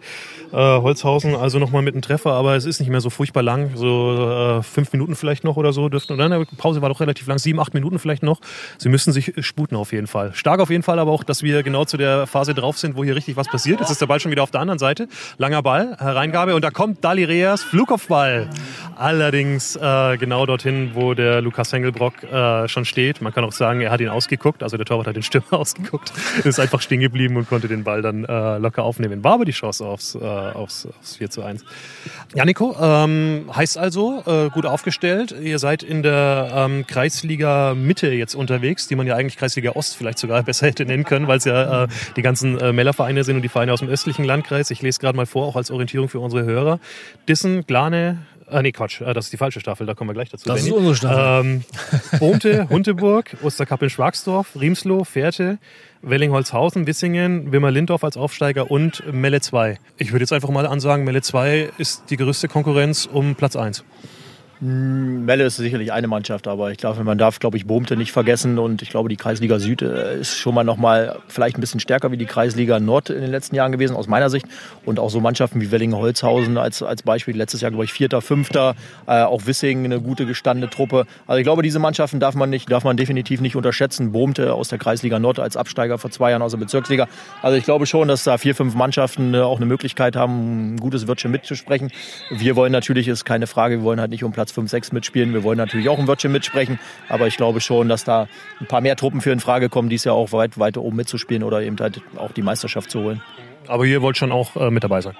Holzhausen 0.51 1.35
also 1.35 1.59
nochmal 1.59 1.81
mit 1.81 1.93
einem 1.93 2.01
Treffer, 2.01 2.33
aber 2.33 2.55
es 2.55 2.65
ist 2.65 2.79
nicht 2.79 2.89
mehr 2.89 3.01
so 3.01 3.09
furchtbar 3.09 3.41
lang, 3.41 3.71
so 3.75 4.59
äh, 4.59 4.63
Minuten 4.93 5.15
vielleicht 5.15 5.43
noch 5.43 5.57
oder 5.57 5.73
so 5.73 5.89
dürften. 5.89 6.13
Oder 6.13 6.45
die 6.45 6.55
Pause 6.55 6.81
war 6.81 6.89
doch 6.89 6.99
relativ 6.99 7.27
lang, 7.27 7.37
sieben, 7.37 7.59
acht 7.59 7.73
Minuten 7.73 7.99
vielleicht 7.99 8.23
noch. 8.23 8.39
Sie 8.77 8.89
müssen 8.89 9.13
sich 9.13 9.33
sputen 9.39 9.75
auf 9.75 9.91
jeden 9.91 10.07
Fall. 10.07 10.33
Stark 10.33 10.59
auf 10.59 10.69
jeden 10.69 10.83
Fall, 10.83 10.99
aber 10.99 11.11
auch, 11.11 11.23
dass 11.23 11.43
wir 11.43 11.63
genau 11.63 11.85
zu 11.85 11.97
der 11.97 12.27
Phase 12.27 12.53
drauf 12.53 12.77
sind, 12.77 12.95
wo 12.95 13.03
hier 13.03 13.15
richtig 13.15 13.35
was 13.35 13.47
passiert. 13.47 13.79
Jetzt 13.79 13.91
ist 13.91 14.01
der 14.01 14.07
Ball 14.07 14.19
schon 14.19 14.31
wieder 14.31 14.43
auf 14.43 14.51
der 14.51 14.61
anderen 14.61 14.79
Seite. 14.79 15.07
Langer 15.37 15.61
Ball, 15.61 15.95
Hereingabe 15.99 16.55
und 16.55 16.63
da 16.63 16.71
kommt 16.71 17.03
Dali 17.03 17.23
Reas, 17.23 17.63
Flugkopfball. 17.63 18.49
Allerdings 18.95 19.75
äh, 19.75 20.17
genau 20.17 20.45
dorthin, 20.45 20.91
wo 20.93 21.13
der 21.13 21.41
Lukas 21.41 21.71
Hengelbrock 21.73 22.23
äh, 22.23 22.67
schon 22.67 22.85
steht. 22.85 23.21
Man 23.21 23.33
kann 23.33 23.43
auch 23.43 23.51
sagen, 23.51 23.81
er 23.81 23.91
hat 23.91 24.01
ihn 24.01 24.09
ausgeguckt, 24.09 24.63
also 24.63 24.77
der 24.77 24.85
Torwart 24.85 25.07
hat 25.07 25.15
den 25.15 25.23
Stürmer 25.23 25.53
ausgeguckt, 25.59 26.11
ist 26.43 26.59
einfach 26.59 26.81
stehen 26.81 26.99
geblieben 26.99 27.37
und 27.37 27.47
konnte 27.49 27.67
den 27.67 27.83
Ball 27.83 28.01
dann 28.01 28.25
äh, 28.25 28.57
locker 28.57 28.83
aufnehmen. 28.83 29.23
War 29.23 29.33
aber 29.33 29.45
die 29.45 29.51
Chance 29.51 29.85
aufs, 29.85 30.15
äh, 30.15 30.19
aufs, 30.19 30.87
aufs 30.99 31.15
4 31.17 31.29
zu 31.29 31.43
1. 31.43 31.63
Ja, 32.35 32.45
Nico, 32.45 32.75
ähm, 32.79 33.49
heißt 33.53 33.77
also, 33.77 34.23
äh, 34.25 34.49
gut 34.49 34.65
aufgestellt. 34.81 35.35
Ihr 35.39 35.59
seid 35.59 35.83
in 35.83 36.01
der 36.01 36.51
ähm, 36.55 36.87
Kreisliga 36.87 37.75
Mitte 37.75 38.09
jetzt 38.11 38.33
unterwegs, 38.33 38.87
die 38.87 38.95
man 38.95 39.05
ja 39.05 39.15
eigentlich 39.15 39.37
Kreisliga 39.37 39.73
Ost 39.73 39.95
vielleicht 39.95 40.17
sogar 40.17 40.41
besser 40.51 40.65
hätte 40.65 40.85
nennen 40.85 41.03
können, 41.03 41.27
weil 41.27 41.37
es 41.37 41.45
ja 41.45 41.83
äh, 41.83 41.87
die 42.15 42.23
ganzen 42.23 42.57
äh, 42.57 42.73
Mellervereine 42.73 43.23
sind 43.23 43.35
und 43.35 43.41
die 43.43 43.49
Vereine 43.49 43.73
aus 43.73 43.79
dem 43.81 43.89
östlichen 43.89 44.25
Landkreis. 44.25 44.71
Ich 44.71 44.81
lese 44.81 44.99
gerade 44.99 45.15
mal 45.15 45.27
vor, 45.27 45.45
auch 45.45 45.55
als 45.55 45.69
Orientierung 45.69 46.09
für 46.09 46.19
unsere 46.19 46.45
Hörer. 46.45 46.79
Dissen, 47.29 47.63
Glane, 47.67 48.25
Ah, 48.47 48.61
nee, 48.61 48.73
Quatsch, 48.73 48.99
äh, 48.99 49.13
das 49.13 49.25
ist 49.25 49.33
die 49.33 49.37
falsche 49.37 49.61
Staffel, 49.61 49.85
da 49.87 49.93
kommen 49.93 50.09
wir 50.09 50.13
gleich 50.13 50.29
dazu. 50.29 50.49
Das 50.49 50.57
Benny. 50.57 50.69
ist 50.69 50.75
unsere 50.75 50.95
Staffel. 50.95 51.45
Ähm, 51.45 52.19
Bohmte, 52.19 52.67
Hunteburg, 52.69 53.37
Osterkappeln-Schwagsdorf, 53.43 54.59
Riemsloh, 54.59 55.05
Fährte, 55.05 55.57
Wellingholzhausen, 56.01 56.85
Wissingen, 56.85 57.53
Wimmer-Lindorf 57.53 58.03
als 58.03 58.17
Aufsteiger 58.17 58.69
und 58.69 59.03
Melle 59.13 59.39
2. 59.39 59.77
Ich 59.97 60.11
würde 60.11 60.23
jetzt 60.23 60.33
einfach 60.33 60.49
mal 60.49 60.65
ansagen, 60.65 61.05
Melle 61.05 61.21
2 61.21 61.69
ist 61.77 62.09
die 62.09 62.17
größte 62.17 62.49
Konkurrenz 62.49 63.05
um 63.05 63.35
Platz 63.35 63.55
1. 63.55 63.85
Hm, 64.61 65.25
Melle 65.25 65.45
ist 65.45 65.55
sicherlich 65.55 65.91
eine 65.91 66.07
Mannschaft, 66.07 66.47
aber 66.47 66.71
ich 66.71 66.77
glaube, 66.77 67.03
man 67.03 67.17
darf, 67.17 67.39
glaube 67.39 67.57
ich, 67.57 67.65
Bohmte 67.65 67.97
nicht 67.97 68.11
vergessen 68.11 68.59
und 68.59 68.83
ich 68.83 68.91
glaube, 68.91 69.09
die 69.09 69.15
Kreisliga 69.15 69.57
Süd 69.57 69.81
äh, 69.81 70.19
ist 70.19 70.37
schon 70.37 70.53
mal 70.53 70.63
noch 70.63 70.77
mal 70.77 71.17
vielleicht 71.27 71.57
ein 71.57 71.61
bisschen 71.61 71.79
stärker 71.79 72.11
wie 72.11 72.17
die 72.17 72.27
Kreisliga 72.27 72.79
Nord 72.79 73.09
in 73.09 73.21
den 73.21 73.31
letzten 73.31 73.55
Jahren 73.55 73.71
gewesen, 73.71 73.95
aus 73.95 74.07
meiner 74.07 74.29
Sicht. 74.29 74.45
Und 74.85 74.99
auch 74.99 75.09
so 75.09 75.19
Mannschaften 75.19 75.61
wie 75.61 75.71
Wellingen-Holzhausen 75.71 76.59
als, 76.59 76.83
als 76.83 77.01
Beispiel, 77.01 77.35
letztes 77.35 77.61
Jahr, 77.61 77.71
glaube 77.71 77.85
ich, 77.85 77.93
Vierter, 77.93 78.21
Fünfter, 78.21 78.75
äh, 79.07 79.23
auch 79.23 79.47
Wissingen, 79.47 79.85
eine 79.85 79.99
gute 79.99 80.27
gestandene 80.27 80.69
Truppe. 80.69 81.07
Also 81.25 81.39
ich 81.39 81.43
glaube, 81.43 81.63
diese 81.63 81.79
Mannschaften 81.79 82.19
darf 82.19 82.35
man 82.35 82.51
nicht, 82.51 82.71
darf 82.71 82.83
man 82.83 82.97
definitiv 82.97 83.41
nicht 83.41 83.55
unterschätzen. 83.55 84.11
Bohmte 84.11 84.53
aus 84.53 84.67
der 84.67 84.77
Kreisliga 84.77 85.17
Nord 85.17 85.39
als 85.39 85.57
Absteiger 85.57 85.97
vor 85.97 86.11
zwei 86.11 86.29
Jahren 86.29 86.43
aus 86.43 86.51
der 86.51 86.59
Bezirksliga. 86.59 87.07
Also 87.41 87.57
ich 87.57 87.63
glaube 87.63 87.87
schon, 87.87 88.07
dass 88.07 88.25
da 88.25 88.37
vier, 88.37 88.53
fünf 88.53 88.75
Mannschaften 88.75 89.33
äh, 89.33 89.39
auch 89.39 89.57
eine 89.57 89.65
Möglichkeit 89.65 90.15
haben, 90.15 90.75
ein 90.75 90.77
gutes 90.77 91.07
Wörtchen 91.07 91.31
mitzusprechen. 91.31 91.89
Wir 92.29 92.55
wollen 92.55 92.71
natürlich, 92.71 93.07
ist 93.07 93.25
keine 93.25 93.47
Frage, 93.47 93.77
wir 93.77 93.83
wollen 93.83 93.99
halt 93.99 94.11
nicht 94.11 94.23
um 94.23 94.31
Platz 94.31 94.50
5, 94.51 94.69
6 94.69 94.91
mitspielen. 94.91 95.33
Wir 95.33 95.43
wollen 95.43 95.57
natürlich 95.57 95.89
auch 95.89 95.99
ein 95.99 96.07
Wörtchen 96.07 96.31
mitsprechen, 96.31 96.79
aber 97.09 97.27
ich 97.27 97.37
glaube 97.37 97.61
schon, 97.61 97.89
dass 97.89 98.03
da 98.03 98.27
ein 98.59 98.67
paar 98.67 98.81
mehr 98.81 98.95
Truppen 98.95 99.21
für 99.21 99.31
in 99.31 99.39
Frage 99.39 99.69
kommen, 99.69 99.89
dies 99.89 100.03
ja 100.03 100.11
auch 100.13 100.31
weit 100.31 100.57
weiter 100.57 100.81
oben 100.81 100.97
mitzuspielen 100.97 101.43
oder 101.43 101.61
eben 101.61 101.77
halt 101.79 102.01
auch 102.17 102.31
die 102.31 102.41
Meisterschaft 102.41 102.91
zu 102.91 103.01
holen. 103.01 103.21
Aber 103.67 103.85
ihr 103.85 104.01
wollt 104.01 104.17
schon 104.17 104.31
auch 104.31 104.55
äh, 104.55 104.69
mit 104.71 104.83
dabei 104.83 105.01
sein. 105.01 105.15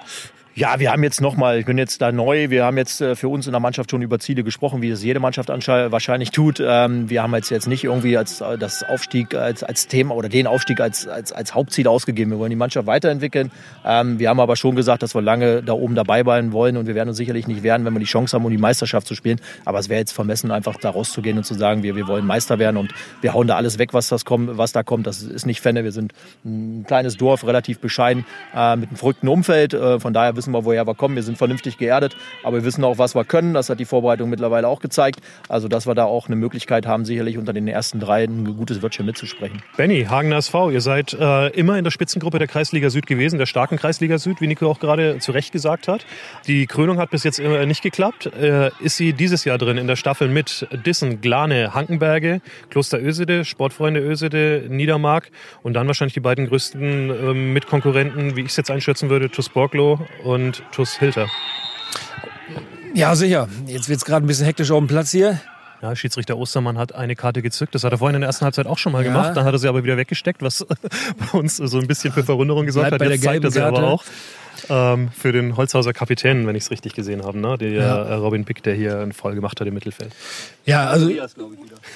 Ja, 0.54 0.78
wir 0.78 0.92
haben 0.92 1.02
jetzt 1.02 1.22
nochmal, 1.22 1.60
ich 1.60 1.64
bin 1.64 1.78
jetzt 1.78 2.02
da 2.02 2.12
neu, 2.12 2.50
wir 2.50 2.66
haben 2.66 2.76
jetzt 2.76 3.00
äh, 3.00 3.16
für 3.16 3.28
uns 3.28 3.46
in 3.46 3.52
der 3.52 3.60
Mannschaft 3.60 3.90
schon 3.90 4.02
über 4.02 4.18
Ziele 4.18 4.44
gesprochen, 4.44 4.82
wie 4.82 4.90
es 4.90 5.02
jede 5.02 5.18
Mannschaft 5.18 5.48
wahrscheinlich 5.48 6.30
tut. 6.30 6.62
Ähm, 6.62 7.08
wir 7.08 7.22
haben 7.22 7.34
jetzt, 7.34 7.48
jetzt 7.50 7.68
nicht 7.68 7.84
irgendwie 7.84 8.18
als 8.18 8.42
äh, 8.42 8.58
das 8.58 8.82
Aufstieg 8.82 9.34
als, 9.34 9.64
als 9.64 9.86
Thema 9.86 10.14
oder 10.14 10.28
den 10.28 10.46
Aufstieg 10.46 10.78
als, 10.78 11.08
als, 11.08 11.32
als 11.32 11.54
Hauptziel 11.54 11.88
ausgegeben. 11.88 12.32
Wir 12.32 12.38
wollen 12.38 12.50
die 12.50 12.56
Mannschaft 12.56 12.86
weiterentwickeln. 12.86 13.50
Ähm, 13.82 14.18
wir 14.18 14.28
haben 14.28 14.40
aber 14.40 14.56
schon 14.56 14.76
gesagt, 14.76 15.02
dass 15.02 15.14
wir 15.14 15.22
lange 15.22 15.62
da 15.62 15.72
oben 15.72 15.94
dabei 15.94 16.22
bleiben 16.22 16.52
wollen 16.52 16.76
und 16.76 16.86
wir 16.86 16.94
werden 16.94 17.08
uns 17.08 17.16
sicherlich 17.16 17.46
nicht 17.46 17.62
werden, 17.62 17.86
wenn 17.86 17.94
wir 17.94 18.00
die 18.00 18.04
Chance 18.04 18.36
haben, 18.36 18.44
um 18.44 18.50
die 18.50 18.58
Meisterschaft 18.58 19.06
zu 19.06 19.14
spielen. 19.14 19.40
Aber 19.64 19.78
es 19.78 19.88
wäre 19.88 20.00
jetzt 20.00 20.12
vermessen, 20.12 20.50
einfach 20.50 20.76
da 20.76 20.90
rauszugehen 20.90 21.38
und 21.38 21.44
zu 21.44 21.54
sagen, 21.54 21.82
wir, 21.82 21.96
wir 21.96 22.08
wollen 22.08 22.26
Meister 22.26 22.58
werden 22.58 22.76
und 22.76 22.92
wir 23.22 23.32
hauen 23.32 23.46
da 23.46 23.56
alles 23.56 23.78
weg, 23.78 23.94
was, 23.94 24.08
das 24.08 24.26
kommt, 24.26 24.58
was 24.58 24.72
da 24.72 24.82
kommt. 24.82 25.06
Das 25.06 25.22
ist 25.22 25.46
nicht 25.46 25.62
Fenne. 25.62 25.82
Wir 25.82 25.92
sind 25.92 26.12
ein 26.44 26.84
kleines 26.86 27.16
Dorf, 27.16 27.46
relativ 27.46 27.78
bescheiden, 27.78 28.26
äh, 28.54 28.76
mit 28.76 28.90
einem 28.90 28.96
verrückten 28.98 29.28
Umfeld. 29.28 29.72
Von 29.72 30.12
daher 30.12 30.41
wissen 30.42 30.52
wir, 30.52 30.64
woher 30.64 30.86
wir 30.86 30.94
kommen. 30.94 31.14
Wir 31.14 31.22
sind 31.22 31.38
vernünftig 31.38 31.78
geerdet, 31.78 32.16
aber 32.42 32.58
wir 32.58 32.64
wissen 32.64 32.82
auch, 32.82 32.98
was 32.98 33.14
wir 33.14 33.24
können. 33.24 33.54
Das 33.54 33.70
hat 33.70 33.78
die 33.78 33.84
Vorbereitung 33.84 34.28
mittlerweile 34.28 34.66
auch 34.66 34.80
gezeigt. 34.80 35.20
Also, 35.48 35.68
dass 35.68 35.86
wir 35.86 35.94
da 35.94 36.04
auch 36.04 36.26
eine 36.26 36.34
Möglichkeit 36.34 36.84
haben, 36.84 37.04
sicherlich 37.04 37.38
unter 37.38 37.52
den 37.52 37.68
ersten 37.68 38.00
drei 38.00 38.24
ein 38.24 38.56
gutes 38.56 38.82
Wörtchen 38.82 39.06
mitzusprechen. 39.06 39.62
Benny, 39.76 40.04
Hagen 40.04 40.32
SV, 40.32 40.70
ihr 40.70 40.80
seid 40.80 41.12
äh, 41.12 41.48
immer 41.50 41.78
in 41.78 41.84
der 41.84 41.92
Spitzengruppe 41.92 42.40
der 42.40 42.48
Kreisliga 42.48 42.90
Süd 42.90 43.06
gewesen, 43.06 43.38
der 43.38 43.46
starken 43.46 43.76
Kreisliga 43.76 44.18
Süd, 44.18 44.40
wie 44.40 44.48
Nico 44.48 44.68
auch 44.68 44.80
gerade 44.80 45.18
zu 45.18 45.30
Recht 45.30 45.52
gesagt 45.52 45.86
hat. 45.86 46.04
Die 46.48 46.66
Krönung 46.66 46.98
hat 46.98 47.10
bis 47.10 47.22
jetzt 47.22 47.38
äh, 47.38 47.64
nicht 47.66 47.82
geklappt. 47.82 48.26
Äh, 48.26 48.70
ist 48.80 48.96
sie 48.96 49.12
dieses 49.12 49.44
Jahr 49.44 49.58
drin 49.58 49.78
in 49.78 49.86
der 49.86 49.96
Staffel 49.96 50.28
mit 50.28 50.66
Dissen, 50.84 51.20
Glane, 51.20 51.72
Hankenberge, 51.72 52.40
Kloster 52.70 53.00
Ösede, 53.00 53.44
Sportfreunde 53.44 54.00
Ösede, 54.00 54.64
Niedermark 54.68 55.30
und 55.62 55.74
dann 55.74 55.86
wahrscheinlich 55.86 56.14
die 56.14 56.20
beiden 56.20 56.48
größten 56.48 57.10
äh, 57.10 57.34
Mitkonkurrenten, 57.34 58.34
wie 58.34 58.40
ich 58.40 58.48
es 58.48 58.56
jetzt 58.56 58.70
einschätzen 58.70 59.08
würde, 59.08 59.30
TuS 59.30 59.48
Borglo 59.48 60.00
und 60.32 60.62
TuS 60.72 60.98
Hilter. 60.98 61.28
Ja, 62.94 63.14
sicher. 63.14 63.48
Jetzt 63.66 63.88
wird 63.88 63.98
es 63.98 64.04
gerade 64.04 64.24
ein 64.24 64.28
bisschen 64.28 64.46
hektisch 64.46 64.70
auf 64.70 64.78
dem 64.78 64.86
Platz 64.86 65.10
hier. 65.10 65.40
Ja, 65.80 65.96
Schiedsrichter 65.96 66.36
Ostermann 66.36 66.78
hat 66.78 66.94
eine 66.94 67.16
Karte 67.16 67.42
gezückt. 67.42 67.74
Das 67.74 67.82
hat 67.82 67.92
er 67.92 67.98
vorhin 67.98 68.14
in 68.14 68.20
der 68.20 68.28
ersten 68.28 68.44
Halbzeit 68.44 68.66
auch 68.66 68.78
schon 68.78 68.92
mal 68.92 69.04
ja. 69.04 69.10
gemacht. 69.10 69.36
Dann 69.36 69.44
hat 69.44 69.52
er 69.52 69.58
sie 69.58 69.68
aber 69.68 69.82
wieder 69.82 69.96
weggesteckt, 69.96 70.40
was 70.42 70.64
bei 71.32 71.38
uns 71.38 71.56
so 71.56 71.78
ein 71.78 71.86
bisschen 71.86 72.12
für 72.12 72.22
Verwunderung 72.22 72.66
gesorgt 72.66 72.90
Bleibt 72.90 73.04
hat. 73.04 73.10
Jetzt 73.10 73.24
zeigt 73.24 73.44
er 73.44 73.50
sie 73.50 73.60
aber 73.60 73.82
auch 73.82 74.04
ähm, 74.68 75.10
für 75.16 75.32
den 75.32 75.56
Holzhauser 75.56 75.92
Kapitän, 75.92 76.46
wenn 76.46 76.56
ich 76.56 76.64
es 76.64 76.70
richtig 76.70 76.94
gesehen 76.94 77.24
habe, 77.24 77.38
ne? 77.38 77.58
Der 77.58 77.70
ja. 77.70 78.02
Äh, 78.02 78.14
Robin 78.14 78.44
Pick, 78.44 78.62
der 78.62 78.74
hier 78.74 78.98
einen 78.98 79.12
Fall 79.12 79.34
gemacht 79.34 79.60
hat 79.60 79.66
im 79.66 79.74
Mittelfeld. 79.74 80.12
Ja, 80.64 80.88
also. 80.88 81.10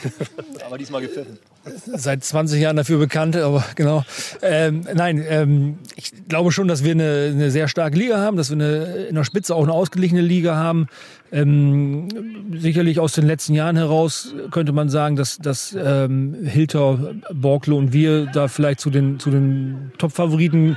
aber 0.66 0.78
diesmal 0.78 1.02
gepfiffen. 1.02 1.38
Seit 1.86 2.22
20 2.22 2.60
Jahren 2.60 2.76
dafür 2.76 2.98
bekannt, 2.98 3.36
aber 3.36 3.64
genau. 3.74 4.04
Ähm, 4.40 4.86
nein, 4.94 5.24
ähm, 5.28 5.78
ich 5.96 6.12
glaube 6.28 6.52
schon, 6.52 6.68
dass 6.68 6.84
wir 6.84 6.92
eine, 6.92 7.30
eine, 7.32 7.50
sehr 7.50 7.66
starke 7.66 7.98
Liga 7.98 8.18
haben, 8.18 8.36
dass 8.36 8.50
wir 8.50 8.54
eine, 8.54 9.06
in 9.08 9.16
der 9.16 9.24
Spitze 9.24 9.54
auch 9.54 9.64
eine 9.64 9.72
ausgeglichene 9.72 10.20
Liga 10.20 10.54
haben. 10.54 10.86
Ähm, 11.32 12.08
sicherlich 12.56 13.00
aus 13.00 13.14
den 13.14 13.26
letzten 13.26 13.54
Jahren 13.54 13.76
heraus 13.76 14.32
könnte 14.52 14.72
man 14.72 14.88
sagen, 14.88 15.16
dass, 15.16 15.38
dass 15.38 15.76
ähm, 15.76 16.36
Hilter, 16.44 17.14
Borklo 17.32 17.76
und 17.78 17.92
wir 17.92 18.26
da 18.26 18.46
vielleicht 18.46 18.78
zu 18.78 18.90
den, 18.90 19.18
zu 19.18 19.30
den 19.30 19.92
Top-Favoriten 19.98 20.76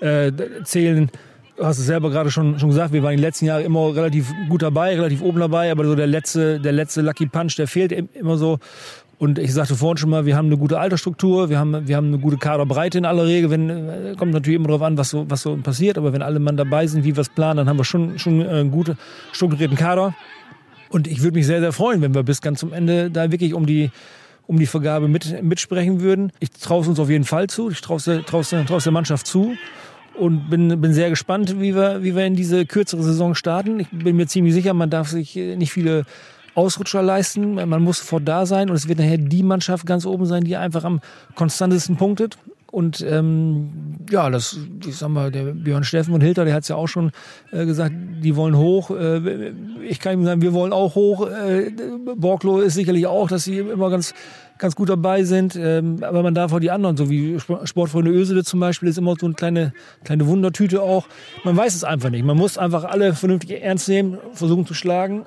äh, 0.00 0.30
zählen. 0.62 1.10
Hast 1.60 1.78
es 1.78 1.86
selber 1.86 2.10
gerade 2.10 2.30
schon, 2.30 2.58
schon 2.58 2.68
gesagt, 2.68 2.92
wir 2.92 3.02
waren 3.02 3.16
die 3.16 3.22
letzten 3.22 3.46
Jahre 3.46 3.62
immer 3.62 3.94
relativ 3.94 4.32
gut 4.48 4.62
dabei, 4.62 4.94
relativ 4.94 5.22
oben 5.22 5.40
dabei, 5.40 5.72
aber 5.72 5.84
so 5.84 5.96
der 5.96 6.06
letzte, 6.06 6.60
der 6.60 6.72
letzte 6.72 7.00
Lucky 7.00 7.26
Punch, 7.26 7.56
der 7.56 7.66
fehlt 7.66 7.92
immer 7.92 8.36
so. 8.36 8.58
Und 9.18 9.40
ich 9.40 9.52
sagte 9.52 9.74
vorhin 9.74 9.96
schon 9.96 10.10
mal, 10.10 10.26
wir 10.26 10.36
haben 10.36 10.46
eine 10.46 10.56
gute 10.56 10.78
Altersstruktur, 10.78 11.50
wir 11.50 11.58
haben, 11.58 11.88
wir 11.88 11.96
haben 11.96 12.06
eine 12.06 12.18
gute 12.18 12.36
Kaderbreite 12.36 12.98
in 12.98 13.04
aller 13.04 13.26
Regel. 13.26 13.50
Wenn, 13.50 13.68
äh, 13.68 14.14
kommt 14.16 14.32
natürlich 14.32 14.56
immer 14.56 14.68
darauf 14.68 14.82
an, 14.82 14.96
was 14.96 15.10
so, 15.10 15.28
was 15.28 15.42
so 15.42 15.56
passiert, 15.56 15.98
aber 15.98 16.12
wenn 16.12 16.22
alle 16.22 16.38
Mann 16.38 16.56
dabei 16.56 16.86
sind, 16.86 17.02
wie 17.02 17.16
wir 17.16 17.22
es 17.22 17.28
planen, 17.28 17.56
dann 17.56 17.68
haben 17.68 17.78
wir 17.78 17.84
schon, 17.84 18.18
schon 18.20 18.46
einen 18.46 18.70
guten, 18.70 18.96
strukturierten 19.32 19.76
Kader. 19.76 20.14
Und 20.90 21.08
ich 21.08 21.22
würde 21.22 21.36
mich 21.36 21.46
sehr, 21.46 21.60
sehr 21.60 21.72
freuen, 21.72 22.00
wenn 22.00 22.14
wir 22.14 22.22
bis 22.22 22.40
ganz 22.40 22.60
zum 22.60 22.72
Ende 22.72 23.10
da 23.10 23.32
wirklich 23.32 23.54
um 23.54 23.66
die, 23.66 23.90
um 24.46 24.58
die 24.58 24.66
Vergabe 24.66 25.08
mit, 25.08 25.42
mitsprechen 25.42 26.00
würden. 26.00 26.32
Ich 26.38 26.50
traue 26.50 26.82
es 26.82 26.88
uns 26.88 27.00
auf 27.00 27.10
jeden 27.10 27.24
Fall 27.24 27.48
zu. 27.48 27.70
Ich 27.70 27.80
traue 27.80 27.96
es 27.96 28.04
der, 28.04 28.22
der 28.22 28.92
Mannschaft 28.92 29.26
zu 29.26 29.54
und 30.18 30.50
bin, 30.50 30.80
bin 30.80 30.92
sehr 30.92 31.10
gespannt, 31.10 31.60
wie 31.60 31.74
wir, 31.74 32.02
wie 32.02 32.14
wir 32.14 32.24
in 32.24 32.34
diese 32.34 32.66
kürzere 32.66 33.02
Saison 33.02 33.34
starten. 33.34 33.80
Ich 33.80 33.88
bin 33.90 34.16
mir 34.16 34.26
ziemlich 34.26 34.54
sicher, 34.54 34.74
man 34.74 34.90
darf 34.90 35.08
sich 35.08 35.34
nicht 35.36 35.72
viele 35.72 36.04
Ausrutscher 36.54 37.02
leisten. 37.02 37.54
Man 37.54 37.82
muss 37.82 37.98
sofort 37.98 38.26
da 38.26 38.44
sein 38.44 38.68
und 38.68 38.76
es 38.76 38.88
wird 38.88 38.98
nachher 38.98 39.18
die 39.18 39.42
Mannschaft 39.42 39.86
ganz 39.86 40.04
oben 40.04 40.26
sein, 40.26 40.44
die 40.44 40.56
einfach 40.56 40.84
am 40.84 41.00
konstantesten 41.34 41.96
punktet. 41.96 42.36
Und 42.70 43.00
ähm, 43.00 43.70
ja, 44.10 44.28
das, 44.28 44.58
ich 44.86 44.96
sag 44.96 45.08
mal, 45.08 45.30
der 45.30 45.54
Björn 45.54 45.84
Steffen 45.84 46.12
und 46.12 46.20
Hilter, 46.20 46.44
der 46.44 46.52
hat 46.52 46.64
es 46.64 46.68
ja 46.68 46.76
auch 46.76 46.86
schon 46.86 47.12
äh, 47.50 47.64
gesagt, 47.64 47.94
die 48.22 48.36
wollen 48.36 48.58
hoch. 48.58 48.90
Äh, 48.90 49.52
ich 49.88 50.00
kann 50.00 50.12
ihm 50.14 50.24
sagen, 50.26 50.42
wir 50.42 50.52
wollen 50.52 50.74
auch 50.74 50.94
hoch. 50.94 51.26
Äh, 51.26 51.72
Borglo 52.16 52.60
ist 52.60 52.74
sicherlich 52.74 53.06
auch, 53.06 53.28
dass 53.28 53.44
sie 53.44 53.58
immer 53.58 53.88
ganz 53.88 54.12
ganz 54.58 54.76
gut 54.76 54.88
dabei 54.88 55.24
sind. 55.24 55.56
Ähm, 55.56 56.02
aber 56.02 56.22
man 56.22 56.34
darf 56.34 56.52
auch 56.52 56.60
die 56.60 56.70
anderen, 56.70 56.96
so 56.96 57.08
wie 57.10 57.38
Sportfreunde 57.40 58.10
Ösele 58.10 58.44
zum 58.44 58.60
Beispiel, 58.60 58.88
ist 58.88 58.98
immer 58.98 59.14
so 59.18 59.26
eine 59.26 59.34
kleine, 59.34 59.72
kleine 60.04 60.26
Wundertüte 60.26 60.82
auch. 60.82 61.06
Man 61.44 61.56
weiß 61.56 61.74
es 61.74 61.84
einfach 61.84 62.10
nicht. 62.10 62.24
Man 62.24 62.36
muss 62.36 62.58
einfach 62.58 62.84
alle 62.84 63.14
vernünftig 63.14 63.62
ernst 63.62 63.88
nehmen, 63.88 64.18
versuchen 64.32 64.66
zu 64.66 64.74
schlagen. 64.74 65.24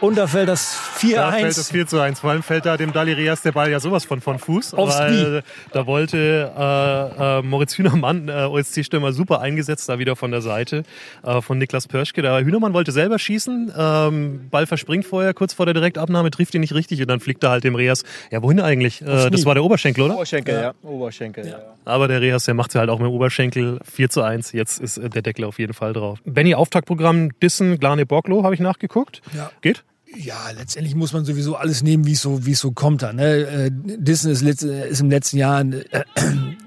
Und 0.00 0.16
da 0.16 0.26
fällt 0.26 0.48
das 0.48 0.78
4-1. 0.98 1.14
Da 1.14 1.32
fällt 1.32 1.58
das 1.58 1.70
4 1.70 1.86
zu 1.86 2.00
1. 2.00 2.20
Vor 2.20 2.30
allem 2.30 2.42
fällt 2.42 2.64
da 2.64 2.78
dem 2.78 2.92
Dalirias 2.92 3.42
der 3.42 3.52
Ball 3.52 3.70
ja 3.70 3.80
sowas 3.80 4.06
von, 4.06 4.22
von 4.22 4.38
Fuß. 4.38 4.72
Aufs 4.72 4.98
weil 4.98 5.10
Knie. 5.10 5.40
da 5.72 5.86
wollte 5.86 6.52
äh, 6.56 7.38
äh, 7.38 7.42
Moritz 7.42 7.76
Hühnermann, 7.76 8.28
äh, 8.28 8.44
OSC-Stürmer, 8.44 9.12
super 9.12 9.40
eingesetzt, 9.42 9.90
da 9.90 9.98
wieder 9.98 10.16
von 10.16 10.30
der 10.30 10.40
Seite 10.40 10.84
äh, 11.22 11.42
von 11.42 11.58
Niklas 11.58 11.86
Pörschke. 11.86 12.22
Der 12.22 12.42
Hühnermann 12.42 12.72
wollte 12.72 12.92
selber 12.92 13.18
schießen. 13.18 13.72
Ähm, 13.76 14.48
Ball 14.50 14.66
verspringt 14.66 15.04
vorher, 15.04 15.34
kurz 15.34 15.52
vor 15.52 15.66
der 15.66 15.74
Direktabnahme, 15.74 16.30
trifft 16.30 16.54
ihn 16.54 16.62
nicht 16.62 16.74
richtig 16.74 17.02
und 17.02 17.08
dann 17.08 17.20
fliegt 17.20 17.44
er 17.44 17.50
halt 17.50 17.64
dem 17.64 17.74
Reas. 17.74 18.04
Ja, 18.30 18.42
wohin 18.42 18.60
eigentlich? 18.60 19.02
Äh, 19.02 19.28
das 19.28 19.44
war 19.44 19.52
der 19.52 19.64
Oberschenkel, 19.64 20.04
oder? 20.04 20.14
Oberschenkel, 20.14 20.54
ja. 20.54 20.60
ja. 20.62 20.74
Oberschenkel, 20.82 21.46
ja. 21.46 21.58
Aber 21.84 22.08
der 22.08 22.22
Reas, 22.22 22.46
der 22.46 22.54
macht 22.54 22.72
ja 22.72 22.80
halt 22.80 22.88
auch 22.88 23.00
mit 23.00 23.08
dem 23.08 23.12
Oberschenkel 23.12 23.80
4 23.84 24.08
zu 24.08 24.22
1. 24.22 24.52
Jetzt 24.52 24.80
ist 24.80 24.96
äh, 24.96 25.10
der 25.10 25.20
Deckel 25.20 25.44
auf 25.44 25.58
jeden 25.58 25.74
Fall 25.74 25.92
drauf. 25.92 26.20
Benny, 26.24 26.54
Auftaktprogramm 26.54 27.38
Dissen, 27.40 27.78
Glane, 27.78 28.06
Borglo, 28.06 28.44
habe 28.44 28.54
ich 28.54 28.60
nachgeguckt. 28.60 29.20
Ja. 29.34 29.50
Geht? 29.60 29.84
Ja, 30.16 30.50
letztendlich 30.56 30.94
muss 30.96 31.12
man 31.12 31.24
sowieso 31.24 31.54
alles 31.56 31.82
nehmen, 31.82 32.04
wie 32.06 32.16
so, 32.16 32.40
es 32.44 32.58
so 32.58 32.72
kommt. 32.72 33.02
Da, 33.02 33.12
ne? 33.12 33.46
Äh, 33.46 33.70
Disney 33.72 34.32
ist, 34.32 34.42
ist, 34.42 35.00
im 35.00 35.10
letzten 35.10 35.36
Jahr 35.38 35.60
äh, 35.62 35.84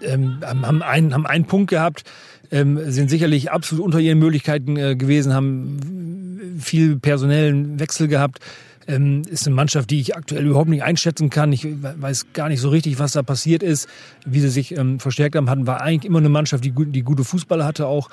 äh, 0.02 0.18
haben, 0.46 0.82
einen, 0.82 1.14
haben 1.14 1.26
einen 1.26 1.46
Punkt 1.46 1.70
gehabt, 1.70 2.04
ähm, 2.52 2.80
sind 2.90 3.10
sicherlich 3.10 3.52
absolut 3.52 3.84
unter 3.84 4.00
ihren 4.00 4.20
Möglichkeiten 4.20 4.78
äh, 4.78 4.96
gewesen, 4.96 5.34
haben 5.34 6.58
viel 6.60 6.98
personellen 6.98 7.80
Wechsel 7.80 8.08
gehabt. 8.08 8.40
Ähm, 8.86 9.22
ist 9.30 9.48
eine 9.48 9.56
Mannschaft, 9.56 9.90
die 9.92 10.00
ich 10.00 10.16
aktuell 10.16 10.46
überhaupt 10.46 10.70
nicht 10.70 10.84
einschätzen 10.84 11.30
kann. 11.30 11.54
Ich 11.54 11.66
weiß 11.66 12.34
gar 12.34 12.50
nicht 12.50 12.60
so 12.60 12.70
richtig, 12.70 13.00
was 13.00 13.14
da 13.14 13.24
passiert 13.24 13.64
ist, 13.64 13.88
wie 14.26 14.42
sie 14.42 14.50
sich 14.50 14.78
ähm, 14.78 15.00
verstärkt 15.00 15.36
haben. 15.36 15.50
Hatten 15.50 15.68
war 15.68 15.82
eigentlich 15.82 16.06
immer 16.06 16.20
eine 16.20 16.30
Mannschaft, 16.30 16.66
die, 16.66 16.74
die 16.76 17.02
gute 17.02 17.24
Fußballer 17.24 17.66
hatte 17.66 17.88
auch. 17.88 18.10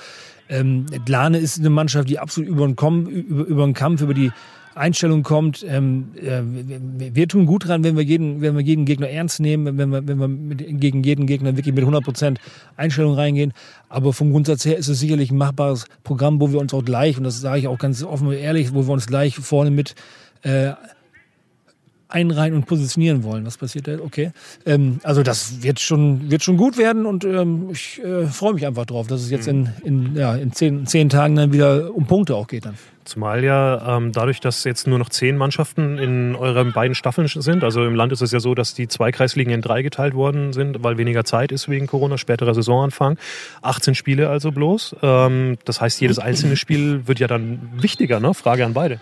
Ähm, 0.49 0.87
Glane 1.05 1.39
ist 1.39 1.59
eine 1.59 1.71
Mannschaft, 1.71 2.09
die 2.09 2.21
absolut 2.21 2.49
über 2.49 2.67
den, 2.67 2.77
Kom 2.77 3.07
über, 3.07 3.45
über 3.45 3.65
den 3.65 3.75
Kampf, 3.75 4.01
über 4.03 4.15
die 4.15 4.31
Einstellung 4.75 5.23
kommt. 5.23 5.65
Ähm, 5.69 6.11
äh, 6.17 6.43
wir 7.15 7.29
tun 7.29 7.47
gut 7.47 7.67
dran, 7.67 7.85
wenn 7.85 7.97
wir 7.97 8.05
jeden, 8.05 8.41
wenn 8.41 8.55
wir 8.55 8.63
jeden 8.63 8.85
Gegner 8.85 9.09
ernst 9.09 9.41
nehmen, 9.41 9.79
wenn 9.79 9.91
wir, 9.91 10.07
wenn 10.07 10.19
wir 10.19 10.29
mit, 10.29 10.81
gegen 10.81 11.03
jeden 11.03 11.27
Gegner 11.27 11.57
wirklich 11.57 11.75
mit 11.75 11.85
100% 11.85 12.37
Einstellung 12.77 13.15
reingehen. 13.15 13.53
Aber 13.89 14.13
vom 14.13 14.31
Grundsatz 14.31 14.65
her 14.65 14.77
ist 14.77 14.89
es 14.89 15.01
sicherlich 15.01 15.31
ein 15.31 15.39
machbares 15.39 15.87
Programm, 16.05 16.41
wo 16.41 16.53
wir 16.53 16.61
uns 16.61 16.73
auch 16.73 16.85
gleich, 16.85 17.19
und 17.19 17.25
das 17.25 17.41
sage 17.41 17.61
ich 17.61 17.69
auch 17.69 17.79
ganz 17.79 18.03
offen 18.03 18.29
und 18.29 18.35
ehrlich, 18.35 18.73
wo 18.75 18.87
wir 18.87 18.93
uns 18.93 19.07
gleich 19.07 19.37
vorne 19.37 19.71
mit 19.71 19.95
äh, 20.43 20.73
einreihen 22.11 22.55
und 22.55 22.67
positionieren 22.67 23.23
wollen. 23.25 23.47
Was 23.47 23.57
passiert 23.57 23.89
da? 23.89 23.99
Okay. 23.99 24.33
Ähm, 24.67 25.01
also 25.03 25.23
das 25.23 25.63
wird 25.63 25.81
schon, 25.81 26.31
wird 26.31 26.43
schon 26.43 26.57
gut 26.57 26.77
werden 26.77 27.07
und 27.07 27.25
ähm, 27.25 27.69
ich 27.73 28.01
äh, 28.03 28.27
freue 28.27 28.55
mich 28.55 28.67
einfach 28.67 28.87
drauf, 28.87 29.07
dass 29.07 29.21
es 29.21 29.31
jetzt 29.31 29.47
mhm. 29.47 29.69
in, 29.85 30.07
in, 30.07 30.17
ja, 30.17 30.35
in 30.35 30.53
zehn, 30.53 30.87
zehn 30.87 31.09
Tagen 31.09 31.37
dann 31.37 31.53
wieder 31.53 31.95
um 31.95 32.07
Punkte 32.07 32.37
auch 32.37 32.47
geht 32.47 32.67
dann. 32.67 32.75
Zumal 33.05 33.43
ja 33.43 33.97
ähm, 33.97 34.13
dadurch, 34.13 34.41
dass 34.41 34.63
jetzt 34.65 34.87
nur 34.87 34.99
noch 34.99 35.09
zehn 35.09 35.37
Mannschaften 35.37 35.99
in 35.99 36.37
euren 36.37 36.73
beiden 36.73 36.95
Staffeln 36.95 37.27
sind, 37.29 37.65
also 37.65 37.85
im 37.85 37.95
Land 37.95 38.13
ist 38.13 38.21
es 38.21 38.31
ja 38.31 38.41
so, 38.41 38.55
dass 38.55 38.75
die 38.75 38.89
zwei 38.89 39.11
Kreisligen 39.11 39.53
in 39.53 39.63
drei 39.63 39.83
geteilt 39.83 40.15
worden 40.15 40.53
sind, 40.53 40.85
weil 40.85 40.99
weniger 40.99 41.25
Zeit 41.25 41.51
ist 41.51 41.69
wegen 41.69 41.87
Corona, 41.87 42.19
späterer 42.19 42.55
Saisonanfang. 42.55 43.17
18 43.63 43.95
Spiele 43.95 44.29
also 44.29 44.53
bloß. 44.53 44.97
Ähm, 45.03 45.57
das 45.65 45.81
heißt, 45.81 46.01
jedes 46.01 46.19
einzelne 46.21 46.57
Spiel 46.57 47.09
wird 47.09 47.19
ja 47.19 47.27
dann 47.27 47.71
wichtiger, 47.79 48.21
ne? 48.21 48.35
Frage 48.35 48.65
an 48.65 48.75
beide. 48.75 49.01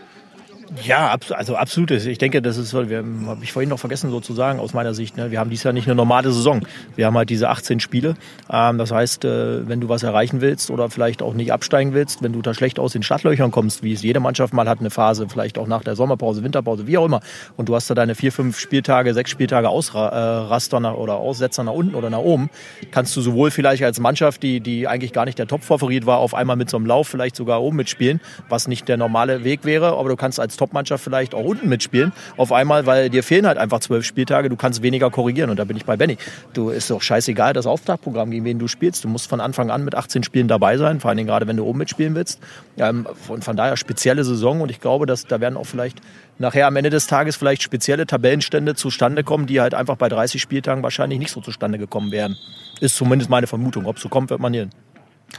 Ja, 0.84 1.16
also 1.30 1.56
absolut. 1.56 1.90
Ich 1.90 2.18
denke, 2.18 2.42
das 2.42 2.56
ist, 2.58 2.74
habe 2.74 3.38
ich 3.42 3.52
vorhin 3.52 3.70
noch 3.70 3.78
vergessen 3.78 4.10
so 4.10 4.20
zu 4.20 4.34
sagen, 4.34 4.60
aus 4.60 4.74
meiner 4.74 4.92
Sicht. 4.92 5.16
Ne? 5.16 5.30
Wir 5.30 5.40
haben 5.40 5.50
dieses 5.50 5.64
Jahr 5.64 5.72
nicht 5.72 5.86
eine 5.86 5.94
normale 5.94 6.30
Saison. 6.30 6.60
Wir 6.94 7.06
haben 7.06 7.16
halt 7.16 7.30
diese 7.30 7.48
18 7.48 7.80
Spiele. 7.80 8.14
Ähm, 8.50 8.76
das 8.76 8.90
heißt, 8.90 9.24
äh, 9.24 9.66
wenn 9.66 9.80
du 9.80 9.88
was 9.88 10.02
erreichen 10.02 10.40
willst 10.40 10.70
oder 10.70 10.90
vielleicht 10.90 11.22
auch 11.22 11.32
nicht 11.32 11.52
absteigen 11.52 11.94
willst, 11.94 12.22
wenn 12.22 12.32
du 12.32 12.42
da 12.42 12.52
schlecht 12.52 12.78
aus 12.78 12.92
den 12.92 13.02
Startlöchern 13.02 13.50
kommst, 13.50 13.82
wie 13.82 13.92
es 13.92 14.02
jede 14.02 14.20
Mannschaft 14.20 14.52
mal 14.52 14.68
hat, 14.68 14.80
eine 14.80 14.90
Phase, 14.90 15.26
vielleicht 15.28 15.56
auch 15.58 15.66
nach 15.66 15.82
der 15.82 15.96
Sommerpause, 15.96 16.44
Winterpause, 16.44 16.86
wie 16.86 16.98
auch 16.98 17.06
immer, 17.06 17.20
und 17.56 17.68
du 17.68 17.74
hast 17.74 17.88
da 17.88 17.94
deine 17.94 18.14
vier, 18.14 18.32
fünf 18.32 18.58
Spieltage, 18.58 19.14
sechs 19.14 19.30
Spieltage 19.30 19.68
Ausraster 19.68 20.80
nach, 20.80 20.94
oder 20.94 21.16
Aussetzer 21.16 21.64
nach 21.64 21.72
unten 21.72 21.94
oder 21.94 22.10
nach 22.10 22.18
oben, 22.18 22.50
kannst 22.90 23.16
du 23.16 23.22
sowohl 23.22 23.50
vielleicht 23.50 23.82
als 23.84 24.00
Mannschaft, 24.00 24.42
die, 24.42 24.60
die 24.60 24.86
eigentlich 24.86 25.12
gar 25.12 25.24
nicht 25.24 25.38
der 25.38 25.46
Top-Favorit 25.46 26.04
war, 26.04 26.18
auf 26.18 26.34
einmal 26.34 26.56
mit 26.56 26.68
so 26.68 26.76
einem 26.76 26.86
Lauf 26.86 27.08
vielleicht 27.08 27.36
sogar 27.36 27.62
oben 27.62 27.76
mitspielen, 27.76 28.20
was 28.48 28.68
nicht 28.68 28.88
der 28.88 28.96
normale 28.96 29.44
Weg 29.44 29.64
wäre, 29.64 29.96
aber 29.96 30.10
du 30.10 30.16
kannst 30.16 30.38
als 30.38 30.57
Top-Mannschaft 30.58 31.02
vielleicht 31.02 31.34
auch 31.34 31.44
unten 31.44 31.68
mitspielen. 31.68 32.12
Auf 32.36 32.52
einmal, 32.52 32.84
weil 32.84 33.08
dir 33.08 33.22
fehlen 33.22 33.46
halt 33.46 33.56
einfach 33.56 33.80
zwölf 33.80 34.04
Spieltage, 34.04 34.48
du 34.50 34.56
kannst 34.56 34.82
weniger 34.82 35.10
korrigieren. 35.10 35.48
Und 35.48 35.58
da 35.58 35.64
bin 35.64 35.76
ich 35.76 35.86
bei 35.86 35.96
Benny. 35.96 36.18
Du 36.52 36.68
ist 36.68 36.90
doch 36.90 37.00
scheißegal, 37.00 37.54
das 37.54 37.66
Auftaktprogramm, 37.66 38.30
gegen 38.30 38.44
wen 38.44 38.58
du 38.58 38.68
spielst. 38.68 39.04
Du 39.04 39.08
musst 39.08 39.28
von 39.28 39.40
Anfang 39.40 39.70
an 39.70 39.84
mit 39.84 39.94
18 39.94 40.22
Spielen 40.22 40.48
dabei 40.48 40.76
sein, 40.76 41.00
vor 41.00 41.14
Dingen 41.14 41.26
gerade, 41.26 41.46
wenn 41.46 41.56
du 41.56 41.64
oben 41.64 41.78
mitspielen 41.78 42.14
willst. 42.14 42.40
Ähm, 42.76 43.06
von, 43.26 43.40
von 43.40 43.56
daher 43.56 43.76
spezielle 43.76 44.24
Saison 44.24 44.60
und 44.60 44.70
ich 44.70 44.80
glaube, 44.80 45.06
dass 45.06 45.26
da 45.26 45.40
werden 45.40 45.56
auch 45.56 45.66
vielleicht 45.66 46.00
nachher 46.38 46.66
am 46.66 46.76
Ende 46.76 46.90
des 46.90 47.06
Tages 47.06 47.36
vielleicht 47.36 47.62
spezielle 47.62 48.06
Tabellenstände 48.06 48.74
zustande 48.74 49.24
kommen, 49.24 49.46
die 49.46 49.60
halt 49.60 49.74
einfach 49.74 49.96
bei 49.96 50.08
30 50.08 50.40
Spieltagen 50.40 50.82
wahrscheinlich 50.82 51.18
nicht 51.18 51.32
so 51.32 51.40
zustande 51.40 51.78
gekommen 51.78 52.12
wären. 52.12 52.36
Ist 52.80 52.96
zumindest 52.96 53.30
meine 53.30 53.46
Vermutung. 53.46 53.86
Ob 53.86 53.96
es 53.96 54.02
so 54.02 54.08
kommt, 54.08 54.30
wird 54.30 54.40
man 54.40 54.52
hier. 54.52 54.68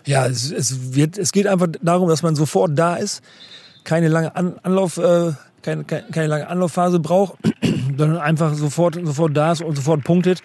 Ja, 0.05 0.27
es, 0.27 0.51
es, 0.51 0.93
wird, 0.95 1.17
es 1.17 1.31
geht 1.31 1.47
einfach 1.47 1.67
darum, 1.81 2.09
dass 2.09 2.21
man 2.21 2.35
sofort 2.35 2.77
da 2.77 2.95
ist, 2.95 3.23
keine 3.89 4.07
lange 4.07 4.35
An 4.35 4.53
Anlauf, 4.61 4.97
äh, 4.97 5.31
keine, 5.63 5.83
keine, 5.83 6.03
keine 6.11 6.27
lange 6.27 6.47
Anlaufphase 6.47 6.99
braucht, 6.99 7.39
sondern 7.97 8.17
einfach 8.17 8.53
sofort, 8.53 8.99
sofort 9.03 9.35
da 9.35 9.51
ist 9.51 9.63
und 9.63 9.75
sofort 9.75 10.03
punktet. 10.03 10.43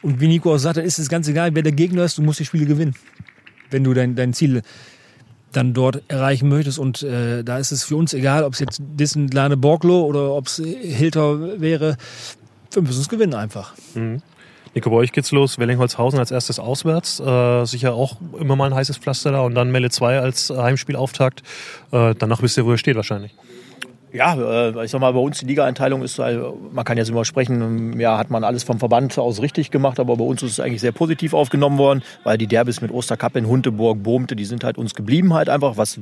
Und 0.00 0.20
wie 0.20 0.28
Nico 0.28 0.54
auch 0.54 0.58
sagte, 0.58 0.80
ist 0.80 0.98
es 0.98 1.10
ganz 1.10 1.28
egal, 1.28 1.54
wer 1.54 1.62
der 1.62 1.72
Gegner 1.72 2.04
ist, 2.04 2.16
du 2.16 2.22
musst 2.22 2.40
die 2.40 2.46
Spiele 2.46 2.64
gewinnen. 2.64 2.94
Wenn 3.70 3.84
du 3.84 3.92
dein, 3.92 4.14
dein 4.16 4.32
Ziel 4.32 4.62
dann 5.52 5.74
dort 5.74 6.04
erreichen 6.08 6.48
möchtest. 6.48 6.78
Und 6.78 7.02
äh, 7.02 7.44
da 7.44 7.58
ist 7.58 7.70
es 7.70 7.84
für 7.84 7.96
uns 7.96 8.14
egal, 8.14 8.44
ob 8.44 8.54
es 8.54 8.60
jetzt 8.60 8.80
Dissen 8.80 9.28
Lane 9.28 9.58
Borglo 9.58 10.02
oder 10.04 10.32
ob 10.32 10.46
es 10.46 10.56
Hilter 10.56 11.60
wäre. 11.60 11.98
Wir 12.72 12.82
müssen 12.82 13.00
es 13.02 13.10
gewinnen 13.10 13.34
einfach. 13.34 13.74
Mhm. 13.94 14.22
Nico, 14.76 14.90
bei 14.90 14.96
euch 14.96 15.12
geht's 15.12 15.32
los. 15.32 15.58
Wellingholzhausen 15.58 16.20
als 16.20 16.30
erstes 16.30 16.58
auswärts. 16.58 17.18
Äh, 17.18 17.64
sicher 17.64 17.94
auch 17.94 18.16
immer 18.38 18.56
mal 18.56 18.66
ein 18.66 18.74
heißes 18.74 18.98
Pflaster 18.98 19.32
da. 19.32 19.40
Und 19.40 19.54
dann 19.54 19.70
Melle 19.70 19.88
2 19.88 20.20
als 20.20 20.50
Heimspielauftakt. 20.50 21.42
Äh, 21.92 22.14
danach 22.18 22.42
wisst 22.42 22.58
ihr, 22.58 22.66
wo 22.66 22.72
ihr 22.72 22.78
steht 22.78 22.94
wahrscheinlich 22.94 23.34
ja, 24.16 24.34
äh, 24.34 24.84
ich 24.84 24.90
sag 24.90 25.00
mal, 25.00 25.12
bei 25.12 25.18
uns 25.18 25.38
die 25.38 25.46
Liga-Einteilung 25.46 26.02
ist, 26.02 26.18
äh, 26.18 26.38
man 26.72 26.84
kann 26.84 26.96
jetzt 26.96 27.10
immer 27.10 27.24
sprechen, 27.24 28.00
ja, 28.00 28.18
hat 28.18 28.30
man 28.30 28.44
alles 28.44 28.64
vom 28.64 28.78
Verband 28.78 29.18
aus 29.18 29.42
richtig 29.42 29.70
gemacht, 29.70 30.00
aber 30.00 30.16
bei 30.16 30.24
uns 30.24 30.42
ist 30.42 30.52
es 30.52 30.60
eigentlich 30.60 30.80
sehr 30.80 30.92
positiv 30.92 31.34
aufgenommen 31.34 31.78
worden, 31.78 32.02
weil 32.24 32.38
die 32.38 32.46
Derbys 32.46 32.80
mit 32.80 32.90
Osterkappeln, 32.90 33.46
Hunteburg, 33.46 34.02
Bohmte, 34.02 34.34
die 34.34 34.44
sind 34.44 34.64
halt 34.64 34.78
uns 34.78 34.94
geblieben 34.94 35.34
halt 35.34 35.48
einfach, 35.48 35.76
was 35.76 35.98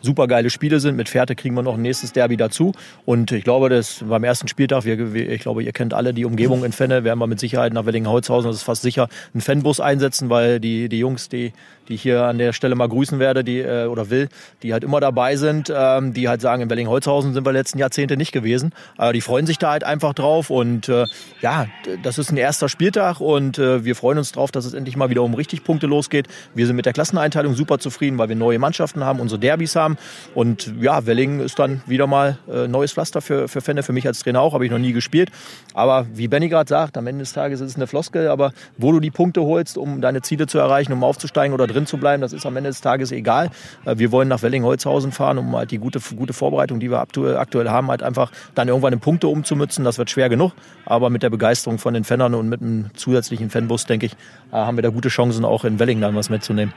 super 0.00 0.26
geile 0.26 0.50
Spiele 0.50 0.80
sind. 0.80 0.96
Mit 0.96 1.08
Fährte 1.08 1.34
kriegen 1.34 1.54
wir 1.54 1.62
noch 1.62 1.74
ein 1.74 1.82
nächstes 1.82 2.12
Derby 2.12 2.36
dazu 2.36 2.72
und 3.04 3.32
ich 3.32 3.44
glaube, 3.44 3.68
dass 3.68 4.04
beim 4.08 4.24
ersten 4.24 4.48
Spieltag, 4.48 4.84
wir, 4.84 5.30
ich 5.30 5.42
glaube, 5.42 5.62
ihr 5.62 5.72
kennt 5.72 5.92
alle 5.92 6.14
die 6.14 6.24
Umgebung 6.24 6.64
in 6.64 6.72
Fenne, 6.72 7.04
werden 7.04 7.18
wir 7.18 7.26
mit 7.26 7.40
Sicherheit 7.40 7.72
nach 7.72 7.84
Wellingholzhausen, 7.84 8.48
das 8.48 8.58
ist 8.58 8.62
fast 8.62 8.82
sicher, 8.82 9.08
einen 9.34 9.42
Fanbus 9.42 9.80
einsetzen, 9.80 10.30
weil 10.30 10.58
die, 10.58 10.88
die 10.88 10.98
Jungs, 10.98 11.28
die 11.28 11.52
die 11.88 11.94
ich 11.94 12.02
hier 12.02 12.24
an 12.24 12.38
der 12.38 12.52
Stelle 12.52 12.74
mal 12.74 12.88
grüßen 12.88 13.18
werde, 13.18 13.44
die 13.44 13.60
äh, 13.60 13.86
oder 13.86 14.10
will, 14.10 14.28
die 14.62 14.72
halt 14.72 14.84
immer 14.84 15.00
dabei 15.00 15.36
sind, 15.36 15.72
ähm, 15.74 16.12
die 16.12 16.28
halt 16.28 16.40
sagen, 16.40 16.62
in 16.62 16.68
Berlin-Holzhausen 16.68 17.34
sind 17.34 17.44
wir 17.44 17.52
letzten 17.52 17.78
Jahrzehnte 17.78 18.16
nicht 18.16 18.32
gewesen. 18.32 18.72
Aber 18.96 19.12
die 19.12 19.20
freuen 19.20 19.46
sich 19.46 19.58
da 19.58 19.70
halt 19.70 19.84
einfach 19.84 20.14
drauf 20.14 20.50
und 20.50 20.88
äh, 20.88 21.04
ja, 21.40 21.66
das 22.02 22.18
ist 22.18 22.30
ein 22.30 22.36
erster 22.36 22.68
Spieltag 22.68 23.20
und 23.20 23.58
äh, 23.58 23.84
wir 23.84 23.96
freuen 23.96 24.18
uns 24.18 24.32
drauf, 24.32 24.50
dass 24.50 24.64
es 24.64 24.74
endlich 24.74 24.96
mal 24.96 25.10
wieder 25.10 25.22
um 25.22 25.34
richtig 25.34 25.64
Punkte 25.64 25.86
losgeht. 25.86 26.28
Wir 26.54 26.66
sind 26.66 26.76
mit 26.76 26.86
der 26.86 26.92
Klasseneinteilung 26.92 27.54
super 27.54 27.78
zufrieden, 27.78 28.18
weil 28.18 28.28
wir 28.28 28.36
neue 28.36 28.58
Mannschaften 28.58 29.04
haben, 29.04 29.20
unsere 29.20 29.38
Derbys 29.38 29.76
haben 29.76 29.96
und 30.34 30.72
ja, 30.80 31.06
Welling 31.06 31.40
ist 31.40 31.58
dann 31.58 31.82
wieder 31.86 32.06
mal 32.06 32.38
äh, 32.50 32.68
neues 32.68 32.92
Pflaster 32.92 33.20
für, 33.20 33.48
für 33.48 33.60
Fenne, 33.60 33.82
für 33.82 33.92
mich 33.92 34.06
als 34.06 34.20
Trainer 34.20 34.40
auch, 34.40 34.54
habe 34.54 34.64
ich 34.64 34.70
noch 34.70 34.78
nie 34.78 34.92
gespielt. 34.92 35.30
Aber 35.74 36.06
wie 36.14 36.28
Benny 36.28 36.48
gerade 36.48 36.68
sagt, 36.68 36.96
am 36.96 37.06
Ende 37.06 37.22
des 37.22 37.32
Tages 37.32 37.60
ist 37.60 37.70
es 37.70 37.76
eine 37.76 37.86
Floskel, 37.86 38.28
aber 38.28 38.52
wo 38.76 38.92
du 38.92 39.00
die 39.00 39.10
Punkte 39.10 39.42
holst, 39.42 39.78
um 39.78 40.00
deine 40.00 40.22
Ziele 40.22 40.46
zu 40.46 40.58
erreichen, 40.58 40.92
um 40.92 41.04
aufzusteigen 41.04 41.54
oder 41.54 41.66
drin 41.66 41.75
zu 41.84 41.98
bleiben, 41.98 42.22
das 42.22 42.32
ist 42.32 42.46
am 42.46 42.56
Ende 42.56 42.70
des 42.70 42.80
Tages 42.80 43.12
egal. 43.12 43.50
Äh, 43.84 43.98
wir 43.98 44.12
wollen 44.12 44.28
nach 44.28 44.42
Wellingholzhausen 44.42 45.12
fahren, 45.12 45.36
um 45.36 45.54
halt 45.54 45.70
die 45.70 45.78
gute, 45.78 46.00
gute 46.16 46.32
Vorbereitung, 46.32 46.80
die 46.80 46.90
wir 46.90 47.00
aktuell 47.00 47.68
haben, 47.68 47.88
halt 47.88 48.02
einfach 48.02 48.30
dann 48.54 48.68
irgendwann 48.68 48.94
in 48.94 49.00
Punkte 49.00 49.28
umzumützen. 49.28 49.84
Das 49.84 49.98
wird 49.98 50.08
schwer 50.08 50.28
genug, 50.28 50.52
aber 50.86 51.10
mit 51.10 51.22
der 51.22 51.30
Begeisterung 51.30 51.78
von 51.78 51.92
den 51.92 52.04
Fannern 52.04 52.34
und 52.34 52.48
mit 52.48 52.62
einem 52.62 52.90
zusätzlichen 52.94 53.50
Fanbus, 53.50 53.84
denke 53.84 54.06
ich, 54.06 54.12
äh, 54.12 54.56
haben 54.56 54.78
wir 54.78 54.82
da 54.82 54.90
gute 54.90 55.08
Chancen, 55.08 55.44
auch 55.44 55.64
in 55.64 55.78
Welling 55.78 56.00
dann 56.00 56.14
was 56.14 56.30
mitzunehmen. 56.30 56.72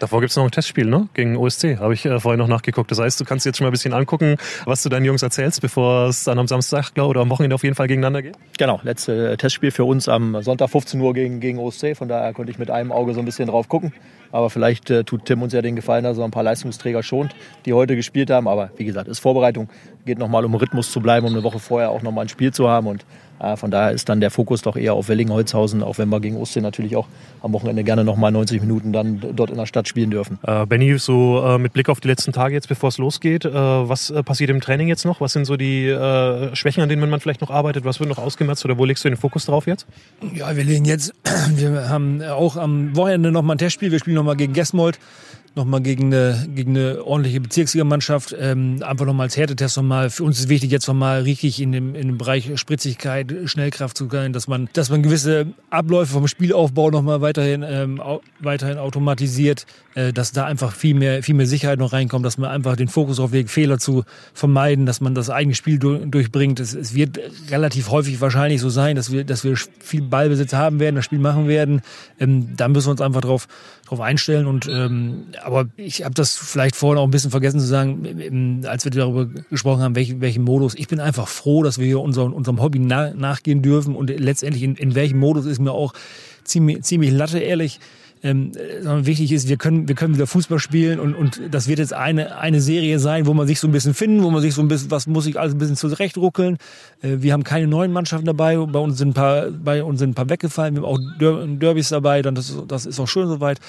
Davor 0.00 0.20
gibt 0.20 0.30
es 0.30 0.36
noch 0.36 0.44
ein 0.44 0.50
Testspiel, 0.50 0.86
ne? 0.86 1.08
Gegen 1.14 1.36
OSC. 1.36 1.78
Habe 1.78 1.94
ich 1.94 2.04
äh, 2.04 2.18
vorher 2.18 2.36
noch 2.36 2.48
nachgeguckt. 2.48 2.90
Das 2.90 2.98
heißt, 2.98 3.20
du 3.20 3.24
kannst 3.24 3.46
jetzt 3.46 3.58
schon 3.58 3.64
mal 3.64 3.70
ein 3.70 3.72
bisschen 3.72 3.92
angucken, 3.92 4.36
was 4.64 4.82
du 4.82 4.88
deinen 4.88 5.04
Jungs 5.04 5.22
erzählst, 5.22 5.60
bevor 5.60 6.08
es 6.08 6.24
dann 6.24 6.38
am 6.38 6.48
Samstag 6.48 6.92
glaub, 6.94 7.10
oder 7.10 7.20
am 7.20 7.30
Wochenende 7.30 7.54
auf 7.54 7.62
jeden 7.62 7.76
Fall 7.76 7.86
gegeneinander 7.86 8.22
geht. 8.22 8.36
Genau, 8.58 8.80
letzte 8.82 9.36
Testspiel 9.36 9.70
für 9.70 9.84
uns 9.84 10.08
am 10.08 10.42
Sonntag 10.42 10.70
15 10.70 11.00
Uhr 11.00 11.14
gegen, 11.14 11.38
gegen 11.38 11.58
OSC. 11.58 11.96
Von 11.96 12.08
daher 12.08 12.32
konnte 12.32 12.50
ich 12.50 12.58
mit 12.58 12.70
einem 12.70 12.90
Auge 12.90 13.14
so 13.14 13.20
ein 13.20 13.24
bisschen 13.24 13.48
drauf 13.48 13.68
gucken. 13.68 13.92
Aber 14.32 14.50
vielleicht 14.50 14.90
äh, 14.90 15.04
tut 15.04 15.26
Tim 15.26 15.42
uns 15.42 15.52
ja 15.52 15.62
den 15.62 15.76
Gefallen, 15.76 16.02
dass 16.02 16.18
er 16.18 16.24
ein 16.24 16.32
paar 16.32 16.42
Leistungsträger 16.42 17.04
schont, 17.04 17.36
die 17.66 17.72
heute 17.72 17.94
gespielt 17.94 18.30
haben. 18.30 18.48
Aber 18.48 18.70
wie 18.76 18.84
gesagt, 18.84 19.06
ist 19.06 19.20
Vorbereitung. 19.20 19.68
Geht 20.06 20.18
nochmal 20.18 20.44
um 20.44 20.54
Rhythmus 20.54 20.90
zu 20.90 21.00
bleiben, 21.00 21.24
um 21.24 21.32
eine 21.32 21.44
Woche 21.44 21.60
vorher 21.60 21.90
auch 21.90 22.02
nochmal 22.02 22.24
ein 22.24 22.28
Spiel 22.28 22.52
zu 22.52 22.68
haben. 22.68 22.88
Und 22.88 23.02
äh, 23.02 23.04
von 23.56 23.70
daher 23.70 23.92
ist 23.92 24.08
dann 24.08 24.20
der 24.20 24.30
Fokus 24.30 24.62
doch 24.62 24.76
eher 24.76 24.94
auf 24.94 25.08
Wellingholzhausen, 25.08 25.82
auch 25.82 25.98
wenn 25.98 26.08
wir 26.08 26.20
gegen 26.20 26.36
Ostsee 26.36 26.60
natürlich 26.60 26.96
auch 26.96 27.06
am 27.42 27.52
Wochenende 27.52 27.84
gerne 27.84 28.04
nochmal 28.04 28.32
90 28.32 28.60
Minuten 28.60 28.92
dann 28.92 29.22
dort 29.34 29.50
in 29.50 29.56
der 29.56 29.66
Stadt 29.66 29.88
spielen 29.88 30.10
dürfen. 30.10 30.38
Äh, 30.42 30.66
Benny, 30.66 30.98
so 30.98 31.44
äh, 31.44 31.58
mit 31.58 31.72
Blick 31.72 31.88
auf 31.88 32.00
die 32.00 32.08
letzten 32.08 32.32
Tage 32.32 32.54
jetzt, 32.54 32.68
bevor 32.68 32.88
es 32.88 32.98
losgeht, 32.98 33.44
äh, 33.44 33.52
was 33.52 34.10
äh, 34.10 34.22
passiert 34.22 34.50
im 34.50 34.60
Training 34.60 34.88
jetzt 34.88 35.04
noch? 35.04 35.20
Was 35.20 35.32
sind 35.32 35.44
so 35.44 35.56
die 35.56 35.88
äh, 35.88 36.54
Schwächen, 36.54 36.82
an 36.82 36.88
denen 36.88 37.08
man 37.10 37.20
vielleicht 37.20 37.40
noch 37.40 37.50
arbeitet? 37.50 37.84
Was 37.84 38.00
wird 38.00 38.08
noch 38.08 38.18
ausgemerzt 38.18 38.64
oder 38.64 38.78
wo 38.78 38.84
legst 38.84 39.04
du 39.04 39.08
den 39.08 39.18
Fokus 39.18 39.46
drauf 39.46 39.66
jetzt? 39.66 39.86
Ja, 40.34 40.56
wir 40.56 40.64
legen 40.64 40.84
jetzt, 40.84 41.12
wir 41.56 41.88
haben 41.88 42.22
auch 42.22 42.56
am 42.56 42.96
Wochenende 42.96 43.32
nochmal 43.32 43.56
ein 43.56 43.58
Testspiel. 43.58 43.90
Wir 43.90 43.98
spielen 43.98 44.16
nochmal 44.16 44.36
gegen 44.36 44.52
Gesmold 44.52 44.98
nochmal 45.54 45.80
gegen 45.80 46.12
eine, 46.12 46.48
gegen 46.54 46.76
eine 46.76 47.04
ordentliche 47.04 47.40
Bezirksligamannschaft. 47.40 48.34
Ähm, 48.38 48.82
einfach 48.82 49.06
nochmal 49.06 49.26
als 49.26 49.36
Härtetest 49.36 49.76
nochmal. 49.76 50.10
Für 50.10 50.24
uns 50.24 50.40
ist 50.40 50.48
wichtig, 50.48 50.70
jetzt 50.70 50.88
nochmal 50.88 51.22
richtig 51.22 51.60
in 51.60 51.72
dem, 51.72 51.94
in 51.94 52.08
dem 52.08 52.18
Bereich 52.18 52.50
Spritzigkeit, 52.58 53.32
Schnellkraft 53.44 53.96
zu 53.96 54.08
sein, 54.10 54.32
dass 54.32 54.48
man, 54.48 54.68
dass 54.72 54.90
man 54.90 55.02
gewisse 55.02 55.46
Abläufe 55.70 56.12
vom 56.12 56.26
Spielaufbau 56.26 56.90
nochmal 56.90 57.20
weiterhin, 57.20 57.64
ähm, 57.66 58.00
weiterhin 58.40 58.78
automatisiert, 58.78 59.66
äh, 59.94 60.12
dass 60.12 60.32
da 60.32 60.44
einfach 60.44 60.72
viel 60.72 60.94
mehr, 60.94 61.22
viel 61.22 61.34
mehr 61.34 61.46
Sicherheit 61.46 61.78
noch 61.78 61.92
reinkommt, 61.92 62.26
dass 62.26 62.38
man 62.38 62.50
einfach 62.50 62.76
den 62.76 62.88
Fokus 62.88 63.20
auf 63.20 63.32
legt, 63.32 63.50
Fehler 63.50 63.78
zu 63.78 64.04
vermeiden, 64.32 64.86
dass 64.86 65.00
man 65.00 65.14
das 65.14 65.30
eigene 65.30 65.54
Spiel 65.54 65.78
durch, 65.78 66.02
durchbringt. 66.10 66.58
Es, 66.58 66.74
es 66.74 66.94
wird 66.94 67.20
relativ 67.50 67.90
häufig 67.90 68.20
wahrscheinlich 68.20 68.60
so 68.60 68.70
sein, 68.70 68.96
dass 68.96 69.12
wir, 69.12 69.24
dass 69.24 69.44
wir 69.44 69.56
viel 69.78 70.02
Ballbesitz 70.02 70.52
haben 70.52 70.80
werden, 70.80 70.96
das 70.96 71.04
Spiel 71.04 71.20
machen 71.20 71.46
werden. 71.46 71.82
Ähm, 72.18 72.56
da 72.56 72.68
müssen 72.68 72.88
wir 72.88 72.92
uns 72.92 73.00
einfach 73.00 73.20
drauf, 73.20 73.46
drauf 73.84 74.00
einstellen. 74.00 74.46
Und 74.46 74.68
ähm, 74.68 75.26
aber 75.42 75.66
ich 75.76 76.04
habe 76.04 76.14
das 76.14 76.36
vielleicht 76.36 76.76
vorhin 76.76 76.98
auch 76.98 77.04
ein 77.04 77.10
bisschen 77.10 77.30
vergessen 77.30 77.60
zu 77.60 77.66
sagen, 77.66 78.62
als 78.66 78.84
wir 78.84 78.90
darüber 78.90 79.26
gesprochen 79.26 79.82
haben, 79.82 79.94
welchen, 79.94 80.20
welchen 80.20 80.44
Modus. 80.44 80.74
Ich 80.74 80.88
bin 80.88 81.00
einfach 81.00 81.28
froh, 81.28 81.62
dass 81.62 81.78
wir 81.78 81.86
hier 81.86 82.00
unserem, 82.00 82.32
unserem 82.32 82.60
Hobby 82.60 82.78
na, 82.78 83.12
nachgehen 83.14 83.62
dürfen. 83.62 83.94
Und 83.94 84.10
letztendlich 84.10 84.62
in, 84.62 84.76
in 84.76 84.94
welchem 84.94 85.18
Modus 85.18 85.46
ist 85.46 85.60
mir 85.60 85.72
auch 85.72 85.92
ziemlich, 86.44 86.82
ziemlich 86.82 87.10
latte, 87.10 87.38
ehrlich 87.38 87.80
ähm, 88.24 88.52
sondern 88.80 89.04
wichtig 89.04 89.30
ist, 89.32 89.48
wir 89.48 89.58
können, 89.58 89.86
wir 89.86 89.94
können 89.94 90.14
wieder 90.14 90.26
Fußball 90.26 90.58
spielen 90.58 90.98
und, 90.98 91.14
und 91.14 91.42
das 91.50 91.68
wird 91.68 91.78
jetzt 91.78 91.92
eine, 91.92 92.38
eine 92.38 92.62
Serie 92.62 92.98
sein, 92.98 93.26
wo 93.26 93.34
man 93.34 93.46
sich 93.46 93.60
so 93.60 93.68
ein 93.68 93.72
bisschen 93.72 93.92
finden, 93.92 94.22
wo 94.22 94.30
man 94.30 94.40
sich 94.40 94.54
so 94.54 94.62
ein 94.62 94.68
bisschen, 94.68 94.90
was 94.90 95.06
muss 95.06 95.26
ich 95.26 95.38
alles 95.38 95.54
ein 95.54 95.58
bisschen 95.58 95.76
zurechtruckeln. 95.76 96.56
Äh, 97.02 97.18
wir 97.18 97.34
haben 97.34 97.44
keine 97.44 97.66
neuen 97.66 97.92
Mannschaften 97.92 98.24
dabei, 98.24 98.56
bei 98.56 98.78
uns 98.78 98.96
sind 98.96 99.10
ein 99.10 99.14
paar, 99.14 99.50
bei 99.50 99.84
uns 99.84 99.98
sind 99.98 100.10
ein 100.10 100.14
paar 100.14 100.30
weggefallen, 100.30 100.74
wir 100.74 100.82
haben 100.82 100.88
auch 100.88 100.98
Der 101.20 101.46
Derbys 101.46 101.90
dabei, 101.90 102.22
dann 102.22 102.34
das, 102.34 102.56
das 102.66 102.86
ist 102.86 102.98
auch 102.98 103.08
schön 103.08 103.28
soweit. 103.28 103.60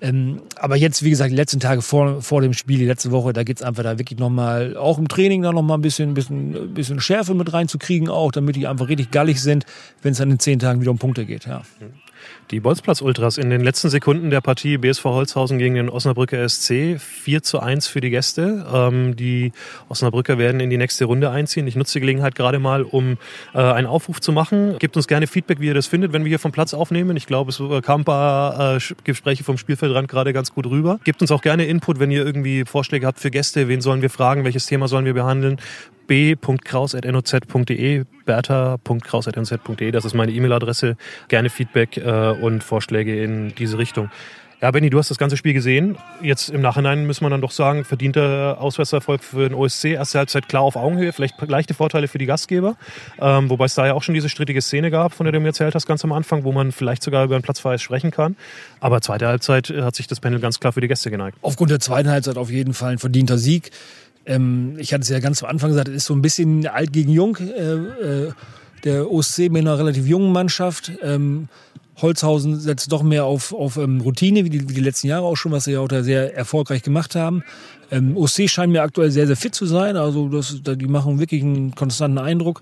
Ähm, 0.00 0.40
aber 0.54 0.76
jetzt, 0.76 1.02
wie 1.02 1.10
gesagt, 1.10 1.32
die 1.32 1.36
letzten 1.36 1.58
Tage 1.58 1.82
vor, 1.82 2.22
vor 2.22 2.42
dem 2.42 2.52
Spiel, 2.52 2.78
die 2.78 2.86
letzte 2.86 3.10
Woche, 3.10 3.32
da 3.32 3.42
geht's 3.42 3.62
einfach 3.62 3.82
da 3.82 3.98
wirklich 3.98 4.20
nochmal, 4.20 4.76
auch 4.76 4.98
im 4.98 5.08
Training 5.08 5.42
da 5.42 5.52
nochmal 5.52 5.78
ein 5.78 5.82
bisschen, 5.82 6.14
bisschen, 6.14 6.74
bisschen 6.74 7.00
Schärfe 7.00 7.34
mit 7.34 7.52
reinzukriegen 7.52 8.08
auch, 8.08 8.30
damit 8.30 8.54
die 8.54 8.68
einfach 8.68 8.88
richtig 8.88 9.10
gallig 9.10 9.42
sind, 9.42 9.66
wenn 10.02 10.12
es 10.12 10.18
dann 10.18 10.30
in 10.30 10.38
zehn 10.38 10.60
Tagen 10.60 10.80
wieder 10.80 10.92
um 10.92 10.98
Punkte 10.98 11.26
geht, 11.26 11.46
ja. 11.46 11.62
Die 12.50 12.60
Bolzplatz-Ultras 12.60 13.38
in 13.38 13.50
den 13.50 13.60
letzten 13.60 13.90
Sekunden 13.96 14.28
der 14.28 14.42
Partie 14.42 14.76
BSV 14.76 15.04
Holzhausen 15.04 15.56
gegen 15.56 15.74
den 15.74 15.88
Osnabrücker 15.88 16.46
SC 16.46 17.00
4 17.00 17.42
zu 17.42 17.60
1 17.60 17.86
für 17.86 18.02
die 18.02 18.10
Gäste. 18.10 18.66
Ähm, 18.70 19.16
die 19.16 19.52
Osnabrücker 19.88 20.36
werden 20.36 20.60
in 20.60 20.68
die 20.68 20.76
nächste 20.76 21.06
Runde 21.06 21.30
einziehen. 21.30 21.66
Ich 21.66 21.76
nutze 21.76 21.94
die 21.94 22.00
Gelegenheit 22.00 22.34
gerade 22.34 22.58
mal, 22.58 22.82
um 22.82 23.16
äh, 23.54 23.58
einen 23.58 23.86
Aufruf 23.86 24.20
zu 24.20 24.32
machen. 24.32 24.78
Gebt 24.80 24.98
uns 24.98 25.08
gerne 25.08 25.26
Feedback, 25.26 25.60
wie 25.60 25.68
ihr 25.68 25.72
das 25.72 25.86
findet, 25.86 26.12
wenn 26.12 26.24
wir 26.24 26.28
hier 26.28 26.38
vom 26.38 26.52
Platz 26.52 26.74
aufnehmen. 26.74 27.16
Ich 27.16 27.24
glaube, 27.24 27.48
es 27.48 27.62
kam 27.82 28.02
ein 28.02 28.04
paar 28.04 28.76
äh, 28.76 28.80
Gespräche 29.04 29.44
vom 29.44 29.56
Spielfeldrand 29.56 30.08
gerade 30.08 30.34
ganz 30.34 30.52
gut 30.52 30.66
rüber. 30.66 31.00
Gebt 31.04 31.22
uns 31.22 31.30
auch 31.30 31.40
gerne 31.40 31.64
Input, 31.64 31.98
wenn 31.98 32.10
ihr 32.10 32.22
irgendwie 32.22 32.66
Vorschläge 32.66 33.06
habt 33.06 33.18
für 33.18 33.30
Gäste. 33.30 33.66
Wen 33.66 33.80
sollen 33.80 34.02
wir 34.02 34.10
fragen? 34.10 34.44
Welches 34.44 34.66
Thema 34.66 34.88
sollen 34.88 35.06
wir 35.06 35.14
behandeln? 35.14 35.56
b.kraus.noz.de, 36.06 38.04
bertha.kraus.noz.de, 38.24 39.90
das 39.90 40.04
ist 40.04 40.14
meine 40.14 40.32
E-Mail-Adresse. 40.32 40.96
Gerne 41.28 41.50
Feedback 41.50 41.96
äh, 41.96 42.30
und 42.30 42.62
Vorschläge 42.62 43.22
in 43.22 43.54
diese 43.54 43.78
Richtung. 43.78 44.10
Ja, 44.62 44.70
Benny, 44.70 44.88
du 44.88 44.98
hast 44.98 45.10
das 45.10 45.18
ganze 45.18 45.36
Spiel 45.36 45.52
gesehen. 45.52 45.98
Jetzt 46.22 46.48
im 46.48 46.62
Nachhinein 46.62 47.06
muss 47.06 47.20
man 47.20 47.30
dann 47.30 47.42
doch 47.42 47.50
sagen, 47.50 47.84
verdienter 47.84 48.56
Auswärtserfolg 48.58 49.22
für 49.22 49.50
den 49.50 49.54
OSC. 49.54 49.92
Erste 49.92 50.18
Halbzeit 50.18 50.48
klar 50.48 50.62
auf 50.62 50.76
Augenhöhe, 50.76 51.12
vielleicht 51.12 51.38
leichte 51.42 51.74
Vorteile 51.74 52.08
für 52.08 52.16
die 52.16 52.24
Gastgeber. 52.24 52.76
Ähm, 53.20 53.50
wobei 53.50 53.66
es 53.66 53.74
da 53.74 53.86
ja 53.86 53.92
auch 53.92 54.02
schon 54.02 54.14
diese 54.14 54.30
strittige 54.30 54.62
Szene 54.62 54.90
gab, 54.90 55.12
von 55.12 55.24
der 55.24 55.32
du 55.32 55.40
mir 55.40 55.48
erzählt 55.48 55.74
hast, 55.74 55.86
ganz 55.86 56.02
am 56.04 56.12
Anfang, 56.12 56.44
wo 56.44 56.52
man 56.52 56.72
vielleicht 56.72 57.02
sogar 57.02 57.24
über 57.24 57.34
einen 57.34 57.42
Platzverweis 57.42 57.82
sprechen 57.82 58.10
kann. 58.10 58.34
Aber 58.80 59.02
zweite 59.02 59.26
Halbzeit 59.26 59.68
hat 59.68 59.94
sich 59.94 60.06
das 60.06 60.20
Panel 60.20 60.40
ganz 60.40 60.58
klar 60.58 60.72
für 60.72 60.80
die 60.80 60.88
Gäste 60.88 61.10
geneigt. 61.10 61.36
Aufgrund 61.42 61.70
der 61.70 61.80
zweiten 61.80 62.08
Halbzeit 62.08 62.38
auf 62.38 62.50
jeden 62.50 62.72
Fall 62.72 62.92
ein 62.92 62.98
verdienter 62.98 63.36
Sieg. 63.36 63.72
Ähm, 64.26 64.74
ich 64.78 64.92
hatte 64.92 65.02
es 65.02 65.08
ja 65.08 65.20
ganz 65.20 65.42
am 65.42 65.48
Anfang 65.48 65.70
gesagt, 65.70 65.88
es 65.88 65.94
ist 65.94 66.06
so 66.06 66.14
ein 66.14 66.22
bisschen 66.22 66.66
alt 66.66 66.92
gegen 66.92 67.12
jung. 67.12 67.36
Äh, 67.36 68.26
äh, 68.26 68.32
der 68.84 69.10
OSC 69.10 69.50
mit 69.50 69.62
einer 69.62 69.78
relativ 69.78 70.06
jungen 70.06 70.32
Mannschaft. 70.32 70.92
Ähm, 71.02 71.48
Holzhausen 72.00 72.60
setzt 72.60 72.92
doch 72.92 73.02
mehr 73.02 73.24
auf, 73.24 73.54
auf 73.54 73.78
ähm, 73.78 74.00
Routine, 74.00 74.44
wie 74.44 74.50
die, 74.50 74.68
wie 74.68 74.74
die 74.74 74.80
letzten 74.80 75.08
Jahre 75.08 75.24
auch 75.24 75.36
schon, 75.36 75.52
was 75.52 75.64
sie 75.64 75.72
ja 75.72 75.80
auch 75.80 75.88
da 75.88 76.02
sehr 76.02 76.36
erfolgreich 76.36 76.82
gemacht 76.82 77.14
haben. 77.14 77.42
Ähm, 77.90 78.16
OC 78.16 78.48
scheint 78.48 78.72
mir 78.72 78.82
aktuell 78.82 79.10
sehr, 79.10 79.26
sehr 79.26 79.36
fit 79.36 79.54
zu 79.54 79.66
sein. 79.66 79.96
Also 79.96 80.28
das, 80.28 80.60
die 80.62 80.86
machen 80.86 81.18
wirklich 81.18 81.42
einen 81.42 81.74
konstanten 81.74 82.18
Eindruck 82.18 82.60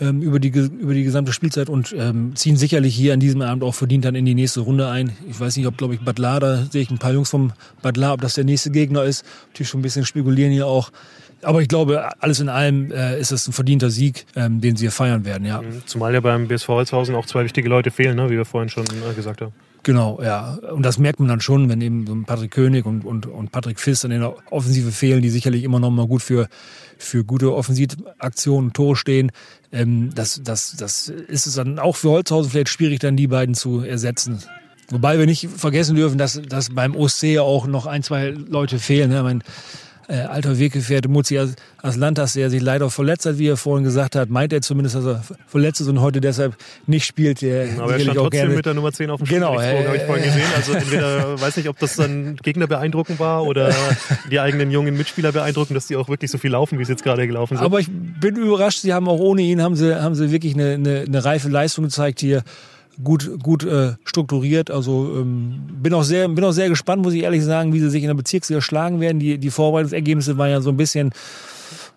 ähm, 0.00 0.22
über, 0.22 0.38
die, 0.38 0.48
über 0.48 0.94
die 0.94 1.04
gesamte 1.04 1.32
Spielzeit 1.32 1.68
und 1.68 1.94
ähm, 1.98 2.34
ziehen 2.36 2.56
sicherlich 2.56 2.94
hier 2.94 3.12
an 3.12 3.20
diesem 3.20 3.42
Abend 3.42 3.64
auch 3.64 3.74
verdient 3.74 4.04
dann 4.04 4.14
in 4.14 4.24
die 4.24 4.34
nächste 4.34 4.60
Runde 4.60 4.88
ein. 4.88 5.12
Ich 5.28 5.38
weiß 5.38 5.56
nicht, 5.56 5.66
ob, 5.66 5.76
glaube 5.76 5.94
ich, 5.94 6.00
Badlar, 6.00 6.40
da 6.40 6.64
sehe 6.64 6.82
ich 6.82 6.90
ein 6.90 6.98
paar 6.98 7.12
Jungs 7.12 7.30
vom 7.30 7.52
Badlar, 7.82 8.14
ob 8.14 8.20
das 8.20 8.34
der 8.34 8.44
nächste 8.44 8.70
Gegner 8.70 9.04
ist. 9.04 9.24
Natürlich 9.48 9.68
schon 9.68 9.80
ein 9.80 9.82
bisschen 9.82 10.04
spekulieren 10.04 10.52
hier 10.52 10.66
auch. 10.66 10.90
Aber 11.42 11.60
ich 11.60 11.68
glaube, 11.68 12.08
alles 12.20 12.40
in 12.40 12.48
allem 12.48 12.90
äh, 12.90 13.20
ist 13.20 13.30
es 13.30 13.46
ein 13.46 13.52
verdienter 13.52 13.90
Sieg, 13.90 14.26
ähm, 14.36 14.60
den 14.60 14.76
sie 14.76 14.84
hier 14.84 14.90
feiern 14.90 15.24
werden, 15.24 15.46
ja. 15.46 15.60
Mhm. 15.60 15.82
Zumal 15.84 16.14
ja 16.14 16.20
beim 16.20 16.48
BSV 16.48 16.68
Holzhausen 16.68 17.14
auch 17.14 17.26
zwei 17.26 17.44
wichtige 17.44 17.68
Leute 17.68 17.90
fehlen, 17.90 18.16
ne? 18.16 18.30
wie 18.30 18.36
wir 18.36 18.44
vorhin 18.44 18.68
schon 18.68 18.84
äh, 18.84 19.14
gesagt 19.14 19.42
haben. 19.42 19.52
Genau, 19.82 20.20
ja. 20.20 20.58
Und 20.72 20.82
das 20.82 20.98
merkt 20.98 21.20
man 21.20 21.28
dann 21.28 21.40
schon, 21.40 21.68
wenn 21.68 21.80
eben 21.80 22.06
so 22.06 22.16
Patrick 22.26 22.50
König 22.50 22.86
und, 22.86 23.04
und, 23.04 23.26
und 23.26 23.52
Patrick 23.52 23.78
Fiss 23.78 24.02
in 24.02 24.10
der 24.10 24.34
Offensive 24.50 24.90
fehlen, 24.90 25.22
die 25.22 25.30
sicherlich 25.30 25.62
immer 25.62 25.78
noch 25.78 25.90
mal 25.90 26.08
gut 26.08 26.22
für, 26.22 26.48
für 26.98 27.24
gute 27.24 27.54
Offensivaktionen, 27.54 28.72
Tore 28.72 28.96
stehen. 28.96 29.32
Ähm, 29.72 30.10
das, 30.14 30.40
das, 30.42 30.76
das 30.76 31.08
ist 31.08 31.46
es 31.46 31.54
dann 31.54 31.78
auch 31.78 31.96
für 31.96 32.10
Holzhausen 32.10 32.50
vielleicht 32.50 32.68
schwierig, 32.68 33.00
dann 33.00 33.16
die 33.16 33.26
beiden 33.26 33.54
zu 33.54 33.80
ersetzen. 33.80 34.42
Wobei 34.88 35.18
wir 35.18 35.26
nicht 35.26 35.48
vergessen 35.48 35.96
dürfen, 35.96 36.16
dass, 36.16 36.40
dass 36.48 36.70
beim 36.70 36.94
OSC 36.94 37.38
auch 37.38 37.66
noch 37.66 37.86
ein, 37.86 38.02
zwei 38.02 38.28
Leute 38.28 38.78
fehlen. 38.78 39.10
Ne? 39.10 39.16
Ich 39.16 39.22
meine, 39.22 39.40
äh, 40.08 40.20
alter 40.20 40.58
Weggefährte 40.58 41.08
Mutzi 41.08 41.38
Aslantas, 41.82 42.34
der 42.34 42.50
sich 42.50 42.62
leider 42.62 42.90
verletzt 42.90 43.26
hat, 43.26 43.38
wie 43.38 43.48
er 43.48 43.56
vorhin 43.56 43.84
gesagt 43.84 44.16
hat, 44.16 44.30
meint 44.30 44.52
er 44.52 44.62
zumindest, 44.62 44.96
dass 44.96 45.04
er 45.04 45.24
verletzt 45.46 45.80
ist 45.80 45.88
und 45.88 46.00
heute 46.00 46.20
deshalb 46.20 46.54
nicht 46.86 47.04
spielt. 47.06 47.42
Der 47.42 47.68
Aber 47.78 47.94
er 47.94 48.00
stand 48.00 48.16
trotzdem 48.16 48.54
mit 48.54 48.66
der 48.66 48.74
Nummer 48.74 48.92
10 48.92 49.10
auf 49.10 49.20
dem 49.20 49.28
genau, 49.28 49.60
äh, 49.60 49.84
habe 49.86 49.96
ich 49.96 50.02
vorhin 50.02 50.24
gesehen. 50.24 50.46
Also 50.54 50.72
entweder, 50.72 51.40
weiß 51.40 51.56
nicht, 51.56 51.68
ob 51.68 51.78
das 51.78 51.96
dann 51.96 52.36
Gegner 52.36 52.66
beeindruckend 52.66 53.18
war 53.18 53.44
oder 53.44 53.74
die 54.30 54.40
eigenen 54.40 54.70
jungen 54.70 54.96
Mitspieler 54.96 55.32
beeindrucken, 55.32 55.74
dass 55.74 55.86
die 55.86 55.96
auch 55.96 56.08
wirklich 56.08 56.30
so 56.30 56.38
viel 56.38 56.50
laufen, 56.50 56.78
wie 56.78 56.82
es 56.82 56.88
jetzt 56.88 57.02
gerade 57.02 57.26
gelaufen 57.26 57.56
sind. 57.56 57.64
Aber 57.64 57.80
ich 57.80 57.88
bin 57.90 58.36
überrascht, 58.36 58.80
sie 58.80 58.94
haben 58.94 59.08
auch 59.08 59.18
ohne 59.18 59.42
ihn, 59.42 59.62
haben 59.62 59.76
sie, 59.76 60.00
haben 60.00 60.14
sie 60.14 60.30
wirklich 60.30 60.54
eine, 60.54 60.74
eine, 60.74 61.00
eine 61.00 61.24
reife 61.24 61.48
Leistung 61.48 61.84
gezeigt 61.84 62.20
hier 62.20 62.42
gut, 63.02 63.30
gut 63.42 63.64
äh, 63.64 63.94
strukturiert. 64.04 64.70
Also 64.70 65.12
ähm, 65.16 65.60
bin, 65.82 65.94
auch 65.94 66.02
sehr, 66.02 66.28
bin 66.28 66.44
auch 66.44 66.52
sehr 66.52 66.68
gespannt, 66.68 67.02
muss 67.02 67.14
ich 67.14 67.22
ehrlich 67.22 67.44
sagen, 67.44 67.72
wie 67.72 67.80
sie 67.80 67.90
sich 67.90 68.02
in 68.02 68.08
der 68.08 68.14
Bezirksliga 68.14 68.60
schlagen 68.60 69.00
werden. 69.00 69.18
Die, 69.18 69.38
die 69.38 69.50
Vorbereitungsergebnisse 69.50 70.38
waren 70.38 70.50
ja 70.50 70.60
so 70.60 70.70
ein 70.70 70.76
bisschen 70.76 71.12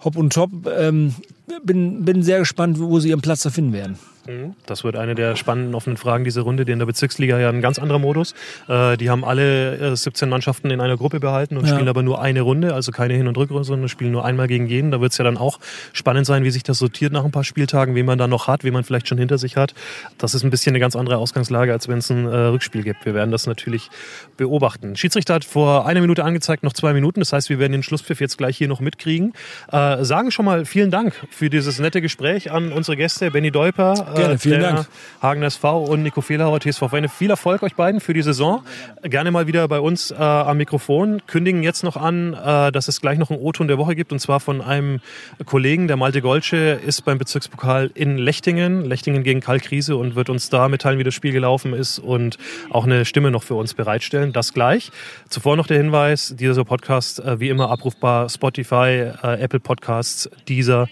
hopp 0.03 0.15
und 0.17 0.33
top. 0.33 0.51
Ähm, 0.77 1.15
bin, 1.63 2.05
bin 2.05 2.23
sehr 2.23 2.39
gespannt, 2.39 2.79
wo 2.79 2.99
sie 2.99 3.09
ihren 3.09 3.21
Platz 3.21 3.43
da 3.43 3.49
finden 3.49 3.73
werden. 3.73 3.97
Mhm. 4.29 4.53
Das 4.65 4.83
wird 4.83 4.95
eine 4.95 5.15
der 5.15 5.35
spannenden 5.35 5.73
offenen 5.73 5.97
Fragen 5.97 6.23
dieser 6.23 6.41
Runde, 6.41 6.63
die 6.63 6.71
in 6.71 6.79
der 6.79 6.85
Bezirksliga 6.85 7.39
ja 7.39 7.49
ein 7.49 7.61
ganz 7.61 7.79
anderer 7.79 7.99
Modus. 7.99 8.35
Äh, 8.67 8.95
die 8.97 9.09
haben 9.09 9.25
alle 9.25 9.95
17 9.95 10.27
äh, 10.27 10.29
Mannschaften 10.29 10.69
in 10.69 10.81
einer 10.81 10.97
Gruppe 10.97 11.19
behalten 11.19 11.57
und 11.57 11.65
ja. 11.65 11.73
spielen 11.73 11.87
aber 11.87 12.03
nur 12.03 12.21
eine 12.21 12.41
Runde, 12.41 12.73
also 12.73 12.91
keine 12.91 13.15
Hin- 13.15 13.27
und 13.27 13.37
Rückrunde, 13.37 13.63
sondern 13.63 13.89
spielen 13.89 14.11
nur 14.11 14.23
einmal 14.23 14.47
gegen 14.47 14.67
jeden. 14.67 14.91
Da 14.91 15.01
wird 15.01 15.11
es 15.11 15.17
ja 15.17 15.23
dann 15.23 15.37
auch 15.37 15.59
spannend 15.93 16.27
sein, 16.27 16.43
wie 16.43 16.51
sich 16.51 16.63
das 16.63 16.77
sortiert 16.77 17.11
nach 17.11 17.25
ein 17.25 17.31
paar 17.31 17.43
Spieltagen, 17.43 17.95
wen 17.95 18.05
man 18.05 18.17
dann 18.17 18.29
noch 18.29 18.47
hat, 18.47 18.63
wen 18.63 18.73
man 18.73 18.83
vielleicht 18.83 19.07
schon 19.07 19.17
hinter 19.17 19.37
sich 19.37 19.57
hat. 19.57 19.73
Das 20.19 20.35
ist 20.35 20.43
ein 20.43 20.51
bisschen 20.51 20.71
eine 20.71 20.79
ganz 20.79 20.95
andere 20.95 21.17
Ausgangslage, 21.17 21.71
als 21.71 21.87
wenn 21.87 21.97
es 21.97 22.11
ein 22.11 22.25
äh, 22.25 22.35
Rückspiel 22.35 22.83
gibt. 22.83 23.05
Wir 23.05 23.15
werden 23.15 23.31
das 23.31 23.47
natürlich 23.47 23.89
beobachten. 24.37 24.95
Schiedsrichter 24.95 25.33
hat 25.33 25.45
vor 25.45 25.87
einer 25.87 26.01
Minute 26.01 26.23
angezeigt, 26.23 26.63
noch 26.63 26.73
zwei 26.73 26.93
Minuten. 26.93 27.19
Das 27.21 27.33
heißt, 27.33 27.49
wir 27.49 27.57
werden 27.57 27.71
den 27.71 27.83
Schlusspfiff 27.83 28.21
jetzt 28.21 28.37
gleich 28.37 28.57
hier 28.57 28.67
noch 28.67 28.79
mitkriegen. 28.79 29.33
Äh, 29.71 30.03
sagen 30.03 30.29
schon 30.29 30.45
mal 30.45 30.65
vielen 30.65 30.91
Dank 30.91 31.13
für 31.31 31.49
dieses 31.49 31.79
nette 31.79 32.01
Gespräch 32.01 32.51
an 32.51 32.71
unsere 32.71 32.95
Gäste, 32.95 33.31
Benny 33.31 33.49
Deuper, 33.49 34.18
Gerne, 34.19 34.37
vielen 34.37 34.61
Dank. 34.61 34.87
Hagen 35.21 35.43
SV 35.43 35.83
und 35.83 36.03
Nico 36.03 36.21
Fehlhauer, 36.21 36.59
TSV 36.59 36.89
Feine. 36.89 37.09
Viel 37.09 37.29
Erfolg 37.29 37.63
euch 37.63 37.75
beiden 37.75 37.99
für 37.99 38.13
die 38.13 38.21
Saison. 38.21 38.63
Gerne 39.03 39.31
mal 39.31 39.47
wieder 39.47 39.67
bei 39.67 39.79
uns 39.79 40.11
äh, 40.11 40.15
am 40.15 40.57
Mikrofon. 40.57 41.21
Kündigen 41.27 41.63
jetzt 41.63 41.83
noch 41.83 41.97
an, 41.97 42.33
äh, 42.33 42.71
dass 42.71 42.87
es 42.87 43.01
gleich 43.01 43.17
noch 43.17 43.29
einen 43.29 43.39
O-Ton 43.39 43.67
der 43.67 43.77
Woche 43.77 43.95
gibt 43.95 44.11
und 44.11 44.19
zwar 44.19 44.39
von 44.39 44.61
einem 44.61 44.99
Kollegen, 45.45 45.87
der 45.87 45.97
Malte 45.97 46.21
Golsche, 46.21 46.79
ist 46.85 47.03
beim 47.03 47.17
Bezirkspokal 47.17 47.91
in 47.93 48.17
Lechtingen, 48.17 48.85
Lechtingen 48.85 49.23
gegen 49.23 49.39
Kalkrise 49.41 49.95
und 49.97 50.15
wird 50.15 50.29
uns 50.29 50.49
da 50.49 50.69
mitteilen, 50.69 50.99
wie 50.99 51.03
das 51.03 51.13
Spiel 51.13 51.31
gelaufen 51.31 51.73
ist 51.73 51.99
und 51.99 52.37
auch 52.69 52.85
eine 52.85 53.05
Stimme 53.05 53.31
noch 53.31 53.43
für 53.43 53.55
uns 53.55 53.73
bereitstellen. 53.73 54.33
Das 54.33 54.53
gleich. 54.53 54.91
Zuvor 55.29 55.55
noch 55.55 55.67
der 55.67 55.77
Hinweis, 55.77 56.35
dieser 56.37 56.65
Podcast 56.65 57.19
äh, 57.19 57.39
wie 57.39 57.49
immer 57.49 57.69
abrufbar 57.69 58.29
Spotify, 58.29 59.11
äh, 59.23 59.41
Apple 59.41 59.59
Podcasts, 59.59 60.29
dieser 60.47 60.87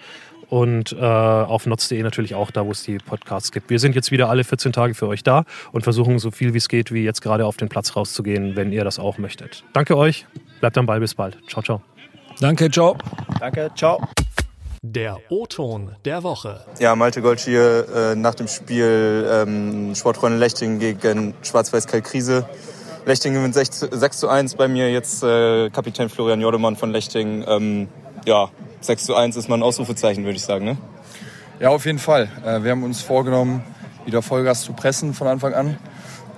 und 0.49 0.93
äh, 0.93 1.03
auf 1.03 1.65
notz.de 1.65 2.01
natürlich 2.03 2.35
auch 2.35 2.51
da, 2.51 2.65
wo 2.65 2.71
es 2.71 2.83
die 2.83 2.97
Podcasts 2.97 3.51
gibt. 3.51 3.69
Wir 3.69 3.79
sind 3.79 3.95
jetzt 3.95 4.11
wieder 4.11 4.29
alle 4.29 4.43
14 4.43 4.73
Tage 4.73 4.93
für 4.93 5.07
euch 5.07 5.23
da 5.23 5.43
und 5.71 5.83
versuchen 5.83 6.19
so 6.19 6.31
viel 6.31 6.53
wie 6.53 6.57
es 6.57 6.69
geht, 6.69 6.91
wie 6.91 7.03
jetzt 7.03 7.21
gerade 7.21 7.45
auf 7.45 7.57
den 7.57 7.69
Platz 7.69 7.95
rauszugehen, 7.95 8.55
wenn 8.55 8.71
ihr 8.71 8.83
das 8.83 8.99
auch 8.99 9.17
möchtet. 9.17 9.63
Danke 9.73 9.97
euch, 9.97 10.25
bleibt 10.59 10.77
am 10.77 10.85
Ball, 10.85 10.99
bis 10.99 11.15
bald. 11.15 11.37
Ciao, 11.47 11.61
ciao. 11.61 11.81
Danke, 12.39 12.69
ciao. 12.69 12.97
Danke, 13.39 13.71
ciao. 13.75 14.01
Der 14.83 15.17
O-Ton 15.29 15.95
der 16.05 16.23
Woche. 16.23 16.61
Ja, 16.79 16.95
Malte 16.95 17.21
Gold 17.21 17.39
hier 17.39 17.87
äh, 17.93 18.15
nach 18.15 18.35
dem 18.35 18.47
Spiel 18.47 19.27
ähm, 19.29 19.95
Sportfreunde 19.95 20.37
Lechting 20.37 20.79
gegen 20.79 21.33
Schwarz-Weiß 21.41 21.87
Kalkrise. 21.87 22.47
Lechting 23.05 23.33
gewinnt 23.33 23.53
6, 23.53 23.79
6 23.91 24.17
zu 24.19 24.27
1 24.27 24.55
bei 24.55 24.67
mir, 24.67 24.91
jetzt 24.91 25.23
äh, 25.23 25.69
Kapitän 25.71 26.09
Florian 26.09 26.41
Jordemann 26.41 26.75
von 26.75 26.91
Lechting. 26.91 27.43
Ähm, 27.47 27.87
ja, 28.25 28.49
6 28.82 29.05
zu 29.05 29.15
1 29.15 29.36
ist 29.36 29.49
mal 29.49 29.55
ein 29.55 29.63
Ausrufezeichen, 29.63 30.23
würde 30.23 30.38
ich 30.38 30.43
sagen. 30.43 30.65
Ne? 30.65 30.78
Ja, 31.59 31.69
auf 31.69 31.86
jeden 31.86 31.99
Fall. 31.99 32.30
Äh, 32.45 32.63
wir 32.63 32.71
haben 32.71 32.84
uns 32.84 33.01
vorgenommen, 33.01 33.63
wieder 34.05 34.21
Vollgas 34.21 34.61
zu 34.61 34.73
pressen 34.73 35.13
von 35.13 35.28
Anfang 35.28 35.53
an. 35.53 35.78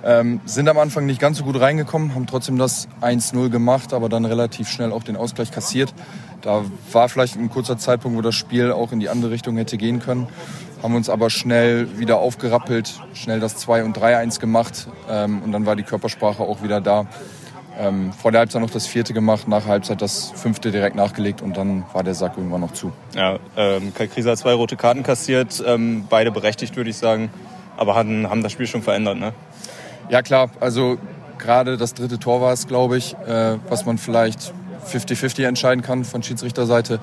Ähm, 0.02 0.40
sind 0.46 0.66
am 0.68 0.78
Anfang 0.78 1.04
nicht 1.04 1.20
ganz 1.20 1.36
so 1.36 1.44
gut 1.44 1.60
reingekommen, 1.60 2.14
haben 2.14 2.26
trotzdem 2.26 2.56
das 2.56 2.88
1-0 3.02 3.50
gemacht, 3.50 3.92
aber 3.92 4.08
dann 4.08 4.24
relativ 4.24 4.68
schnell 4.68 4.92
auch 4.92 5.02
den 5.02 5.16
Ausgleich 5.16 5.50
kassiert. 5.50 5.92
Da 6.40 6.64
war 6.92 7.10
vielleicht 7.10 7.36
ein 7.36 7.50
kurzer 7.50 7.76
Zeitpunkt, 7.76 8.16
wo 8.16 8.22
das 8.22 8.34
Spiel 8.34 8.72
auch 8.72 8.92
in 8.92 9.00
die 9.00 9.10
andere 9.10 9.30
Richtung 9.30 9.58
hätte 9.58 9.76
gehen 9.76 10.00
können. 10.00 10.26
Haben 10.82 10.94
uns 10.94 11.10
aber 11.10 11.28
schnell 11.28 11.98
wieder 11.98 12.16
aufgerappelt, 12.16 12.98
schnell 13.12 13.40
das 13.40 13.58
2 13.58 13.84
und 13.84 13.98
3-1 13.98 14.40
gemacht 14.40 14.88
ähm, 15.10 15.42
und 15.42 15.52
dann 15.52 15.66
war 15.66 15.76
die 15.76 15.82
Körpersprache 15.82 16.42
auch 16.42 16.62
wieder 16.62 16.80
da. 16.80 17.06
Ähm, 17.78 18.12
vor 18.12 18.32
der 18.32 18.40
Halbzeit 18.40 18.60
noch 18.60 18.70
das 18.70 18.86
vierte 18.86 19.14
gemacht, 19.14 19.48
nach 19.48 19.62
der 19.62 19.72
Halbzeit 19.72 20.02
das 20.02 20.32
fünfte 20.34 20.70
direkt 20.70 20.96
nachgelegt 20.96 21.40
und 21.40 21.56
dann 21.56 21.84
war 21.92 22.02
der 22.02 22.14
Sack 22.14 22.36
irgendwann 22.36 22.60
noch 22.60 22.72
zu. 22.72 22.92
Ja, 23.14 23.38
ähm, 23.56 23.94
Kai 23.94 24.06
Krise 24.06 24.30
hat 24.30 24.38
zwei 24.38 24.52
rote 24.52 24.76
Karten 24.76 25.02
kassiert, 25.02 25.62
ähm, 25.66 26.04
beide 26.10 26.30
berechtigt, 26.30 26.76
würde 26.76 26.90
ich 26.90 26.96
sagen, 26.96 27.30
aber 27.76 27.94
haben, 27.94 28.28
haben 28.28 28.42
das 28.42 28.52
Spiel 28.52 28.66
schon 28.66 28.82
verändert, 28.82 29.18
ne? 29.18 29.32
Ja, 30.10 30.22
klar. 30.22 30.50
Also 30.58 30.98
gerade 31.38 31.76
das 31.76 31.94
dritte 31.94 32.18
Tor 32.18 32.40
war 32.40 32.52
es, 32.52 32.66
glaube 32.66 32.96
ich, 32.98 33.14
äh, 33.26 33.56
was 33.68 33.86
man 33.86 33.96
vielleicht 33.96 34.52
50-50 34.86 35.46
entscheiden 35.46 35.82
kann 35.82 36.04
von 36.04 36.22
Schiedsrichterseite 36.22 36.98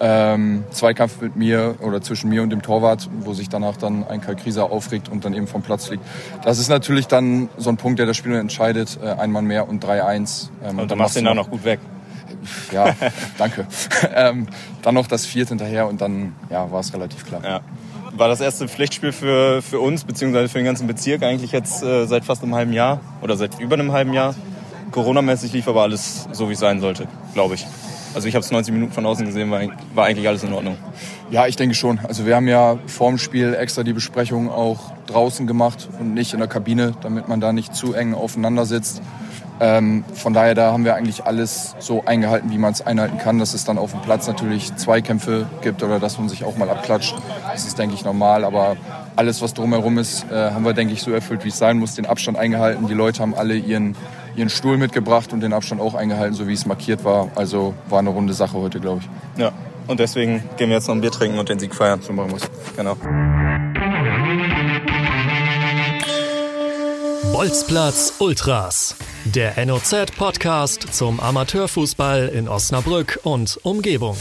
ähm, 0.00 0.64
Zweikampf 0.70 1.20
mit 1.20 1.36
mir 1.36 1.76
oder 1.80 2.00
zwischen 2.00 2.30
mir 2.30 2.42
und 2.42 2.50
dem 2.50 2.62
Torwart, 2.62 3.08
wo 3.20 3.34
sich 3.34 3.48
danach 3.48 3.76
dann 3.76 4.06
ein 4.06 4.20
Kalkrisa 4.20 4.62
aufregt 4.62 5.08
und 5.08 5.24
dann 5.24 5.34
eben 5.34 5.46
vom 5.46 5.62
Platz 5.62 5.86
fliegt. 5.86 6.04
Das 6.44 6.58
ist 6.58 6.68
natürlich 6.68 7.06
dann 7.06 7.48
so 7.56 7.70
ein 7.70 7.76
Punkt, 7.76 7.98
der 7.98 8.06
das 8.06 8.16
Spiel 8.16 8.34
entscheidet. 8.34 8.98
Äh, 9.02 9.12
ein 9.12 9.32
Mann 9.32 9.46
mehr 9.46 9.68
und 9.68 9.84
3-1. 9.84 10.48
Ähm, 10.64 10.78
und 10.78 10.90
dann 10.90 10.98
machst 10.98 11.16
du 11.16 11.20
ihn 11.20 11.24
dann 11.24 11.36
noch 11.36 11.50
gut 11.50 11.64
weg. 11.64 11.80
Ja, 12.72 12.94
danke. 13.38 13.66
ähm, 14.14 14.46
dann 14.82 14.94
noch 14.94 15.06
das 15.06 15.26
vierte 15.26 15.50
hinterher 15.50 15.88
und 15.88 16.00
dann 16.00 16.34
ja, 16.50 16.70
war 16.70 16.80
es 16.80 16.92
relativ 16.92 17.26
klar. 17.26 17.42
Ja. 17.44 17.60
War 18.12 18.28
das 18.28 18.40
erste 18.40 18.68
Pflichtspiel 18.68 19.12
für, 19.12 19.62
für 19.62 19.80
uns, 19.80 20.04
beziehungsweise 20.04 20.48
für 20.48 20.58
den 20.58 20.64
ganzen 20.64 20.86
Bezirk 20.86 21.22
eigentlich 21.22 21.52
jetzt 21.52 21.82
äh, 21.82 22.06
seit 22.06 22.24
fast 22.24 22.42
einem 22.42 22.54
halben 22.54 22.72
Jahr 22.72 23.00
oder 23.22 23.36
seit 23.36 23.60
über 23.60 23.74
einem 23.74 23.92
halben 23.92 24.12
Jahr. 24.12 24.34
Corona-mäßig 24.90 25.52
lief 25.52 25.68
aber 25.68 25.82
alles 25.82 26.26
so, 26.32 26.48
wie 26.48 26.54
es 26.54 26.58
sein 26.58 26.80
sollte, 26.80 27.06
glaube 27.34 27.54
ich. 27.54 27.66
Also 28.14 28.28
ich 28.28 28.34
habe 28.34 28.44
es 28.44 28.50
90 28.50 28.72
Minuten 28.72 28.92
von 28.92 29.06
außen 29.06 29.26
gesehen, 29.26 29.50
war, 29.50 29.60
war 29.94 30.06
eigentlich 30.06 30.28
alles 30.28 30.42
in 30.42 30.52
Ordnung. 30.52 30.76
Ja, 31.30 31.46
ich 31.46 31.56
denke 31.56 31.74
schon. 31.74 32.00
Also 32.00 32.26
wir 32.26 32.36
haben 32.36 32.48
ja 32.48 32.78
vorm 32.86 33.18
Spiel 33.18 33.54
extra 33.54 33.82
die 33.82 33.92
Besprechung 33.92 34.50
auch 34.50 34.92
draußen 35.06 35.46
gemacht 35.46 35.88
und 35.98 36.14
nicht 36.14 36.32
in 36.32 36.38
der 36.38 36.48
Kabine, 36.48 36.94
damit 37.02 37.28
man 37.28 37.40
da 37.40 37.52
nicht 37.52 37.74
zu 37.74 37.94
eng 37.94 38.14
aufeinander 38.14 38.66
sitzt. 38.66 39.02
Ähm, 39.60 40.04
von 40.14 40.34
daher, 40.34 40.54
da 40.54 40.72
haben 40.72 40.84
wir 40.84 40.94
eigentlich 40.94 41.24
alles 41.24 41.74
so 41.80 42.04
eingehalten, 42.04 42.50
wie 42.50 42.58
man 42.58 42.72
es 42.72 42.86
einhalten 42.86 43.18
kann. 43.18 43.38
Dass 43.38 43.54
es 43.54 43.64
dann 43.64 43.78
auf 43.78 43.90
dem 43.90 44.02
Platz 44.02 44.26
natürlich 44.28 44.74
Zweikämpfe 44.76 45.46
gibt 45.62 45.82
oder 45.82 45.98
dass 45.98 46.18
man 46.18 46.28
sich 46.28 46.44
auch 46.44 46.56
mal 46.56 46.70
abklatscht. 46.70 47.16
Das 47.52 47.66
ist, 47.66 47.78
denke 47.78 47.94
ich, 47.94 48.04
normal. 48.04 48.44
Aber 48.44 48.76
alles, 49.16 49.42
was 49.42 49.54
drumherum 49.54 49.98
ist, 49.98 50.26
äh, 50.30 50.52
haben 50.52 50.64
wir, 50.64 50.74
denke 50.74 50.92
ich, 50.92 51.02
so 51.02 51.10
erfüllt, 51.10 51.44
wie 51.44 51.48
es 51.48 51.58
sein 51.58 51.78
muss. 51.78 51.96
Den 51.96 52.06
Abstand 52.06 52.38
eingehalten. 52.38 52.86
Die 52.86 52.94
Leute 52.94 53.20
haben 53.20 53.34
alle 53.34 53.56
ihren, 53.56 53.96
ihren 54.38 54.48
Stuhl 54.48 54.78
mitgebracht 54.78 55.32
und 55.32 55.40
den 55.40 55.52
Abstand 55.52 55.80
auch 55.80 55.94
eingehalten, 55.94 56.34
so 56.34 56.46
wie 56.46 56.52
es 56.52 56.64
markiert 56.64 57.04
war. 57.04 57.30
Also 57.34 57.74
war 57.88 57.98
eine 57.98 58.10
runde 58.10 58.32
Sache 58.32 58.56
heute, 58.56 58.80
glaube 58.80 59.02
ich. 59.02 59.40
Ja, 59.40 59.52
und 59.88 60.00
deswegen 60.00 60.44
gehen 60.56 60.68
wir 60.68 60.76
jetzt 60.76 60.86
noch 60.86 60.94
ein 60.94 61.00
Bier 61.00 61.10
trinken 61.10 61.38
und 61.38 61.48
den 61.48 61.58
Sieg 61.58 61.74
feiern. 61.74 62.00
So 62.00 62.12
machen 62.12 62.30
wir 62.30 62.36
es. 62.36 62.48
Genau. 62.76 62.96
Bolzplatz 67.32 68.14
Ultras. 68.18 68.96
Der 69.24 69.64
NOZ-Podcast 69.66 70.92
zum 70.92 71.20
Amateurfußball 71.20 72.28
in 72.28 72.48
Osnabrück 72.48 73.20
und 73.24 73.58
Umgebung. 73.62 74.16